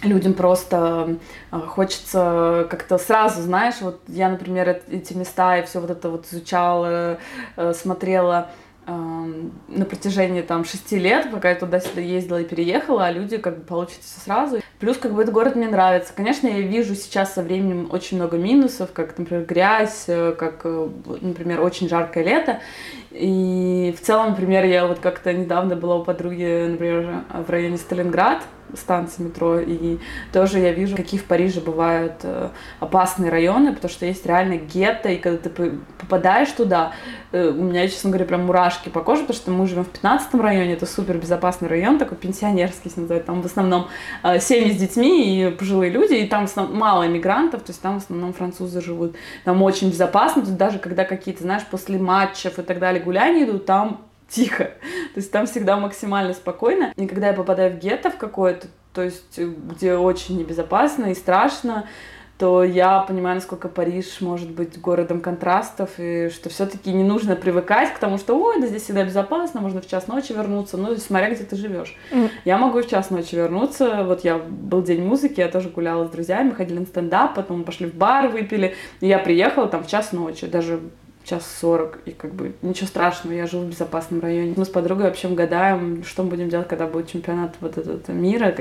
людям 0.03 0.33
просто 0.33 1.17
э, 1.51 1.59
хочется 1.59 2.67
как-то 2.69 2.97
сразу, 2.97 3.41
знаешь, 3.41 3.75
вот 3.81 4.01
я, 4.07 4.29
например, 4.29 4.81
эти 4.89 5.13
места 5.13 5.57
и 5.57 5.65
все 5.65 5.79
вот 5.79 5.89
это 5.89 6.09
вот 6.09 6.27
изучала, 6.31 7.17
э, 7.55 7.73
смотрела, 7.73 8.49
на 8.87 9.85
протяжении 9.85 10.41
там 10.41 10.63
шести 10.63 10.99
лет, 10.99 11.31
пока 11.31 11.49
я 11.49 11.55
туда-сюда 11.55 12.01
ездила 12.01 12.41
и 12.41 12.45
переехала, 12.45 13.05
а 13.05 13.11
люди 13.11 13.37
как 13.37 13.57
бы 13.57 13.63
получат 13.63 14.03
сразу. 14.03 14.59
Плюс 14.79 14.97
как 14.97 15.13
бы 15.13 15.21
этот 15.21 15.33
город 15.33 15.55
мне 15.55 15.67
нравится. 15.67 16.13
Конечно, 16.13 16.47
я 16.47 16.61
вижу 16.61 16.95
сейчас 16.95 17.33
со 17.33 17.41
временем 17.41 17.87
очень 17.91 18.17
много 18.17 18.37
минусов, 18.37 18.91
как, 18.91 19.17
например, 19.17 19.45
грязь, 19.45 20.05
э, 20.07 20.33
как, 20.37 20.61
э, 20.65 20.89
например, 21.21 21.61
очень 21.61 21.89
жаркое 21.89 22.23
лето. 22.23 22.59
И 23.11 23.95
в 23.97 24.05
целом, 24.05 24.31
например, 24.31 24.65
я 24.65 24.85
вот 24.85 24.99
как-то 24.99 25.33
недавно 25.33 25.75
была 25.75 25.95
у 25.95 26.03
подруги, 26.03 26.67
например, 26.67 27.23
в 27.47 27.49
районе 27.49 27.77
Сталинград, 27.77 28.43
станции 28.75 29.23
метро, 29.23 29.59
и 29.59 29.97
тоже 30.31 30.59
я 30.59 30.71
вижу, 30.71 30.95
какие 30.95 31.19
в 31.19 31.25
Париже 31.25 31.61
бывают 31.61 32.13
э, 32.23 32.49
опасные 32.79 33.31
районы, 33.31 33.73
потому 33.73 33.91
что 33.91 34.05
есть 34.05 34.25
реально 34.25 34.57
гетто, 34.57 35.09
и 35.09 35.17
когда 35.17 35.37
ты 35.37 35.71
попадаешь 35.99 36.51
туда, 36.51 36.93
э, 37.31 37.47
у 37.49 37.63
меня, 37.63 37.87
честно 37.87 38.09
говоря, 38.09 38.25
прям 38.25 38.45
мурашки 38.45 38.89
по 38.89 39.01
коже, 39.01 39.21
потому 39.21 39.37
что 39.37 39.51
мы 39.51 39.67
живем 39.67 39.83
в 39.83 39.89
15 39.89 40.33
районе, 40.35 40.73
это 40.73 40.85
супер 40.85 41.17
безопасный 41.17 41.67
район, 41.67 41.97
такой 41.97 42.17
пенсионерский, 42.17 42.81
если 42.85 43.01
называют, 43.01 43.25
там 43.25 43.41
в 43.41 43.45
основном 43.45 43.87
э, 44.23 44.39
семьи 44.39 44.71
с 44.71 44.77
детьми 44.77 45.47
и 45.47 45.51
пожилые 45.51 45.91
люди, 45.91 46.13
и 46.13 46.27
там 46.27 46.47
мало 46.71 47.07
иммигрантов, 47.07 47.61
то 47.63 47.71
есть 47.71 47.81
там 47.81 47.99
в 47.99 48.03
основном 48.03 48.33
французы 48.33 48.81
живут, 48.81 49.15
там 49.43 49.61
очень 49.61 49.89
безопасно, 49.89 50.41
даже 50.43 50.79
когда 50.79 51.05
какие-то, 51.05 51.43
знаешь, 51.43 51.63
после 51.69 51.97
матчев 51.97 52.59
и 52.59 52.61
так 52.61 52.79
далее 52.79 53.03
гуляния 53.03 53.45
идут, 53.45 53.65
там 53.65 54.01
тихо. 54.27 54.65
То 55.13 55.17
есть 55.17 55.31
там 55.31 55.45
всегда 55.45 55.77
максимально 55.77 56.33
спокойно. 56.33 56.93
И 56.95 57.07
когда 57.07 57.27
я 57.27 57.33
попадаю 57.33 57.71
в 57.73 57.79
гетто 57.79 58.09
в 58.09 58.17
какое-то, 58.17 58.67
то 58.93 59.01
есть 59.01 59.39
где 59.39 59.95
очень 59.95 60.37
небезопасно 60.37 61.07
и 61.07 61.15
страшно, 61.15 61.87
то 62.37 62.65
я 62.65 62.99
понимаю, 62.99 63.35
насколько 63.35 63.69
Париж 63.69 64.19
может 64.19 64.51
быть 64.51 64.79
городом 64.81 65.21
контрастов, 65.21 65.91
и 65.97 66.29
что 66.29 66.49
все-таки 66.49 66.91
не 66.91 67.03
нужно 67.03 67.35
привыкать 67.37 67.93
к 67.93 67.97
тому, 67.97 68.17
что 68.17 68.37
ой, 68.37 68.59
да 68.59 68.67
здесь 68.67 68.83
всегда 68.83 69.05
безопасно, 69.05 69.61
можно 69.61 69.81
в 69.81 69.87
час 69.87 70.07
ночи 70.07 70.33
вернуться, 70.33 70.75
ну, 70.75 70.95
смотря 70.97 71.29
где 71.29 71.45
ты 71.45 71.55
живешь. 71.55 71.95
Mm. 72.11 72.29
Я 72.43 72.57
могу 72.57 72.81
в 72.81 72.89
час 72.89 73.09
ночи 73.09 73.35
вернуться, 73.35 74.03
вот 74.03 74.25
я 74.25 74.37
был 74.37 74.83
день 74.83 75.01
музыки, 75.01 75.39
я 75.39 75.47
тоже 75.47 75.69
гуляла 75.69 76.07
с 76.07 76.09
друзьями, 76.09 76.51
ходили 76.51 76.79
на 76.79 76.85
стендап, 76.85 77.35
потом 77.35 77.63
пошли 77.63 77.87
в 77.87 77.95
бар, 77.95 78.27
выпили, 78.27 78.75
и 78.99 79.07
я 79.07 79.19
приехала 79.19 79.67
там 79.67 79.85
в 79.85 79.87
час 79.87 80.11
ночи, 80.11 80.45
даже 80.45 80.81
час 81.25 81.43
сорок, 81.59 81.99
и 82.05 82.11
как 82.11 82.33
бы 82.33 82.53
ничего 82.61 82.87
страшного, 82.87 83.33
я 83.33 83.47
живу 83.47 83.63
в 83.63 83.69
безопасном 83.69 84.21
районе. 84.21 84.53
Мы 84.55 84.65
с 84.65 84.69
подругой 84.69 85.05
вообще 85.05 85.27
гадаем, 85.27 86.03
что 86.03 86.23
мы 86.23 86.29
будем 86.29 86.49
делать, 86.49 86.67
когда 86.67 86.87
будет 86.87 87.09
чемпионат 87.09 87.55
вот 87.59 87.77
этот 87.77 88.07
мира, 88.09 88.53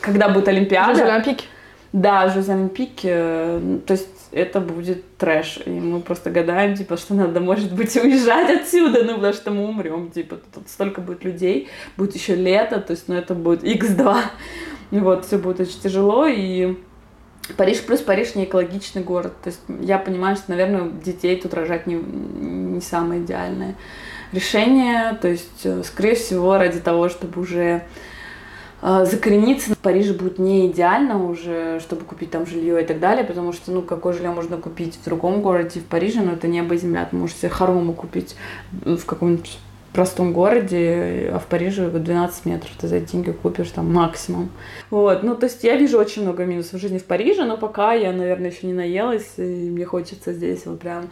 когда 0.00 0.28
будет 0.28 0.48
Олимпиада. 0.48 0.94
Жуз 0.94 1.08
Олимпик. 1.08 1.44
Да, 1.92 2.28
Жуз 2.28 2.48
Олимпик, 2.48 3.00
то 3.00 3.92
есть 3.92 4.08
это 4.32 4.60
будет 4.60 5.16
трэш, 5.16 5.60
и 5.64 5.70
мы 5.70 6.00
просто 6.00 6.30
гадаем, 6.30 6.76
типа, 6.76 6.96
что 6.96 7.14
надо, 7.14 7.40
может 7.40 7.72
быть, 7.72 7.96
уезжать 8.02 8.60
отсюда, 8.60 9.04
ну, 9.04 9.14
потому 9.14 9.32
что 9.32 9.50
мы 9.50 9.66
умрем, 9.66 10.10
типа, 10.10 10.36
тут 10.52 10.68
столько 10.68 11.00
будет 11.00 11.24
людей, 11.24 11.68
будет 11.96 12.14
еще 12.14 12.34
лето, 12.34 12.80
то 12.80 12.90
есть, 12.90 13.08
ну, 13.08 13.14
это 13.14 13.34
будет 13.34 13.64
x2, 13.64 14.16
и 14.90 14.98
вот, 14.98 15.24
все 15.24 15.38
будет 15.38 15.60
очень 15.60 15.80
тяжело, 15.80 16.26
и 16.26 16.76
Париж 17.56 17.82
плюс 17.82 18.00
Париж 18.00 18.34
не 18.34 18.44
экологичный 18.44 19.02
город. 19.02 19.32
То 19.42 19.50
есть 19.50 19.60
я 19.80 19.98
понимаю, 19.98 20.36
что, 20.36 20.50
наверное, 20.50 20.90
детей 20.90 21.40
тут 21.40 21.54
рожать 21.54 21.86
не, 21.86 21.94
не 21.94 22.80
самое 22.80 23.22
идеальное 23.22 23.74
решение. 24.32 25.16
То 25.20 25.28
есть, 25.28 25.64
э, 25.64 25.82
скорее 25.84 26.14
всего, 26.14 26.56
ради 26.58 26.80
того, 26.80 27.08
чтобы 27.08 27.40
уже 27.40 27.82
э, 28.82 29.04
закорениться 29.04 29.74
в 29.74 29.78
Париже 29.78 30.14
будет 30.14 30.38
не 30.38 30.70
идеально 30.70 31.24
уже, 31.24 31.80
чтобы 31.80 32.04
купить 32.04 32.30
там 32.30 32.46
жилье 32.46 32.82
и 32.82 32.86
так 32.86 33.00
далее, 33.00 33.24
потому 33.24 33.52
что, 33.52 33.72
ну, 33.72 33.82
какое 33.82 34.12
жилье 34.12 34.30
можно 34.30 34.56
купить 34.56 34.96
в 34.96 35.04
другом 35.04 35.42
городе, 35.42 35.80
в 35.80 35.84
Париже, 35.84 36.20
но 36.20 36.32
это 36.32 36.48
небо 36.48 36.74
и 36.74 36.78
земля. 36.78 37.06
Ты 37.06 37.16
можешь 37.16 37.36
себе 37.36 37.48
хорому 37.48 37.94
купить 37.94 38.36
в 38.70 39.04
каком-нибудь 39.04 39.58
простом 39.92 40.32
городе, 40.32 41.30
а 41.32 41.38
в 41.38 41.46
Париже 41.46 41.88
12 41.88 42.46
метров 42.46 42.70
ты 42.78 42.86
за 42.86 43.00
деньги 43.00 43.30
купишь 43.30 43.70
там 43.70 43.92
максимум. 43.92 44.50
Вот, 44.90 45.22
ну, 45.22 45.34
то 45.34 45.46
есть 45.46 45.64
я 45.64 45.76
вижу 45.76 45.98
очень 45.98 46.22
много 46.22 46.44
минусов 46.44 46.74
в 46.74 46.78
жизни 46.80 46.98
в 46.98 47.04
Париже, 47.04 47.44
но 47.44 47.56
пока 47.56 47.94
я, 47.94 48.12
наверное, 48.12 48.50
еще 48.50 48.66
не 48.66 48.72
наелась, 48.72 49.34
и 49.38 49.70
мне 49.70 49.84
хочется 49.84 50.32
здесь 50.32 50.66
вот 50.66 50.80
прям 50.80 51.10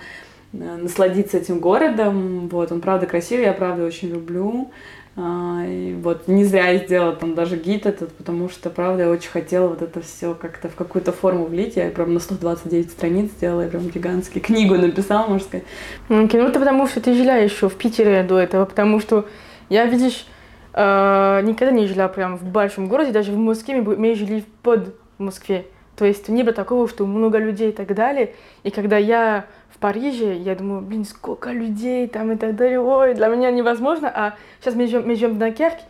э, 0.52 0.76
насладиться 0.76 1.38
этим 1.38 1.60
городом. 1.60 2.48
Вот, 2.48 2.70
он 2.72 2.80
правда 2.80 3.06
красивый, 3.06 3.44
я 3.44 3.52
правда 3.52 3.84
очень 3.84 4.08
люблю. 4.08 4.70
А, 5.18 5.64
и 5.66 5.94
вот 5.94 6.28
не 6.28 6.44
зря 6.44 6.68
я 6.68 6.78
сделала 6.78 7.16
там 7.16 7.34
даже 7.34 7.56
гид 7.56 7.86
этот, 7.86 8.12
потому 8.12 8.50
что, 8.50 8.68
правда, 8.68 9.04
я 9.04 9.10
очень 9.10 9.30
хотела 9.30 9.68
вот 9.68 9.80
это 9.80 10.02
все 10.02 10.34
как-то 10.34 10.68
в 10.68 10.74
какую-то 10.74 11.10
форму 11.10 11.46
влить. 11.46 11.76
Я 11.76 11.88
прям 11.88 12.12
на 12.12 12.20
129 12.20 12.90
страниц 12.90 13.30
сделала, 13.32 13.62
я 13.62 13.68
прям 13.68 13.88
гигантский 13.88 14.42
книгу 14.42 14.74
написала, 14.74 15.26
можно 15.26 15.46
сказать. 15.46 15.66
Ну, 16.10 16.26
это 16.26 16.58
потому 16.58 16.86
что 16.86 17.00
ты 17.00 17.14
жила 17.14 17.36
еще 17.36 17.70
в 17.70 17.76
Питере 17.76 18.22
до 18.24 18.38
этого, 18.38 18.66
потому 18.66 19.00
что 19.00 19.26
я, 19.70 19.86
видишь, 19.86 20.26
э, 20.74 21.40
никогда 21.44 21.70
не 21.70 21.86
жила 21.86 22.08
прям 22.08 22.36
в 22.36 22.44
большом 22.44 22.86
городе, 22.86 23.10
даже 23.10 23.32
в 23.32 23.38
Москве 23.38 23.80
мы, 23.80 23.96
мы 23.96 24.14
жили 24.14 24.44
под 24.62 24.96
Москве. 25.16 25.64
То 25.96 26.04
есть 26.04 26.28
не 26.28 26.42
было 26.42 26.52
такого, 26.52 26.88
что 26.88 27.06
много 27.06 27.38
людей 27.38 27.70
и 27.70 27.72
так 27.72 27.94
далее. 27.94 28.34
И 28.64 28.70
когда 28.70 28.98
я 28.98 29.46
в 29.76 29.78
Париже, 29.78 30.34
я 30.34 30.54
думаю, 30.54 30.80
блин, 30.80 31.04
сколько 31.04 31.50
людей 31.50 32.08
там 32.08 32.32
и 32.32 32.36
так 32.36 32.56
далее, 32.56 32.80
ой, 32.80 33.12
для 33.12 33.28
меня 33.28 33.50
невозможно. 33.50 34.10
А 34.12 34.34
сейчас 34.58 34.74
мы 34.74 34.86
живем, 34.86 35.06
мы 35.06 35.16
живем 35.16 35.34
в 35.34 35.38
Донкерке, 35.38 35.82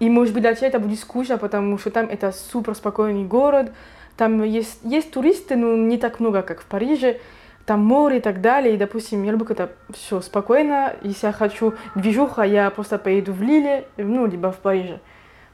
и, 0.00 0.10
может 0.10 0.34
быть, 0.34 0.42
для 0.42 0.54
тебя 0.54 0.66
это 0.66 0.80
будет 0.80 0.98
скучно, 0.98 1.38
потому 1.38 1.78
что 1.78 1.92
там 1.92 2.06
это 2.06 2.32
супер 2.32 2.74
спокойный 2.74 3.24
город, 3.24 3.72
там 4.16 4.42
есть, 4.42 4.80
есть 4.82 5.12
туристы, 5.12 5.54
но 5.54 5.76
не 5.76 5.96
так 5.96 6.18
много, 6.18 6.42
как 6.42 6.60
в 6.60 6.64
Париже, 6.64 7.20
там 7.66 7.84
море 7.84 8.16
и 8.18 8.20
так 8.20 8.40
далее, 8.40 8.74
и, 8.74 8.76
допустим, 8.76 9.22
я 9.22 9.30
люблю, 9.30 9.46
когда 9.46 9.68
все 9.92 10.20
спокойно, 10.20 10.96
если 11.02 11.26
я 11.28 11.32
хочу 11.32 11.74
движуха, 11.94 12.42
я 12.42 12.68
просто 12.70 12.98
поеду 12.98 13.32
в 13.32 13.42
Лиле, 13.42 13.86
ну, 13.96 14.26
либо 14.26 14.50
в 14.50 14.56
Париже. 14.56 14.98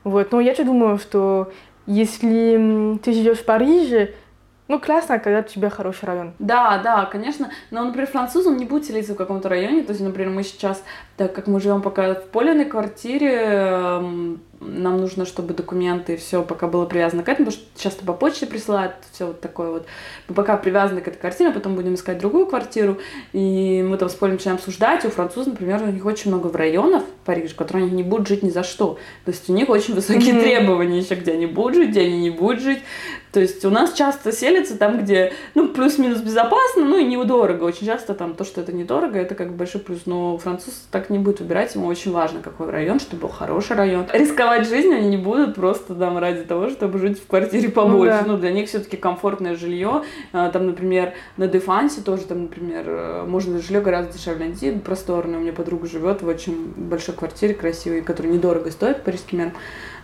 Вот, 0.02 0.32
но 0.32 0.40
я 0.40 0.54
же 0.54 0.64
думаю, 0.64 0.96
что 0.96 1.52
если 1.84 2.98
ты 3.02 3.12
живешь 3.12 3.40
в 3.40 3.44
Париже, 3.44 4.14
ну, 4.68 4.80
классно, 4.80 5.18
когда 5.18 5.40
у 5.40 5.42
тебя 5.42 5.70
хороший 5.70 6.06
район. 6.06 6.32
Да, 6.38 6.78
да, 6.82 7.04
конечно. 7.06 7.50
Но, 7.70 7.84
например, 7.84 8.08
француз, 8.08 8.46
он 8.46 8.56
не 8.56 8.64
будет 8.64 8.84
селиться 8.84 9.14
в 9.14 9.16
каком-то 9.16 9.48
районе. 9.48 9.82
То 9.82 9.92
есть, 9.92 10.02
например, 10.02 10.30
мы 10.30 10.42
сейчас, 10.42 10.82
так 11.16 11.32
как 11.34 11.46
мы 11.46 11.60
живем 11.60 11.82
пока 11.82 12.14
в 12.14 12.28
поленной 12.28 12.64
квартире, 12.64 13.34
эм, 13.34 14.40
нам 14.60 14.98
нужно, 14.98 15.26
чтобы 15.26 15.54
документы, 15.54 16.16
все 16.16 16.42
пока 16.42 16.66
было 16.66 16.86
привязано 16.86 17.22
к 17.22 17.28
этому, 17.28 17.50
потому 17.50 17.62
что 17.62 17.82
часто 17.82 18.04
по 18.04 18.12
почте 18.12 18.46
присылают 18.46 18.94
все 19.12 19.26
вот 19.26 19.40
такое 19.40 19.70
вот. 19.70 19.86
Мы 20.28 20.34
пока 20.34 20.56
привязаны 20.56 21.00
к 21.00 21.08
этой 21.08 21.18
квартире, 21.18 21.50
потом 21.50 21.74
будем 21.74 21.94
искать 21.94 22.18
другую 22.18 22.46
квартиру, 22.46 22.98
и 23.32 23.84
мы 23.86 23.96
там 23.98 24.08
с 24.08 24.14
Полем 24.14 24.34
начинаем 24.34 24.56
обсуждать. 24.56 25.04
У 25.04 25.10
французов, 25.10 25.48
например, 25.48 25.82
у 25.82 25.86
них 25.86 26.04
очень 26.04 26.30
много 26.30 26.48
в 26.48 26.56
районов 26.56 27.04
Парижа, 27.24 27.54
которые 27.54 27.86
они 27.86 27.96
не 27.96 28.02
будут 28.02 28.28
жить 28.28 28.42
ни 28.42 28.50
за 28.50 28.62
что. 28.62 28.98
То 29.24 29.30
есть 29.30 29.48
у 29.50 29.52
них 29.52 29.68
очень 29.68 29.94
высокие 29.94 30.34
mm-hmm. 30.34 30.42
требования 30.42 30.98
еще, 30.98 31.14
где 31.14 31.32
они 31.32 31.46
будут 31.46 31.76
жить, 31.76 31.90
где 31.90 32.00
они 32.02 32.18
не 32.18 32.30
будут 32.30 32.60
жить. 32.60 32.80
То 33.32 33.40
есть 33.40 33.62
у 33.66 33.70
нас 33.70 33.92
часто 33.92 34.32
селятся 34.32 34.78
там, 34.78 35.02
где, 35.02 35.34
ну, 35.54 35.68
плюс-минус 35.68 36.20
безопасно, 36.20 36.86
ну 36.86 36.96
и 36.96 37.04
недорого. 37.04 37.64
Очень 37.64 37.86
часто 37.86 38.14
там 38.14 38.34
то, 38.34 38.44
что 38.44 38.62
это 38.62 38.72
недорого, 38.72 39.18
это 39.18 39.34
как 39.34 39.54
большой 39.54 39.82
плюс. 39.82 40.06
Но 40.06 40.38
француз 40.38 40.86
так 40.90 41.10
не 41.10 41.18
будет 41.18 41.40
выбирать, 41.40 41.74
ему 41.74 41.86
очень 41.86 42.12
важно, 42.12 42.40
какой 42.40 42.70
район, 42.70 42.98
чтобы 42.98 43.22
был 43.22 43.28
хороший 43.28 43.76
район. 43.76 44.06
Рисковать 44.10 44.45
жизнью 44.64 44.98
они 44.98 45.08
не 45.08 45.16
будут 45.16 45.54
просто 45.54 45.94
там 45.94 46.18
ради 46.18 46.42
того, 46.42 46.70
чтобы 46.70 46.98
жить 46.98 47.20
в 47.20 47.26
квартире 47.26 47.68
побольше. 47.68 48.18
Ну, 48.22 48.26
да. 48.26 48.32
ну 48.32 48.38
для 48.38 48.52
них 48.52 48.68
все-таки 48.68 48.96
комфортное 48.96 49.56
жилье. 49.56 50.02
А, 50.32 50.50
там, 50.50 50.66
например, 50.66 51.14
на 51.36 51.46
Дефансе 51.46 52.00
тоже 52.00 52.22
там, 52.22 52.42
например, 52.42 52.84
э, 52.86 53.24
можно 53.26 53.58
жилье 53.60 53.80
гораздо 53.80 54.12
дешевле 54.12 54.46
найти, 54.46 54.72
просторное. 54.72 55.38
У 55.38 55.42
меня 55.42 55.52
подруга 55.52 55.86
живет 55.86 56.22
в 56.22 56.28
очень 56.28 56.72
большой 56.76 57.14
квартире 57.14 57.54
красивой, 57.54 58.02
которая 58.02 58.32
недорого 58.32 58.70
стоит, 58.70 59.02
парижским 59.02 59.38
мерам. 59.38 59.52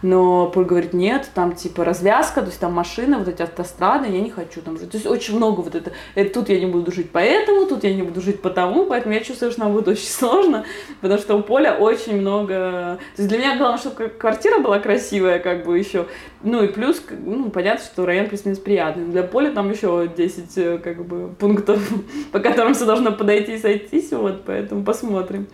Но 0.03 0.49
Поль 0.49 0.64
говорит, 0.64 0.93
нет, 0.93 1.30
там 1.32 1.55
типа 1.55 1.84
развязка, 1.84 2.40
то 2.40 2.49
есть 2.49 2.59
там 2.59 2.72
машины, 2.72 3.18
вот 3.18 3.28
эти 3.28 3.43
автострады, 3.43 4.09
я 4.09 4.20
не 4.20 4.30
хочу 4.30 4.61
там 4.61 4.76
жить. 4.76 4.90
То 4.90 4.97
есть 4.97 5.07
очень 5.07 5.36
много 5.36 5.61
вот 5.61 5.76
это, 5.76 5.93
это 6.16 6.34
тут 6.34 6.49
я 6.49 6.59
не 6.59 6.66
буду 6.66 6.90
жить 6.90 7.11
поэтому, 7.12 7.66
тут 7.66 7.84
я 7.84 7.95
не 7.95 8.03
буду 8.03 8.20
жить 8.20 8.43
потому, 8.43 8.84
поэтому 8.86 9.14
я 9.14 9.20
чувствую, 9.20 9.53
что 9.53 9.61
нам 9.61 9.72
будет 9.72 9.86
очень 9.86 10.09
сложно, 10.09 10.64
потому 11.01 11.20
что 11.20 11.36
у 11.36 11.43
Поля 11.43 11.74
очень 11.74 12.20
много... 12.20 12.99
То 13.16 13.22
есть 13.22 13.28
для 13.28 13.38
меня 13.38 13.57
главное, 13.57 13.78
чтобы 13.78 14.09
квартира 14.33 14.61
была 14.61 14.78
красивая, 14.78 15.39
как 15.39 15.64
бы 15.64 15.78
еще. 15.78 16.07
Ну 16.43 16.64
и 16.64 16.68
плюс, 16.68 17.03
ну, 17.11 17.51
понятно, 17.51 17.85
что 17.85 18.07
район 18.07 18.28
плюс-минус 18.28 18.59
приятный. 18.59 19.05
Для 19.05 19.22
Поля 19.22 19.51
там 19.51 19.70
еще 19.70 20.11
10 20.16 20.59
э, 20.59 20.78
как 20.78 21.05
бы 21.05 21.28
пунктов, 21.35 21.87
по 22.33 22.41
которым 22.41 22.72
все 22.72 22.87
должно 22.87 23.12
подойти 23.12 23.55
и 23.55 23.59
сойтись, 23.59 24.11
вот, 24.12 24.45
поэтому 24.47 24.85
посмотрим. 24.85 25.49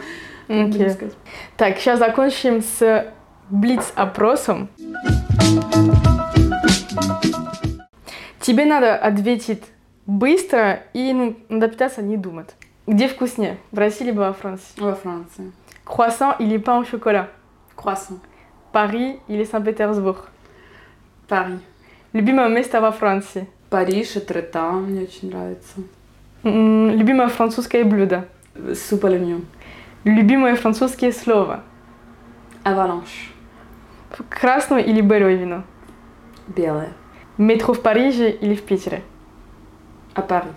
Okay. 0.47 1.13
Так, 1.57 1.79
сейчас 1.79 1.99
закончим 1.99 2.63
с 2.63 3.13
блиц-опросом. 3.51 4.69
Тебе 8.41 8.65
надо 8.65 8.97
ответить 8.97 9.65
быстро 10.07 10.85
и 10.95 11.13
ну, 11.13 11.37
надо 11.49 11.69
питаться 11.69 12.01
не 12.01 12.17
думать. 12.17 12.51
Где 12.87 13.09
вкуснее, 13.09 13.59
в 13.73 13.79
России 13.79 14.05
либо 14.05 14.21
во 14.21 14.33
Франции? 14.33 14.81
Во 14.81 14.95
Франции. 14.95 15.53
Croissant 15.85 16.37
или 16.39 16.59
pain 16.59 16.83
au 16.83 16.91
chocolat? 16.91 17.27
Croissant. 17.77 18.21
Пари 18.73 19.21
или 19.29 19.45
Санкт-Петербург? 19.45 20.29
Пари. 21.29 21.59
Любимое 22.13 22.49
место 22.49 22.81
во 22.81 22.91
Франции? 22.91 23.49
Париж 23.71 24.17
и 24.17 24.21
Трета, 24.21 24.73
мне 24.73 25.03
очень 25.03 25.31
нравится. 25.31 25.81
Любимое 26.43 27.29
французское 27.29 27.85
блюдо? 27.85 28.29
Суп 28.75 29.05
оливье. 29.05 29.41
Любимое 30.05 30.55
французское 30.55 31.13
слово? 31.13 31.63
Avalanche. 32.65 33.33
Красное 34.31 34.81
или 34.81 35.01
белое 35.03 35.35
вино? 35.35 35.65
Белое. 36.47 36.93
Метро 37.37 37.75
в 37.75 37.83
Париже 37.83 38.31
или 38.31 38.55
в 38.55 38.63
Питере? 38.63 39.03
À 40.15 40.27
Paris. 40.27 40.53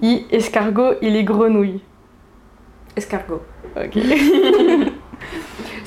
И 0.00 0.26
эскарго 0.30 0.92
или 0.92 1.22
гренouille? 1.22 1.82
Эскарго. 2.94 3.42
Окей. 3.74 4.88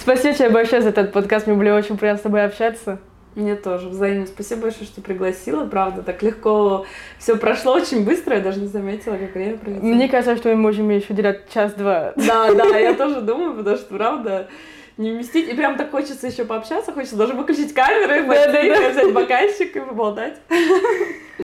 Спасибо 0.04 0.34
тебе 0.34 0.50
большое 0.50 0.82
за 0.82 0.90
этот 0.90 1.14
подкаст. 1.14 1.48
Мне 1.48 1.56
было 1.56 1.78
очень 1.78 1.98
приятно 1.98 2.20
с 2.20 2.24
тобой 2.24 2.44
общаться. 2.44 3.00
Мне 3.36 3.56
тоже. 3.56 3.88
Взаимно 3.88 4.26
спасибо 4.26 4.64
большое, 4.64 4.84
что 4.84 5.00
пригласила. 5.00 5.66
Правда, 5.66 6.04
так 6.04 6.22
легко 6.22 6.86
все 7.20 7.38
прошло 7.38 7.72
очень 7.72 8.04
быстро. 8.04 8.36
Я 8.36 8.42
даже 8.42 8.60
не 8.60 8.68
заметила, 8.68 9.16
как 9.16 9.34
время 9.34 9.58
пролетело. 9.58 9.86
Мне 9.86 10.10
кажется, 10.10 10.36
что 10.36 10.50
мы 10.50 10.56
можем 10.58 10.90
еще 10.90 11.14
делать 11.14 11.50
час-два. 11.54 12.12
Да, 12.18 12.54
да, 12.54 12.78
я 12.78 12.96
тоже 12.96 13.22
думаю, 13.22 13.56
потому 13.56 13.78
что, 13.78 13.96
правда, 13.96 14.50
не 14.98 15.12
вместить. 15.12 15.48
И 15.48 15.54
прям 15.54 15.78
так 15.78 15.92
хочется 15.92 16.28
еще 16.28 16.44
пообщаться, 16.44 16.92
хочется 16.92 17.16
даже 17.16 17.32
выключить 17.32 17.74
камеры, 17.74 18.24
взять 18.24 19.14
бокальчик 19.14 19.74
и 19.74 19.80
поболтать. 19.80 20.36